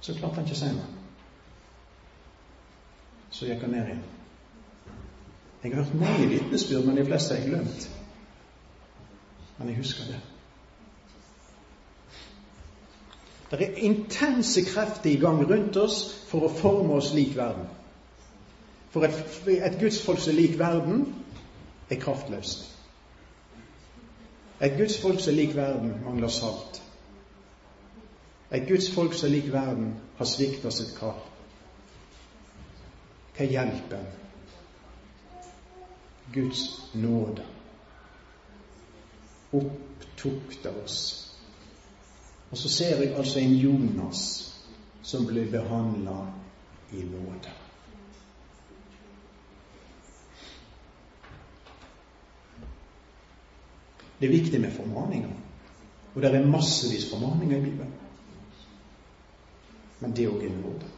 Så 0.01 0.13
klarte 0.13 0.35
han 0.35 0.45
ikke 0.45 0.57
å 0.57 0.61
si 0.61 0.71
noe 0.73 0.97
så 3.37 3.45
gikk 3.45 3.61
han 3.61 3.75
ned 3.75 3.89
igjen. 3.89 4.03
Jeg 5.63 5.73
har 5.73 5.83
hørt 5.83 5.99
mange 5.99 6.27
vitnesbyrd, 6.31 6.85
men 6.85 6.97
de 6.97 7.05
fleste 7.05 7.35
har 7.35 7.41
jeg 7.41 7.51
glemt. 7.51 7.87
Men 9.57 9.69
jeg 9.69 9.77
husker 9.77 10.09
det. 10.09 10.19
Det 13.51 13.61
er 13.61 13.75
intense 13.75 14.61
krefter 14.65 15.09
i 15.09 15.19
gang 15.19 15.49
rundt 15.49 15.77
oss 15.77 16.01
for 16.27 16.47
å 16.47 16.51
forme 16.51 16.97
oss 16.99 17.13
lik 17.15 17.35
verden. 17.37 17.69
For 18.91 19.07
et, 19.07 19.21
et 19.47 19.79
gudsfolk 19.79 20.19
som 20.19 20.33
er 20.33 20.39
lik 20.41 20.57
verden, 20.59 21.05
er 21.89 21.99
kraftløst. 22.01 22.65
Et 24.61 24.75
gudsfolk 24.77 25.21
som 25.21 25.31
er 25.33 25.37
lik 25.37 25.55
verden, 25.55 25.93
mangler 26.03 26.27
salt. 26.27 26.81
Et 28.51 28.67
gudsfolk 28.67 29.13
som 29.13 29.29
er 29.29 29.35
lik 29.37 29.51
verden, 29.53 29.93
har 30.17 30.25
svikta 30.25 30.71
sitt 30.71 30.95
kall. 30.97 31.19
Hva 33.37 33.45
hjelper 33.45 34.07
Guds 36.33 36.63
nåde 36.97 37.45
opptukter 39.53 40.73
oss. 40.83 41.26
Og 42.51 42.57
så 42.57 42.69
ser 42.69 43.01
jeg 43.01 43.15
altså 43.15 43.39
en 43.39 43.53
Jonas 43.53 44.23
som 45.03 45.25
ble 45.27 45.45
behandla 45.51 46.17
i 46.91 47.03
nåde. 47.03 47.53
Det 54.19 54.25
er 54.25 54.33
viktig 54.33 54.61
med 54.61 54.71
formaninger. 54.71 55.33
Og 56.15 56.21
det 56.21 56.35
er 56.35 56.45
massevis 56.45 57.09
formaninger 57.11 57.57
i 57.57 57.61
Bibelen. 57.61 57.93
Men 59.99 60.15
det 60.15 60.29
òg 60.29 60.45
er 60.45 60.55
nåde 60.61 60.97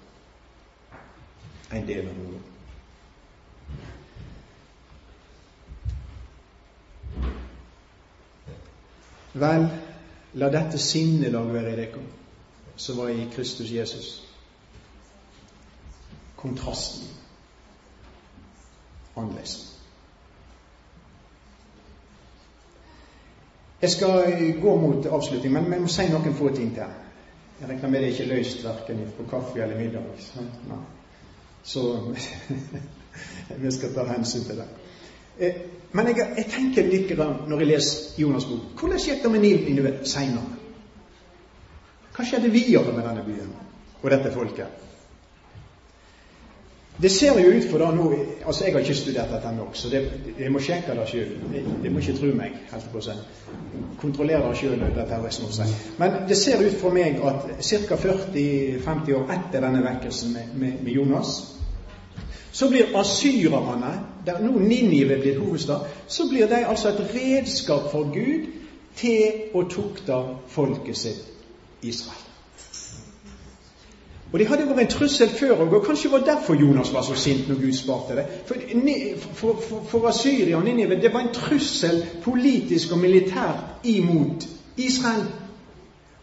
en 1.71 1.87
del 1.87 2.07
av 2.07 2.17
nåden. 2.17 2.43
Vel, 9.33 9.67
la 10.33 10.49
dette 10.49 10.77
sinnelag 10.77 11.53
være 11.53 11.73
i 11.73 11.75
dere 11.75 12.03
som 12.79 12.97
var 12.97 13.09
i 13.09 13.27
Kristus 13.33 13.71
Jesus. 13.71 14.27
Kontrasten 16.35 17.07
annerledes. 19.15 19.75
Jeg 23.81 23.89
skal 23.89 24.61
gå 24.61 24.75
mot 24.75 25.05
avslutning, 25.05 25.53
men 25.53 25.73
jeg 25.73 25.81
må 25.81 25.87
si 25.87 26.07
noen 26.11 26.35
få 26.35 26.49
ting 26.55 26.73
til. 26.75 26.97
Jeg 27.59 27.69
regner 27.69 27.89
med 27.89 27.99
det 27.99 28.07
er 28.07 28.11
ikke 28.11 28.33
løst 28.33 28.63
verken 28.63 29.05
på 29.17 29.25
kaffe 29.29 29.61
eller 29.63 29.79
middag. 29.79 30.03
Så 31.63 32.13
vi 33.63 33.71
skal 33.71 33.93
ta 33.93 34.05
hensyn 34.07 34.43
til 34.47 34.57
det. 34.57 34.67
Eh, 35.39 35.61
men 35.91 36.11
jeg, 36.11 36.27
jeg 36.37 36.45
tenker 36.53 36.89
litt 36.89 37.15
når 37.17 37.63
jeg 37.63 37.69
leser 37.71 38.21
Jonas' 38.21 38.45
bok 38.45 38.77
Hvordan 38.77 38.99
gikk 39.01 39.23
det 39.23 39.31
med 39.33 39.41
Ninive 39.41 39.93
seinere? 40.05 40.57
Hva 42.13 42.27
skjedde 42.27 42.51
videre 42.53 42.93
med 42.93 43.07
denne 43.07 43.23
byen 43.25 43.49
og 44.01 44.11
dette 44.11 44.31
folket? 44.35 44.85
Det 47.01 47.11
ser 47.11 47.39
jo 47.39 47.51
ut 47.55 47.63
for 47.71 47.79
da 47.79 47.91
nå 47.95 48.09
altså 48.45 48.65
Jeg 48.65 48.73
har 48.73 48.79
ikke 48.79 48.95
studert 48.95 49.31
dette 49.31 49.51
nok, 49.55 49.69
så 49.73 49.89
det, 49.89 50.01
jeg 50.39 50.51
må 50.51 50.59
sjekke 50.59 50.95
det 50.97 51.05
sjøl. 51.07 51.29
Jeg 51.83 51.91
må 51.91 51.99
ikke 51.99 52.15
tro 52.17 52.31
meg. 52.35 52.57
helt 52.71 52.89
på 52.91 53.01
seg. 53.01 53.21
Kontrollere 54.01 54.49
det 54.49 54.57
sjøl. 54.57 54.83
Men 55.97 56.11
det 56.27 56.37
ser 56.37 56.59
ut 56.65 56.75
for 56.81 56.91
meg 56.91 57.21
at 57.23 57.47
ca. 57.63 57.95
40-50 57.95 59.13
år 59.15 59.31
etter 59.37 59.63
denne 59.63 59.83
vekkelsen 59.85 60.33
med, 60.33 60.51
med, 60.55 60.83
med, 60.83 60.91
Jonas, 60.91 61.55
så 62.51 62.69
blir 62.69 62.91
asyrerne, 62.99 63.93
der 64.29 64.39
nå 64.45 64.59
Ninive 64.59 65.19
blir 65.21 65.41
hovedstad, 65.41 65.85
så 66.07 66.29
blir 66.29 66.47
de 66.47 66.63
altså 66.65 66.93
et 66.93 67.03
redskap 67.15 67.91
for 67.91 68.09
Gud 68.13 68.49
til 68.95 69.53
å 69.53 69.65
tukte 69.69 70.23
folket 70.47 70.97
sitt 70.97 71.29
Israel. 71.81 72.25
Og 74.31 74.39
Det 74.39 74.47
hadde 74.47 74.65
vært 74.69 74.83
en 74.83 74.91
trussel 74.93 75.29
før 75.33 75.63
òg, 75.63 75.71
og 75.73 75.85
kanskje 75.87 76.11
var 76.11 76.21
derfor 76.25 76.53
Jonas 76.53 76.93
var 76.93 77.01
så 77.01 77.15
sint 77.17 77.47
når 77.49 77.61
Gud 77.63 77.73
sparte 77.73 78.15
det. 78.15 78.25
For, 78.45 78.55
for, 79.33 79.61
for, 79.67 79.85
for 79.89 80.07
Asyria 80.07 80.57
og 80.57 80.67
Ninive 80.67 80.99
det 81.01 81.13
var 81.13 81.25
en 81.25 81.33
trussel 81.33 82.03
politisk 82.23 82.93
og 82.93 83.01
militært 83.01 83.87
imot 83.89 84.45
Israel. 84.77 85.25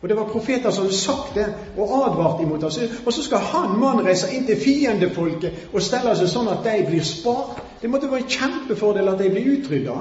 Og 0.02 0.08
det 0.08 0.16
var 0.16 0.28
profeter 0.30 0.70
som 0.70 0.84
hadde 0.84 0.96
sagt 0.96 1.34
det 1.34 1.46
og 1.76 1.96
advart 1.98 2.42
imot 2.42 2.64
Asyria. 2.64 2.94
Og 3.06 3.12
så 3.12 3.26
skal 3.26 3.42
han 3.42 3.74
mannen 3.80 4.06
reise 4.06 4.30
inn 4.36 4.46
til 4.46 4.60
fiendefolket 4.60 5.66
og 5.72 5.82
stelle 5.82 6.14
seg 6.14 6.30
sånn 6.30 6.52
at 6.52 6.62
de 6.62 6.78
blir 6.86 7.02
spart. 7.02 7.58
Det 7.82 7.90
måtte 7.90 8.10
være 8.10 8.24
en 8.24 8.28
kjempefordel 8.28 9.08
at 9.08 9.18
de 9.18 9.30
blir 9.30 9.58
utrydda. 9.58 9.96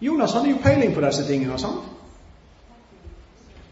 Jonas 0.00 0.32
hadde 0.32 0.50
jo 0.50 0.62
peiling 0.62 0.94
på 0.94 1.00
disse 1.00 1.26
tingene. 1.26 1.58
sant? 1.58 1.84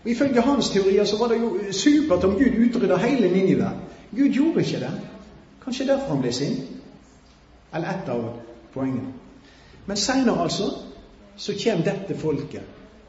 Og 0.04 0.10
Ifølge 0.10 0.40
hans 0.40 0.70
teorier 0.70 1.04
så 1.04 1.18
var 1.18 1.28
det 1.28 1.40
jo 1.40 1.72
supert 1.72 2.24
om 2.24 2.34
Gud 2.34 2.68
utrydda 2.68 2.96
hele 2.96 3.32
Ninive. 3.32 3.70
Gud 4.16 4.28
gjorde 4.28 4.60
ikke 4.60 4.80
det. 4.80 4.92
Kanskje 5.64 5.86
derfor 5.86 6.14
han 6.14 6.22
ble 6.22 6.32
sint. 6.32 6.64
Eller 7.74 7.88
ett 7.88 8.08
av 8.08 8.24
poengene. 8.74 9.12
Men 9.86 9.96
seinere, 9.96 10.42
altså, 10.42 10.70
så 11.36 11.52
kommer 11.64 11.84
dette 11.84 12.16
folket, 12.20 12.62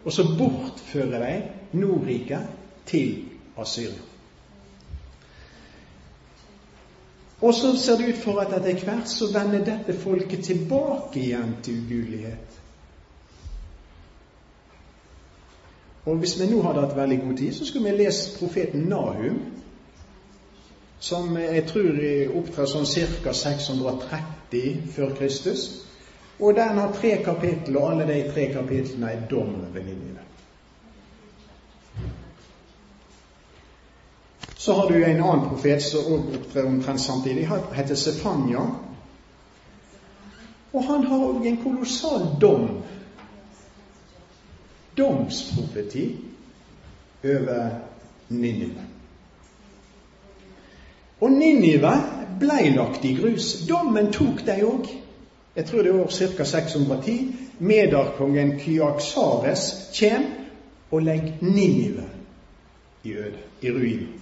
og 0.06 0.12
så 0.12 0.24
bortfører 0.38 1.20
de 1.26 1.42
Nordriket 1.80 2.48
til 2.86 3.26
Asyria. 3.58 4.15
Og 7.46 7.54
så 7.54 7.76
ser 7.78 8.00
det 8.00 8.08
ut 8.10 8.22
for 8.24 8.40
at 8.42 8.54
etter 8.58 8.80
hvert 8.88 9.10
så 9.10 9.28
vender 9.30 9.66
dette 9.66 9.94
folket 10.02 10.48
tilbake 10.48 11.20
igjen 11.22 11.52
til 11.64 11.84
ugudelighet. 11.84 12.56
Og 16.06 16.18
hvis 16.22 16.40
vi 16.40 16.48
nå 16.50 16.64
hadde 16.66 16.82
hatt 16.86 16.98
veldig 16.98 17.20
god 17.22 17.38
tid, 17.38 17.54
så 17.54 17.66
skulle 17.66 17.92
vi 17.92 18.04
lest 18.04 18.40
profeten 18.40 18.88
Nahum, 18.90 19.40
som 21.00 21.38
jeg 21.38 21.66
tror 21.70 22.02
opptrer 22.42 22.70
sånn 22.72 22.90
ca. 23.22 23.34
630 23.34 24.82
før 24.96 25.14
Kristus. 25.18 25.68
Og 26.40 26.58
den 26.58 26.82
har 26.82 26.98
tre 26.98 27.18
kapitler, 27.26 27.78
og 27.80 27.92
alle 27.92 28.10
de 28.10 28.22
tre 28.34 28.50
kapitlene 28.54 29.12
er 29.12 29.28
dom 29.30 29.54
over 29.62 29.86
Ninive. 29.86 30.26
Så 34.66 34.74
har 34.74 34.90
du 34.90 35.04
en 35.04 35.24
annen 35.24 35.50
profet 35.50 35.84
som 35.84 36.00
også 36.00 36.40
opptrer 36.40 36.66
omtrent 36.66 37.02
samtidig. 37.02 37.44
Han 37.48 37.60
heter 37.74 37.96
Sefanya. 37.96 38.64
Og 40.74 40.88
han 40.88 41.06
har 41.06 41.26
òg 41.28 41.46
en 41.46 41.60
kolossal 41.62 42.26
dom 42.42 42.64
domsprofeti 44.98 46.08
over 47.24 47.70
Ninive. 48.30 48.88
Og 51.22 51.32
Ninive 51.32 51.94
blei 52.42 52.74
lagt 52.74 53.06
i 53.06 53.14
grus. 53.22 53.54
Dommen 53.70 54.10
tok 54.12 54.42
de 54.50 54.60
òg. 54.66 54.92
Jeg 55.56 55.70
tror 55.70 55.86
det 55.86 55.94
er 55.94 56.02
år 56.02 56.12
ca. 56.18 56.44
610. 56.56 57.36
Medarkongen 57.60 58.58
Kyaksares 58.66 59.72
kjem 59.94 60.30
og 60.92 61.02
legger 61.06 61.34
Ninive 61.42 62.10
i 63.04 63.14
øde, 63.14 63.50
i 63.62 63.72
ruin. 63.72 64.15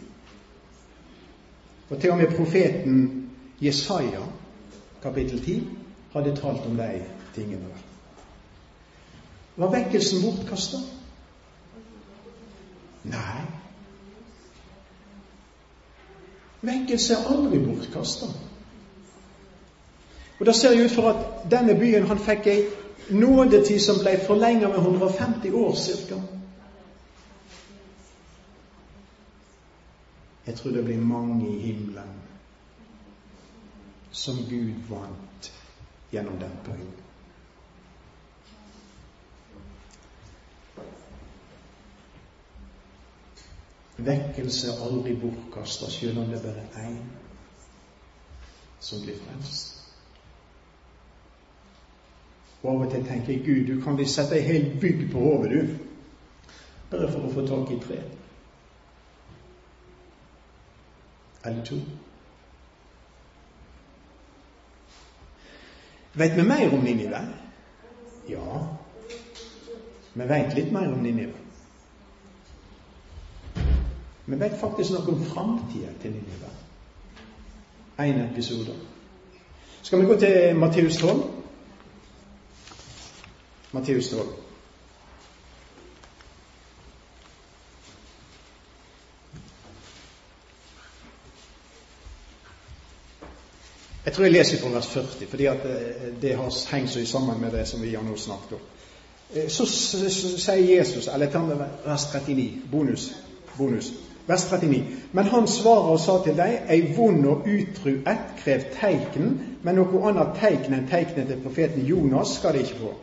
Og 1.90 2.02
til 2.02 2.12
og 2.12 2.18
med 2.18 2.36
profeten 2.36 3.30
Jesaja, 3.62 4.22
kapittel 5.04 5.44
10, 5.46 5.68
hadde 6.14 6.36
talt 6.36 6.66
om 6.66 6.78
de 6.78 7.04
tingene 7.36 7.62
der. 7.62 7.84
Var 9.56 9.72
vekkelsen 9.72 10.22
bortkasta? 10.24 10.78
Nei. 13.04 13.42
Vekkelse 16.62 17.14
er 17.14 17.30
aldri 17.30 17.60
bortkasta. 17.60 18.26
Og 20.40 20.46
Da 20.46 20.54
ser 20.54 20.70
det 20.70 20.86
ut 20.86 20.92
for 20.92 21.10
at 21.10 21.52
denne 21.52 21.76
byen 21.80 22.08
han 22.08 22.20
fikk 22.20 22.48
ei 22.48 22.64
nådetid 23.10 23.80
som 23.80 24.00
ble 24.02 24.18
forlenga 24.28 24.68
med 24.68 24.78
150 24.78 25.54
år 25.54 25.76
ca. 25.76 26.16
Jeg 30.46 30.56
tror 30.56 30.72
det 30.72 30.84
blir 30.86 31.02
mange 31.02 31.50
i 31.50 31.60
himmelen 31.60 32.20
som 34.12 34.36
Gud 34.50 34.74
vant 34.90 35.54
gjennom 36.12 36.40
den 36.40 36.58
perioden. 36.66 37.04
Vekkelse 43.98 44.72
er 44.72 44.84
aldri 44.84 45.16
bortkasta, 45.22 45.90
selv 45.92 46.20
om 46.20 46.26
det 46.26 46.40
er 46.40 46.44
bare 46.44 46.88
én 46.88 46.98
som 48.80 49.02
blir 49.02 49.16
frelst. 49.22 49.80
Og 52.64 52.70
av 52.72 52.82
og 52.86 52.92
til 52.92 53.06
tenker 53.06 53.34
jeg 53.34 53.46
Gud, 53.46 53.76
du 53.76 53.82
kan 53.84 53.98
vi 53.98 54.06
sette 54.08 54.36
ei 54.40 54.44
hel 54.48 54.68
bygg 54.82 55.08
på 55.12 55.20
hodet, 55.20 55.52
du. 55.52 56.52
Bare 56.92 57.12
for 57.12 57.28
å 57.28 57.32
få 57.34 57.46
tak 57.48 57.72
i 57.72 57.80
tre. 57.84 58.02
Eller 61.46 61.66
to. 61.66 61.76
Vet 66.14 66.38
vi 66.38 66.44
mer 66.44 66.74
om 66.74 66.80
Ninive? 66.80 67.28
Ja. 68.30 68.68
Vi 70.14 70.28
vet 70.28 70.56
litt 70.56 70.72
mer 70.72 70.94
om 70.94 71.02
Ninive. 71.04 71.34
Vi 74.26 74.40
vet 74.40 74.60
faktisk 74.60 74.94
noe 74.94 75.16
om 75.16 75.26
framtida 75.26 75.92
til 76.02 76.14
Ninive. 76.16 76.52
Én 78.00 78.22
episode. 78.24 78.76
Skal 79.82 80.02
vi 80.02 80.06
gå 80.06 80.20
til 80.20 80.56
Matteus 80.56 80.98
12? 80.98 81.24
Matteus 83.72 84.10
12. 84.10 84.53
Jeg 94.14 94.18
tror 94.18 94.26
jeg 94.28 94.34
leser 94.34 94.58
fra 94.62 94.70
vers 94.70 94.88
40, 94.88 95.28
fordi 95.30 95.46
eh, 95.50 95.56
det 96.22 96.36
har 96.38 96.76
hengt 96.76 96.90
så 96.90 97.06
sammen 97.06 97.40
med 97.42 97.52
det 97.52 97.64
som 97.68 97.82
vi 97.82 97.96
har 97.96 98.04
nå 98.06 98.14
snakket 98.18 98.52
om. 98.54 98.60
Eh, 99.34 99.48
så 99.50 99.66
sier 99.66 100.76
Jesus, 100.78 101.08
eller 101.08 101.32
ta 101.34 101.40
med 101.42 101.64
vers 101.86 102.06
39, 102.14 102.46
bonus, 102.72 103.08
bonus. 103.58 103.88
Vers 104.28 104.44
39. 104.52 104.84
Men 105.12 105.32
han 105.32 105.48
svarer 105.48 105.96
og 105.96 106.00
sa 106.00 106.20
til 106.22 106.38
deg, 106.38 106.60
ei 106.70 106.94
vond 106.94 107.26
og 107.26 107.48
utru 107.50 107.96
ett 107.96 108.36
krev 108.44 108.68
teikn, 108.76 109.34
men 109.64 109.82
noe 109.82 110.04
annet 110.12 110.38
teikn 110.38 110.78
enn 110.78 110.86
teiknet 110.94 111.34
til 111.34 111.42
profeten 111.42 111.90
Jonas 111.90 112.36
skal 112.38 112.54
de 112.54 112.62
ikke 112.68 112.80
få. 112.84 112.94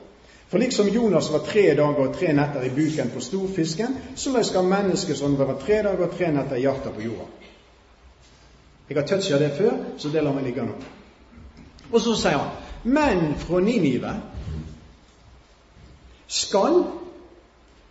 For 0.55 0.63
liksom 0.63 0.93
Jonas 0.95 1.33
var 1.35 1.43
tre 1.51 1.67
dager 1.75 2.05
og 2.07 2.15
tre 2.21 2.31
netter 2.39 2.69
i 2.69 2.71
buken 2.79 3.11
på 3.11 3.25
storfisken, 3.27 3.99
så 4.15 4.47
skal 4.47 4.71
menneskesønnen 4.77 5.43
være 5.43 5.59
tre 5.67 5.83
dager 5.91 6.07
og 6.07 6.15
tre 6.15 6.31
netter 6.39 6.63
i 6.63 6.65
hjertet 6.69 6.95
på 6.95 7.05
jorda. 7.09 7.29
Jeg 8.91 9.03
har 9.03 9.07
toucha 9.11 9.43
det 9.43 9.53
før, 9.59 9.77
så 9.99 10.09
det 10.09 10.23
lar 10.23 10.39
meg 10.39 10.47
ligge 10.47 10.71
nå. 10.71 10.79
Og 11.93 12.01
så 12.01 12.15
sier 12.17 12.39
han 12.39 12.59
men 12.83 13.35
fra 13.39 13.61
Ninive 13.61 14.15
skal 16.27 16.85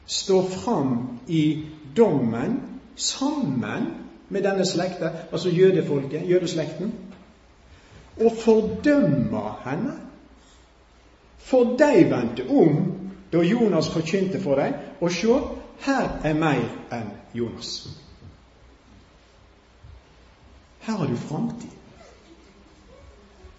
stå 0.06 0.50
fram 0.50 1.20
i 1.28 1.66
dommen 1.97 2.60
sammen 2.95 3.86
med 4.30 4.43
denne 4.43 4.66
slekta, 4.66 5.12
altså 5.32 5.50
jødefolket, 5.50 6.30
jødeslekten, 6.30 6.93
og 8.20 8.32
fordømme 8.41 9.41
henne. 9.66 9.93
For 11.38 11.64
de 11.64 12.10
vendte 12.10 12.50
om 12.50 12.93
da 13.34 13.38
Jonas 13.38 13.89
forkynte 13.89 14.41
for 14.41 14.56
dem, 14.56 14.74
og 15.02 15.12
sjå, 15.12 15.39
her 15.80 16.20
er 16.24 16.34
mer 16.34 16.66
enn 16.91 17.12
Jonas. 17.34 17.89
Her 20.80 20.97
har 20.97 21.08
du 21.08 21.16
framtid. 21.16 21.78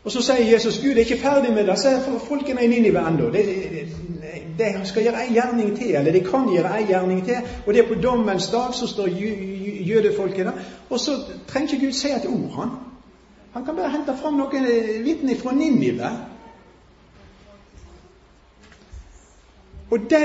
Og 0.04 0.12
så 0.12 0.22
sier 0.22 0.52
Jesus 0.52 0.78
Gud 0.80 0.90
er 0.90 1.04
ikke 1.04 1.18
ferdig 1.20 1.52
med 1.54 1.66
det. 1.66 1.78
Så 1.78 1.88
er 1.88 2.18
folkene 2.28 2.64
i 2.64 2.68
Ninive 2.68 3.02
ennå. 3.08 3.30
De, 3.30 3.42
de, 3.44 3.84
de, 4.58 4.70
skal 4.84 5.02
gjøre 5.02 5.24
ei 5.26 5.34
gjerning 5.34 5.76
til, 5.76 5.94
eller 5.94 6.12
de 6.12 6.22
kan 6.24 6.48
gjøre 6.48 6.78
ei 6.78 6.86
gjerning 6.88 7.24
til. 7.24 7.36
Og 7.66 7.74
det 7.74 7.82
er 7.82 7.88
på 7.88 8.00
dommens 8.02 8.48
dag, 8.48 8.74
så 8.74 8.86
står 8.86 9.08
jødefolket 9.88 10.46
der. 10.46 10.52
Og 10.90 11.00
så 11.00 11.18
trenger 11.48 11.74
ikke 11.74 11.86
Gud 11.86 11.92
si 11.92 12.08
et 12.08 12.26
ord, 12.28 12.50
han. 12.60 12.70
Han 13.52 13.64
kan 13.64 13.76
bare 13.76 13.90
hente 13.90 14.14
fram 14.22 14.38
noen 14.38 14.66
vitner 15.04 15.36
fra 15.36 15.52
Ninive. 15.54 16.10
Og 19.90 19.98
de 20.10 20.16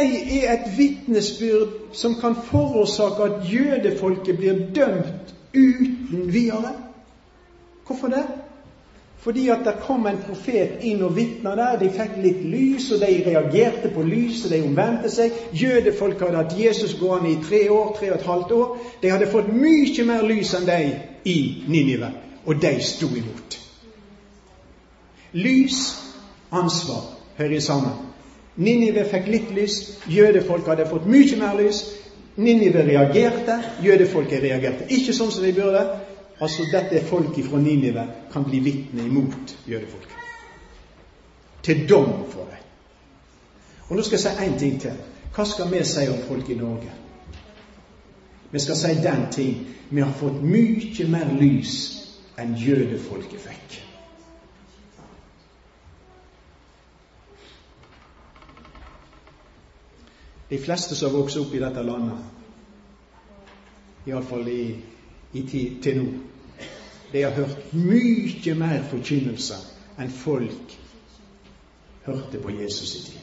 er 0.46 0.54
et 0.54 0.78
vitnesbyrd 0.78 1.96
som 1.98 2.16
kan 2.22 2.36
forårsake 2.36 3.24
at 3.24 3.54
jødefolket 3.54 4.38
blir 4.38 4.54
dømt 4.76 5.36
uten 5.56 6.34
videre. 6.34 6.74
Hvorfor 7.88 8.08
det? 8.08 8.26
Fordi 9.26 9.48
at 9.50 9.64
det 9.66 9.80
kom 9.82 10.04
en 10.06 10.20
profet 10.22 10.84
inn 10.86 11.00
og 11.02 11.16
vitna 11.16 11.56
der. 11.58 11.80
De 11.82 11.88
fikk 11.90 12.20
litt 12.22 12.44
lys, 12.46 12.92
og 12.94 13.00
de 13.02 13.08
reagerte 13.26 13.90
på 13.90 14.04
lyset. 14.06 14.52
De 14.54 14.60
omvendte 14.62 15.10
seg. 15.10 15.34
Jødefolk 15.58 16.22
hadde 16.22 16.44
hatt 16.44 16.54
Jesus 16.60 16.94
gående 17.00 17.32
i 17.32 17.40
tre 17.42 17.64
år, 17.74 17.96
tre 17.98 18.12
og 18.12 18.20
et 18.20 18.28
halvt 18.30 18.54
år. 18.54 18.76
De 19.02 19.10
hadde 19.10 19.32
fått 19.32 19.50
mye 19.50 20.06
mer 20.06 20.22
lys 20.30 20.54
enn 20.54 20.70
de 20.70 20.78
i 21.26 21.38
Ninive, 21.66 22.12
og 22.46 22.62
de 22.62 22.76
sto 22.86 23.10
imot. 23.10 23.58
Lys, 25.34 25.82
ansvar 26.54 27.08
hører 27.40 27.66
sammen. 27.66 27.98
Ninive 28.62 29.08
fikk 29.10 29.26
litt 29.34 29.50
lys, 29.58 29.80
jødefolk 30.06 30.70
hadde 30.70 30.86
fått 30.86 31.10
mye 31.10 31.42
mer 31.42 31.58
lys. 31.58 31.82
Ninive 32.38 32.86
reagerte, 32.86 33.58
jødefolket 33.82 34.46
reagerte 34.46 34.86
ikke 34.94 35.18
sånn 35.18 35.34
som 35.34 35.50
de 35.50 35.58
burde. 35.58 35.82
Altså 36.40 36.66
dette 36.72 37.00
er 37.00 37.08
folk 37.08 37.38
fra 37.50 37.60
Ninive 37.60 38.08
kan 38.32 38.44
bli 38.44 38.60
vitne 38.60 39.06
imot 39.06 39.56
jødefolket. 39.68 40.18
Til 41.64 41.90
dom 41.90 42.26
for 42.32 42.44
dem. 42.52 42.64
Og 43.90 43.96
nå 43.96 44.04
skal 44.04 44.20
jeg 44.20 44.26
si 44.26 44.46
én 44.46 44.60
ting 44.60 44.82
til. 44.82 44.98
Hva 45.36 45.46
skal 45.46 45.72
vi 45.72 45.84
si 45.84 46.08
om 46.10 46.22
folk 46.28 46.50
i 46.50 46.58
Norge? 46.60 46.92
Vi 48.52 48.60
skal 48.60 48.76
si 48.76 48.94
den 49.04 49.26
ting 49.32 49.68
vi 49.90 50.02
har 50.02 50.14
fått 50.14 50.42
mye 50.44 51.08
mer 51.08 51.32
lys 51.40 51.74
enn 52.40 52.56
jødefolket 52.60 53.42
fikk. 53.42 53.82
De 60.50 60.58
fleste 60.62 60.96
som 60.96 61.10
har 61.10 61.18
vokst 61.20 61.38
opp 61.42 61.54
i 61.56 61.62
dette 61.62 61.84
landet, 61.84 62.20
iallfall 64.06 64.48
i 64.48 64.62
tid 65.42 65.82
til 65.82 65.98
nå. 65.98 66.06
De 67.14 67.22
har 67.22 67.32
hørt 67.32 67.74
mye 67.74 68.56
mer 68.56 68.84
forkynnelse 68.90 69.56
enn 70.00 70.12
folk 70.12 70.76
hørte 72.06 72.42
på 72.44 72.52
Jesus 72.62 72.96
i 72.96 73.04
tid. 73.06 73.22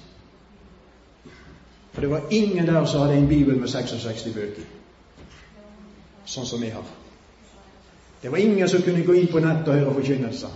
For 1.93 2.01
det 2.01 2.11
var 2.11 2.23
ingen 2.31 2.67
der 2.67 2.85
som 2.85 3.01
hadde 3.01 3.19
en 3.19 3.29
bibel 3.29 3.59
med 3.61 3.69
66 3.69 4.29
bøker, 4.35 4.65
sånn 6.25 6.47
som 6.49 6.63
vi 6.63 6.71
har. 6.73 6.87
Det 8.23 8.31
var 8.33 8.39
ingen 8.39 8.69
som 8.69 8.83
kunne 8.83 9.05
gå 9.05 9.13
inn 9.19 9.29
på 9.29 9.43
nett 9.43 9.69
og 9.69 9.77
høre 9.77 9.95
forkynnelser. 9.95 10.55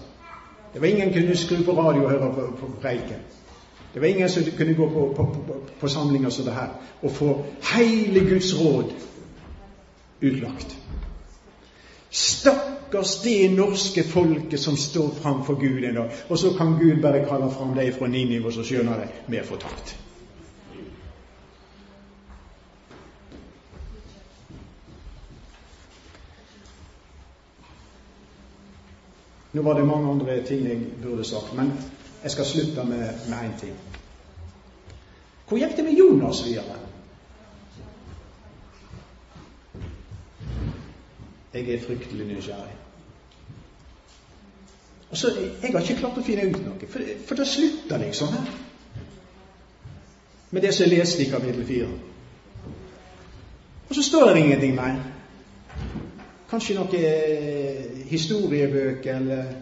Det 0.73 0.81
var 0.81 0.89
ingen 0.89 1.13
som 1.13 1.21
kunne 1.21 1.37
skru 1.37 1.65
på 1.65 1.75
radio 1.77 2.05
og 2.05 2.11
høre 2.11 2.33
på, 2.35 2.47
på 2.61 2.71
preiken. 2.81 3.21
Det 3.95 4.01
var 4.01 4.09
ingen 4.09 4.29
som 4.29 4.45
kunne 4.57 4.75
gå 4.75 4.89
på, 4.91 5.07
på, 5.17 5.25
på, 5.47 5.61
på 5.81 5.89
samlinger 5.89 6.31
som 6.31 6.45
det 6.45 6.55
her 6.55 6.73
og 7.03 7.11
få 7.11 7.45
hele 7.75 8.21
Guds 8.29 8.55
råd 8.61 8.93
utlagt. 10.23 10.77
Stakkars 12.17 13.21
det 13.23 13.51
norske 13.53 14.03
folket 14.09 14.61
som 14.61 14.77
står 14.77 15.11
framfor 15.21 15.55
Gud 15.61 15.85
en 15.85 15.95
dag. 15.95 16.13
Og 16.29 16.39
så 16.39 16.55
kan 16.57 16.79
Gud 16.81 17.03
bare 17.03 17.27
kalle 17.29 17.51
fram 17.53 17.75
deg 17.77 17.93
fra 17.99 18.09
Ninive, 18.09 18.49
og 18.49 18.57
så 18.57 18.65
skjønner 18.65 19.03
de 19.03 19.09
vi 19.29 19.37
er 19.37 19.45
fortapt. 19.45 19.97
Nå 29.53 29.63
var 29.63 29.77
det 29.77 29.87
mange 29.89 30.11
andre 30.11 30.41
ting 30.45 30.65
jeg 30.69 30.81
burde 31.03 31.25
sagt, 31.25 31.53
men 31.57 31.73
jeg 32.23 32.31
skal 32.31 32.45
slutte 32.45 32.85
med 32.85 33.29
én 33.43 33.55
ting. 33.61 33.77
Hvor 35.49 35.61
gikk 35.61 35.77
det 35.77 35.85
med 35.85 36.01
Jonas 36.01 36.43
videre? 36.49 36.76
Jeg 41.57 41.75
er 41.75 41.81
fryktelig 41.87 42.27
nysgjerrig. 42.27 42.77
Og 45.11 45.17
så, 45.17 45.31
Jeg 45.63 45.73
har 45.73 45.81
ikke 45.81 46.01
klart 46.01 46.19
å 46.19 46.25
finne 46.27 46.49
ut 46.51 46.59
noe, 46.65 46.89
for, 46.91 47.13
for 47.29 47.39
det 47.39 47.47
slutter 47.49 48.03
liksom 48.03 48.33
her. 48.35 48.49
Med 50.51 50.63
det 50.63 50.75
som 50.75 50.85
jeg 50.87 50.99
leste 50.99 51.23
i 51.23 51.31
kapittel 51.31 51.65
4. 51.67 51.87
Og 53.89 53.95
så 53.95 54.03
står 54.03 54.31
det 54.31 54.43
ingenting 54.43 54.75
mer. 54.75 54.99
Kanskje 56.51 56.77
noen 56.77 56.95
eh, 56.99 58.05
historiebøker 58.11 59.17
eller 59.17 59.55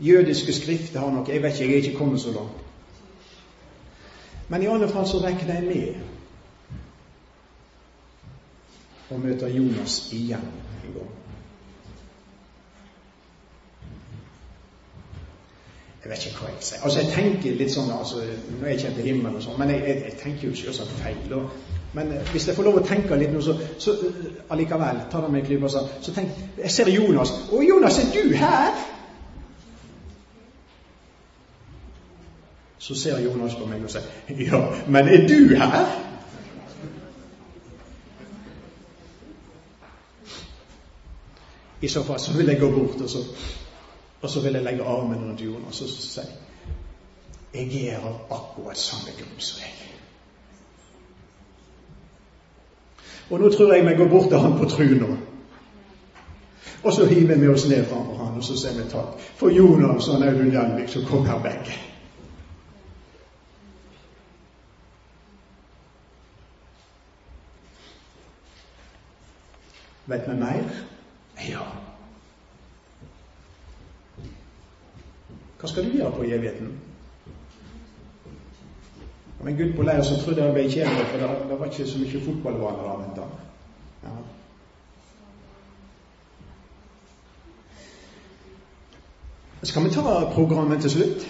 jødiske 0.00 0.52
skrifter 0.52 1.00
har 1.00 1.12
noe. 1.12 1.28
Jeg 1.28 1.42
vet 1.42 1.54
ikke, 1.54 1.64
jeg 1.64 1.72
er 1.72 1.82
ikke 1.84 1.98
kommet 1.98 2.20
så 2.20 2.32
langt. 2.34 2.66
Men 4.48 4.62
i 4.62 4.66
alle 4.66 4.88
fall 4.88 5.06
så 5.08 5.22
regner 5.22 5.54
jeg 5.54 5.64
med 5.64 5.94
å 9.10 9.18
møte 9.18 9.48
Jonas 9.50 10.02
igjen 10.14 10.46
en 10.84 10.94
gang. 10.94 11.19
Jeg 16.04 16.10
vet 16.10 16.26
ikke 16.26 16.38
hva 16.40 16.50
jeg 16.54 16.62
sier. 16.64 16.84
Altså, 16.84 17.00
jeg 17.02 17.12
tenker 17.12 17.56
litt 17.58 17.72
sånn 17.74 17.90
altså, 17.92 18.22
Nå 18.24 18.62
er 18.64 18.70
jeg 18.72 18.78
ikke 18.78 18.92
til 18.96 19.08
himmelen, 19.10 19.34
og 19.36 19.42
sånn, 19.44 19.58
men 19.60 19.72
jeg, 19.74 19.82
jeg, 19.84 19.98
jeg, 20.06 20.14
tenker 20.22 20.46
jo 20.48 20.54
selvsagt 20.56 20.94
feil. 21.02 21.34
Og, 21.36 21.50
men 21.98 22.14
eh, 22.16 22.30
hvis 22.32 22.46
jeg 22.48 22.56
får 22.56 22.68
lov 22.68 22.78
å 22.80 22.84
tenke 22.88 23.18
litt 23.20 23.34
nå, 23.34 23.42
så, 23.44 23.56
så 23.82 23.98
uh, 24.00 24.30
allikevel 24.54 25.02
ta 25.12 25.20
det 25.20 25.28
med 25.34 25.42
en 25.42 25.46
klype 25.50 25.68
og 25.68 25.74
sånn. 25.74 25.90
så 26.00 26.14
tenk 26.16 26.40
Jeg 26.62 26.72
ser 26.72 26.88
Jonas. 26.94 27.34
Å, 27.52 27.60
Jonas, 27.66 28.00
er 28.00 28.08
du 28.16 28.32
her? 28.40 28.80
Så 32.80 32.96
ser 32.96 33.20
Jonas 33.20 33.60
på 33.60 33.68
meg 33.68 33.84
og 33.84 33.92
sier 33.92 34.08
Ja, 34.48 34.64
men 34.88 35.12
er 35.12 35.28
du 35.28 35.52
her? 35.52 35.82
I 41.80 41.88
så 41.88 42.02
fall 42.04 42.20
så 42.20 42.32
vil 42.36 42.48
jeg 42.48 42.60
gå 42.60 42.68
bort, 42.72 43.00
og 43.00 43.08
så, 43.08 43.20
og 44.20 44.30
så 44.30 44.40
vil 44.40 44.52
jeg 44.52 44.64
legge 44.64 44.84
armen 44.84 45.24
rundt 45.24 45.40
Jonas 45.40 45.82
og 45.82 45.88
si 45.88 46.20
jeg 47.54 47.88
er 47.88 47.98
av 47.98 48.30
akkurat 48.30 48.78
samme 48.78 49.10
grunn 49.18 49.40
som 49.42 49.62
deg. 49.64 49.78
Og 53.30 53.40
nå 53.40 53.50
tror 53.50 53.74
jeg 53.74 53.86
vi 53.86 53.96
går 53.98 54.08
bort 54.10 54.28
til 54.30 54.38
han 54.38 54.58
på 54.58 54.68
truna. 54.70 55.16
Og 56.82 56.92
så 56.92 57.06
hiver 57.06 57.38
vi 57.38 57.48
oss 57.48 57.68
ned 57.68 57.84
framfor 57.86 58.24
han, 58.24 58.38
og 58.38 58.44
så 58.44 58.56
sier 58.56 58.78
vi 58.78 58.86
takk. 58.90 59.18
For 59.36 59.52
Jonas 59.52 60.08
og 60.08 60.22
Audun 60.24 60.52
Jannvik 60.52 60.88
som 60.88 61.04
kom 61.06 61.26
her 61.26 61.42
begge. 61.42 61.76
Vet 70.10 70.26
vi 70.26 70.34
mer? 70.40 70.74
Ja. 71.50 71.89
Hva 75.60 75.68
skal 75.68 75.84
du 75.84 75.96
gjøre 75.96 76.12
på 76.16 76.24
evigheten? 76.24 76.70
Det 78.24 79.44
var 79.44 79.50
en 79.50 79.56
gutt 79.56 79.76
på 79.76 79.84
leir 79.84 80.02
som 80.04 80.20
trodde 80.20 80.42
han 80.44 80.54
ble 80.56 80.66
kjedelig, 80.72 81.06
for 81.10 81.20
det, 81.48 81.58
var 81.60 81.68
ikke 81.68 81.88
så 81.88 82.00
mye 82.00 82.20
fotballvaner 82.24 82.88
av 82.92 83.02
venta. 83.04 83.28
ja. 84.04 84.18
Skal 89.62 89.84
vi 89.84 89.90
ta 89.92 90.32
programmet 90.34 90.80
til 90.80 90.90
slutt? 90.90 91.26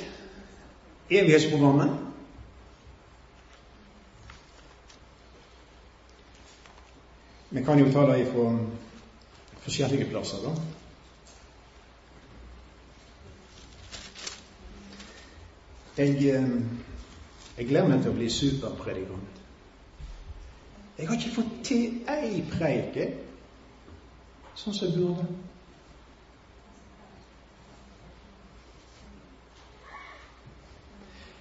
Evighetsprogrammet. 1.11 1.91
Vi 7.51 7.65
kan 7.65 7.79
jo 7.79 7.93
ta 7.93 8.07
det 8.13 8.29
fra 8.31 8.53
forskjellige 9.65 10.11
plasser, 10.11 10.39
da. 10.47 10.80
Jeg, 16.01 16.09
eh, 16.09 16.61
jeg 17.59 17.67
glemmer 17.69 17.99
til 18.01 18.09
å 18.09 18.17
bli 18.17 18.31
superpredikant. 18.33 19.41
Jeg 20.97 21.09
har 21.09 21.19
ikke 21.19 21.33
fått 21.35 21.59
til 21.65 21.99
ei 22.09 22.39
preike 22.49 23.09
sånn 24.57 24.73
som 24.79 24.89
jeg 24.89 24.95
burde. 24.97 25.27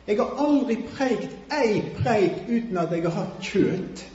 Jeg 0.09 0.19
har 0.19 0.43
aldri 0.43 0.75
preikt 0.89 1.55
ei 1.55 1.79
preik 2.01 2.43
uten 2.49 2.83
at 2.83 2.91
jeg 2.91 3.07
har 3.07 3.15
hatt 3.15 3.51
kjøtt. 3.51 4.07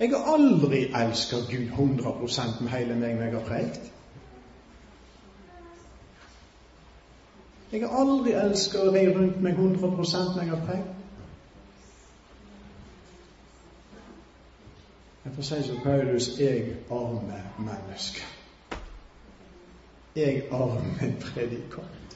Jeg 0.00 0.14
har 0.14 0.32
aldri 0.38 0.86
elska 0.88 1.44
Gud 1.52 1.68
100 1.68 2.62
med 2.62 2.72
hele 2.78 2.96
meg 2.96 3.18
når 3.18 3.28
jeg 3.28 3.36
har 3.36 3.50
preikt. 3.52 3.93
Jeg 7.74 7.88
har 7.88 7.94
aldri 7.98 8.36
elsket 8.38 8.84
å 8.86 8.90
ri 8.94 9.00
rundt 9.10 9.40
meg 9.42 9.56
100 9.58 9.88
når 9.90 10.36
jeg 10.38 10.50
har 10.52 10.60
preikt. 10.62 10.90
Jeg 15.24 15.32
får 15.34 15.46
si 15.48 15.58
som 15.66 15.80
Paulus 15.82 16.28
jeg 16.38 16.76
arme 16.94 17.40
menneske. 17.58 18.22
Jeg 20.14 20.44
arme 20.54 21.08
predikant. 21.24 22.14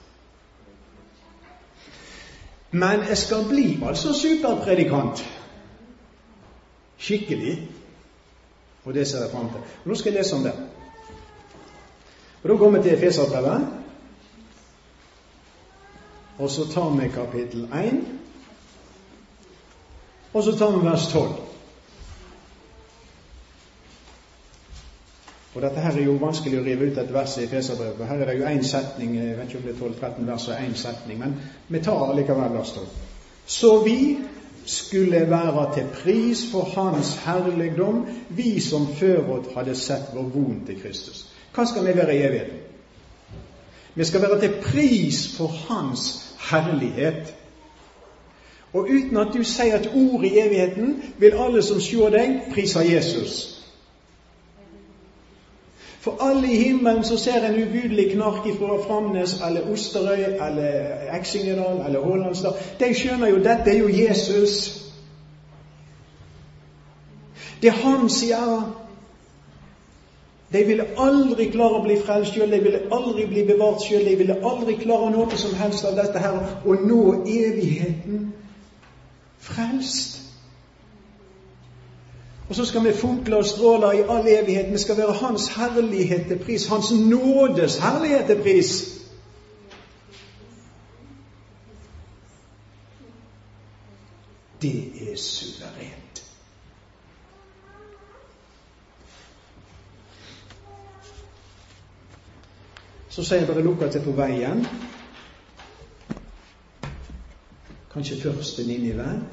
Men 2.71 3.03
jeg 3.09 3.19
skal 3.19 3.49
bli 3.51 3.67
altså 3.83 4.15
superpredikant. 4.15 5.25
Skikkelig. 6.99 7.57
Og 8.85 8.95
det 8.95 9.09
ser 9.11 9.27
jeg 9.27 9.35
fram 9.35 9.51
til. 9.51 9.67
Nå 9.85 9.99
skal 9.99 10.13
jeg 10.15 10.23
lese 10.23 10.39
om 10.39 10.47
det. 10.47 10.55
Og 12.43 12.49
Da 12.49 12.61
går 12.63 12.71
vi 12.77 12.83
til 12.83 12.95
Efeserbrevet. 12.95 13.78
Og 16.39 16.51
så 16.51 16.65
tar 16.73 16.91
vi 16.91 17.09
kapittel 17.09 17.69
1. 17.75 18.01
Og 20.33 20.45
så 20.45 20.57
tar 20.59 20.71
vi 20.77 20.87
vers 20.87 21.07
12. 21.13 21.29
Og 25.55 25.63
dette 25.63 25.81
her 25.81 25.97
er 25.97 26.05
jo 26.05 26.19
vanskelig 26.21 26.61
å 26.61 26.63
rive 26.63 26.87
ut 26.91 26.99
et 27.01 27.09
vers 27.13 27.33
i 27.43 27.49
Feserbrevet. 27.51 28.07
Her 28.07 28.21
er 28.23 28.29
det 28.31 28.37
jo 28.39 28.47
én 28.47 28.63
setning, 28.63 29.17
jeg 29.17 29.39
vet 29.39 29.49
ikke 29.49 29.59
om 29.59 29.65
det 29.67 29.73
er 29.75 30.11
12-13 30.11 30.29
vers 30.29 30.49
og 30.49 30.61
én 30.61 30.77
setning, 30.79 31.19
men 31.19 31.35
vi 31.69 31.81
tar 31.83 32.05
allikevel 32.13 32.53
vers 32.55 32.71
12. 32.77 32.85
Så 33.47 33.73
vi 33.83 33.97
skulle 34.69 35.25
være 35.31 35.65
til 35.75 35.91
pris 35.97 36.45
for 36.53 36.69
Hans 36.77 37.17
herligdom, 37.25 38.05
vi 38.29 38.61
som 38.61 38.87
før 39.01 39.33
oss 39.39 39.51
hadde 39.57 39.75
sett 39.75 40.15
vår 40.15 40.31
von 40.37 40.63
til 40.67 40.79
Kristus. 40.83 41.25
Hva 41.57 41.65
skal 41.67 41.87
vi 41.89 41.97
være 41.97 42.15
i 42.15 42.23
evigheten? 42.23 42.65
Vi 43.95 44.05
skal 44.05 44.23
være 44.23 44.41
til 44.41 44.61
pris 44.63 45.25
for 45.37 45.59
Hans 45.67 46.28
herlighet. 46.51 47.35
Og 48.73 48.81
uten 48.81 49.17
at 49.17 49.29
du 49.35 49.43
sier 49.45 49.79
et 49.79 49.91
ord 49.95 50.25
i 50.25 50.39
evigheten, 50.39 51.03
vil 51.19 51.39
alle 51.39 51.63
som 51.63 51.81
ser 51.81 52.11
deg, 52.13 52.41
prise 52.53 52.85
Jesus. 52.85 53.59
For 56.01 56.17
alle 56.21 56.53
i 56.53 56.57
himmelen 56.57 57.05
som 57.05 57.19
ser 57.19 57.45
en 57.45 57.57
ubudelig 57.63 58.13
knark 58.13 58.45
fra 58.59 58.77
Framnes 58.87 59.41
eller 59.47 59.73
Osterøy 59.73 60.25
eller 60.47 61.17
Eksingedal 61.19 61.83
eller 61.87 62.01
Hålandstad, 62.01 62.53
de 62.81 62.93
skjønner 62.95 63.29
jo 63.29 63.41
dette 63.45 63.73
er 63.73 63.79
jo 63.79 63.89
Jesus. 63.89 64.85
Det 67.63 67.69
er 67.69 67.81
han 67.83 68.09
som 68.09 68.29
gjør 68.29 68.88
De 70.53 70.63
ville 70.65 70.85
aldri 70.97 71.51
klare 71.53 71.77
å 71.77 71.85
bli 71.85 71.97
frelst 72.01 72.33
sjøl, 72.33 72.49
de 72.51 72.61
ville 72.65 72.87
aldri 72.95 73.27
bli 73.29 73.43
bevart 73.51 73.83
sjøl, 73.85 74.07
de 74.09 74.15
ville 74.17 74.39
aldri 74.49 74.79
klare 74.81 75.11
noe 75.13 75.37
som 75.37 75.53
helst 75.59 75.85
av 75.85 75.99
dette 75.99 76.23
her, 76.23 76.39
og 76.65 76.87
nå 76.89 77.03
evigheten 77.29 78.23
frelst. 79.45 80.23
Og 82.49 82.55
så 82.57 82.65
skal 82.65 82.85
vi 82.85 82.93
funkle 82.97 83.37
og 83.37 83.45
stråle 83.45 83.93
i 83.99 84.05
all 84.09 84.29
evighet. 84.29 84.73
Vi 84.73 84.79
skal 84.81 84.97
være 84.97 85.13
Hans 85.21 85.49
herlighet 85.53 86.27
til 86.29 86.39
pris. 86.41 86.67
Hans 86.67 86.91
nådes 86.93 87.77
herlighet 87.77 88.27
til 88.27 88.41
pris. 88.43 88.73
Det 94.63 94.79
er 95.11 95.17
suverent. 95.17 95.98
Så 103.19 103.25
sier 103.25 103.47
bare 103.47 103.63
Lukas 103.67 103.97
er 103.99 104.03
på 104.05 104.13
veien. 104.15 104.61
Kanskje 107.91 108.21
først 108.23 108.61
til 108.61 108.69
veien. 108.71 109.25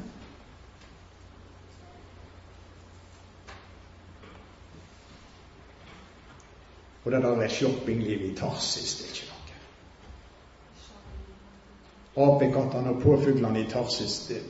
Og 7.03 7.11
det 7.11 7.21
der 7.21 7.47
shoppinglivet 7.59 8.31
i 8.31 8.33
Tarsis, 8.41 8.97
det 8.97 9.05
er 9.05 9.13
ikke 9.13 9.29
noe. 9.29 9.61
Apekattene 12.25 12.97
og 12.97 13.01
påfuglene 13.05 13.67
i 13.67 13.69
Tarsis, 13.69 14.19
det, 14.33 14.41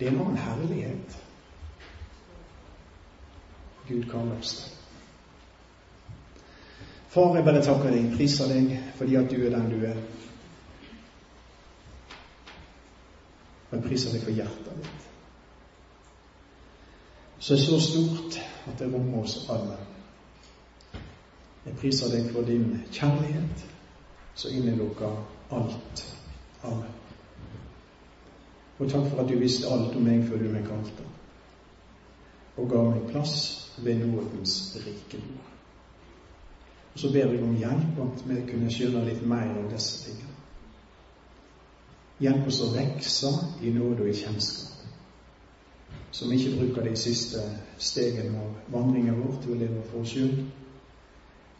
det 0.00 0.08
er 0.08 0.16
en 0.16 0.24
annen 0.24 0.44
herlighet. 0.48 1.22
Gud 3.88 4.08
kan 4.08 4.32
det. 4.32 4.79
Far, 7.10 7.34
jeg 7.34 7.44
bare 7.44 7.62
takker 7.62 7.90
deg, 7.90 8.12
priser 8.14 8.50
deg 8.52 8.68
fordi 8.94 9.16
at 9.18 9.30
du 9.32 9.40
er 9.42 9.50
den 9.50 9.70
du 9.72 9.80
er. 9.86 9.96
Og 13.70 13.76
jeg 13.76 13.82
priser 13.88 14.14
deg 14.14 14.22
for 14.22 14.34
hjertet 14.34 14.76
ditt, 14.78 15.08
som 17.40 17.56
er 17.56 17.64
så 17.64 17.80
stort 17.82 18.38
at 18.70 18.78
det 18.78 18.92
rommer 18.92 19.24
oss 19.24 19.36
alle. 19.50 19.80
Jeg 21.66 21.76
priser 21.82 22.14
deg 22.14 22.30
for 22.30 22.46
din 22.46 22.70
kjærlighet 22.94 23.66
som 24.34 24.54
innelukker 24.54 25.18
alt. 25.58 26.06
Amen. 26.62 26.96
Og 28.78 28.86
takk 28.86 29.10
for 29.10 29.22
at 29.22 29.28
du 29.28 29.38
visste 29.38 29.68
alt 29.68 29.98
om 29.98 30.06
meg 30.06 30.28
før 30.28 30.40
du 30.40 30.50
meg 30.54 30.66
kalte, 30.70 31.10
og 32.56 32.70
ga 32.70 32.86
meg 32.94 33.06
plass 33.10 33.40
ved 33.82 34.06
nådens 34.06 34.60
rike 34.86 35.18
bord. 35.26 35.49
Og 36.92 36.98
så 36.98 37.12
ber 37.12 37.32
jeg 37.32 37.42
om 37.42 37.56
hjelp, 37.56 37.98
at 38.02 38.24
vi 38.28 38.40
kunne 38.50 38.70
skjønne 38.72 39.04
litt 39.06 39.22
mer 39.26 39.52
om 39.58 39.68
disse 39.70 40.04
tingene. 40.04 40.36
Hjelp 42.20 42.48
oss 42.50 42.60
å 42.60 42.72
vokse 42.74 43.30
i 43.64 43.70
nåde 43.72 44.04
og 44.04 44.10
i 44.10 44.16
kjennskap, 44.16 44.80
så 46.12 46.26
vi 46.28 46.36
ikke 46.36 46.58
bruker 46.58 46.84
de 46.84 46.96
siste 46.98 47.44
stegene 47.80 48.42
av 48.42 48.74
vandringen 48.74 49.22
vår 49.22 49.38
til 49.40 49.54
å 49.54 49.60
leve 49.62 49.84
for 49.88 50.02
oss 50.02 50.12
sjøl, 50.12 50.34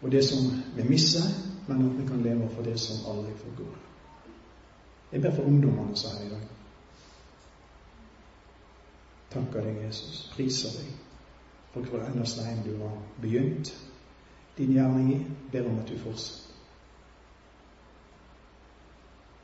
og 0.02 0.12
det 0.12 0.24
som 0.26 0.50
vi 0.76 0.84
mister, 0.88 1.24
men 1.68 1.86
at 1.86 1.96
vi 1.96 2.06
kan 2.08 2.22
leve 2.24 2.48
for 2.52 2.66
det 2.66 2.76
som 2.80 3.06
aldri 3.08 3.32
forgår. 3.40 3.76
Jeg 5.12 5.22
ber 5.22 5.34
for 5.36 5.48
ungdommene 5.48 5.96
som 5.96 6.10
er 6.10 6.18
her 6.18 6.26
i 6.26 6.32
dag. 6.34 6.48
Takker 9.30 9.64
deg, 9.64 9.84
Jesus. 9.86 10.24
Priser 10.34 10.74
deg 10.74 10.90
for 11.72 11.86
hver 11.86 12.08
eneste 12.10 12.44
en 12.50 12.64
du 12.66 12.74
har 12.82 12.96
begynt 13.22 13.70
din 14.60 14.76
gjerning 14.76 15.10
i. 15.14 15.18
Ber 15.52 15.68
om 15.68 15.78
at 15.78 15.88
du 15.88 15.98
fortsetter. 15.98 16.50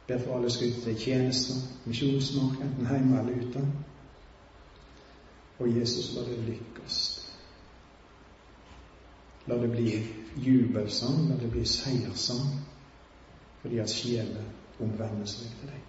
Ber 0.07 0.19
for 0.23 0.37
alle 0.37 0.51
som 0.51 0.83
til 0.83 0.99
tjenester, 0.99 1.55
misjonsmark, 1.85 2.61
enten 2.63 2.87
hjemme 2.87 3.21
eller 3.21 3.47
ute. 3.47 3.63
Og 5.59 5.79
Jesus, 5.79 6.13
la 6.15 6.23
det 6.29 6.39
lykkes. 6.47 6.99
La 9.47 9.59
det 9.63 9.71
bli 9.71 9.89
jubelsang, 10.37 11.29
la 11.29 11.37
det 11.41 11.51
bli 11.51 11.65
seierssang, 11.65 12.61
fordi 13.63 13.79
at 13.79 13.91
sjelen 13.91 14.47
omvender 14.81 15.27
seg 15.27 15.51
til 15.61 15.73
deg. 15.73 15.83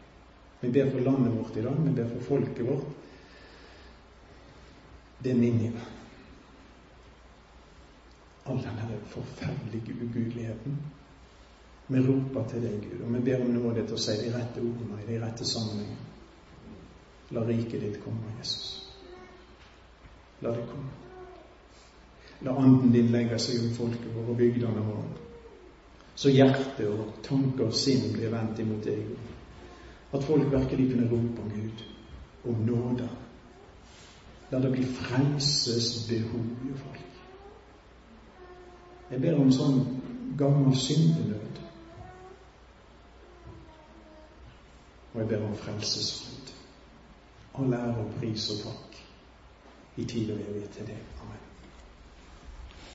Vi 0.62 0.72
ber 0.74 0.90
for 0.92 1.06
landet 1.06 1.36
vårt 1.38 1.58
i 1.58 1.66
dag, 1.66 1.78
vi 1.86 1.94
ber 1.94 2.10
for 2.16 2.26
folket 2.32 2.66
vårt. 2.66 2.90
Det 5.24 5.32
er 5.32 5.36
min 5.36 5.58
Ninive. 5.58 5.97
All 8.48 8.62
denne 8.64 9.00
forferdelige 9.12 9.96
ugudeligheten. 10.04 10.78
Vi 11.88 12.00
roper 12.00 12.48
til 12.48 12.64
deg, 12.64 12.82
Gud, 12.84 13.02
og 13.06 13.14
vi 13.14 13.20
ber 13.24 13.44
om 13.44 13.52
nåde 13.56 13.86
til 13.88 13.96
å 13.96 14.00
si 14.02 14.16
de 14.20 14.32
rette 14.34 14.64
ordene 14.64 15.00
i 15.04 15.08
de 15.08 15.20
rette 15.24 15.48
sammenhengene. 15.48 16.08
La 17.36 17.44
riket 17.48 17.84
ditt 17.84 18.00
komme, 18.04 18.32
Jesus. 18.40 18.88
La 20.44 20.52
det 20.56 20.66
komme. 20.68 20.92
La 22.42 22.54
anden 22.60 22.92
din 22.92 23.12
legge 23.12 23.40
seg 23.42 23.64
om 23.64 23.74
folket 23.76 24.12
vårt 24.16 24.34
og 24.34 24.40
bygdene 24.40 24.84
våre. 24.84 25.08
Så 26.18 26.32
hjerte 26.34 26.90
og 26.92 27.18
tanke 27.26 27.68
og 27.68 27.76
sinn 27.78 28.12
blir 28.14 28.32
vendt 28.34 28.60
imot 28.62 28.84
deg. 28.86 29.08
At 30.14 30.24
folk 30.24 30.52
virkelig 30.52 30.92
kunne 30.92 31.10
rope 31.12 31.44
om 31.44 31.52
Gud, 31.56 31.84
om 32.52 32.64
nåde. 32.68 33.10
La 34.52 34.62
det 34.64 34.72
bli 34.72 34.86
frelsesbehov 35.00 36.68
i 36.68 36.78
folk. 36.78 37.07
Jeg 39.12 39.22
ber 39.24 39.40
om 39.40 39.52
sånn 39.56 39.78
gammel 40.40 40.76
syndenød. 40.76 41.62
Og 45.14 45.20
jeg 45.22 45.30
ber 45.32 45.46
om 45.48 45.56
frelsesfryd. 45.64 46.54
All 47.58 47.74
ære 47.74 48.04
og 48.04 48.16
pris 48.20 48.50
og 48.54 48.64
takk 48.68 49.00
i 49.98 50.06
tid 50.06 50.34
og 50.36 50.42
evighet 50.44 50.76
til 50.76 50.92
deg. 50.92 51.06
Amen. 51.24 51.47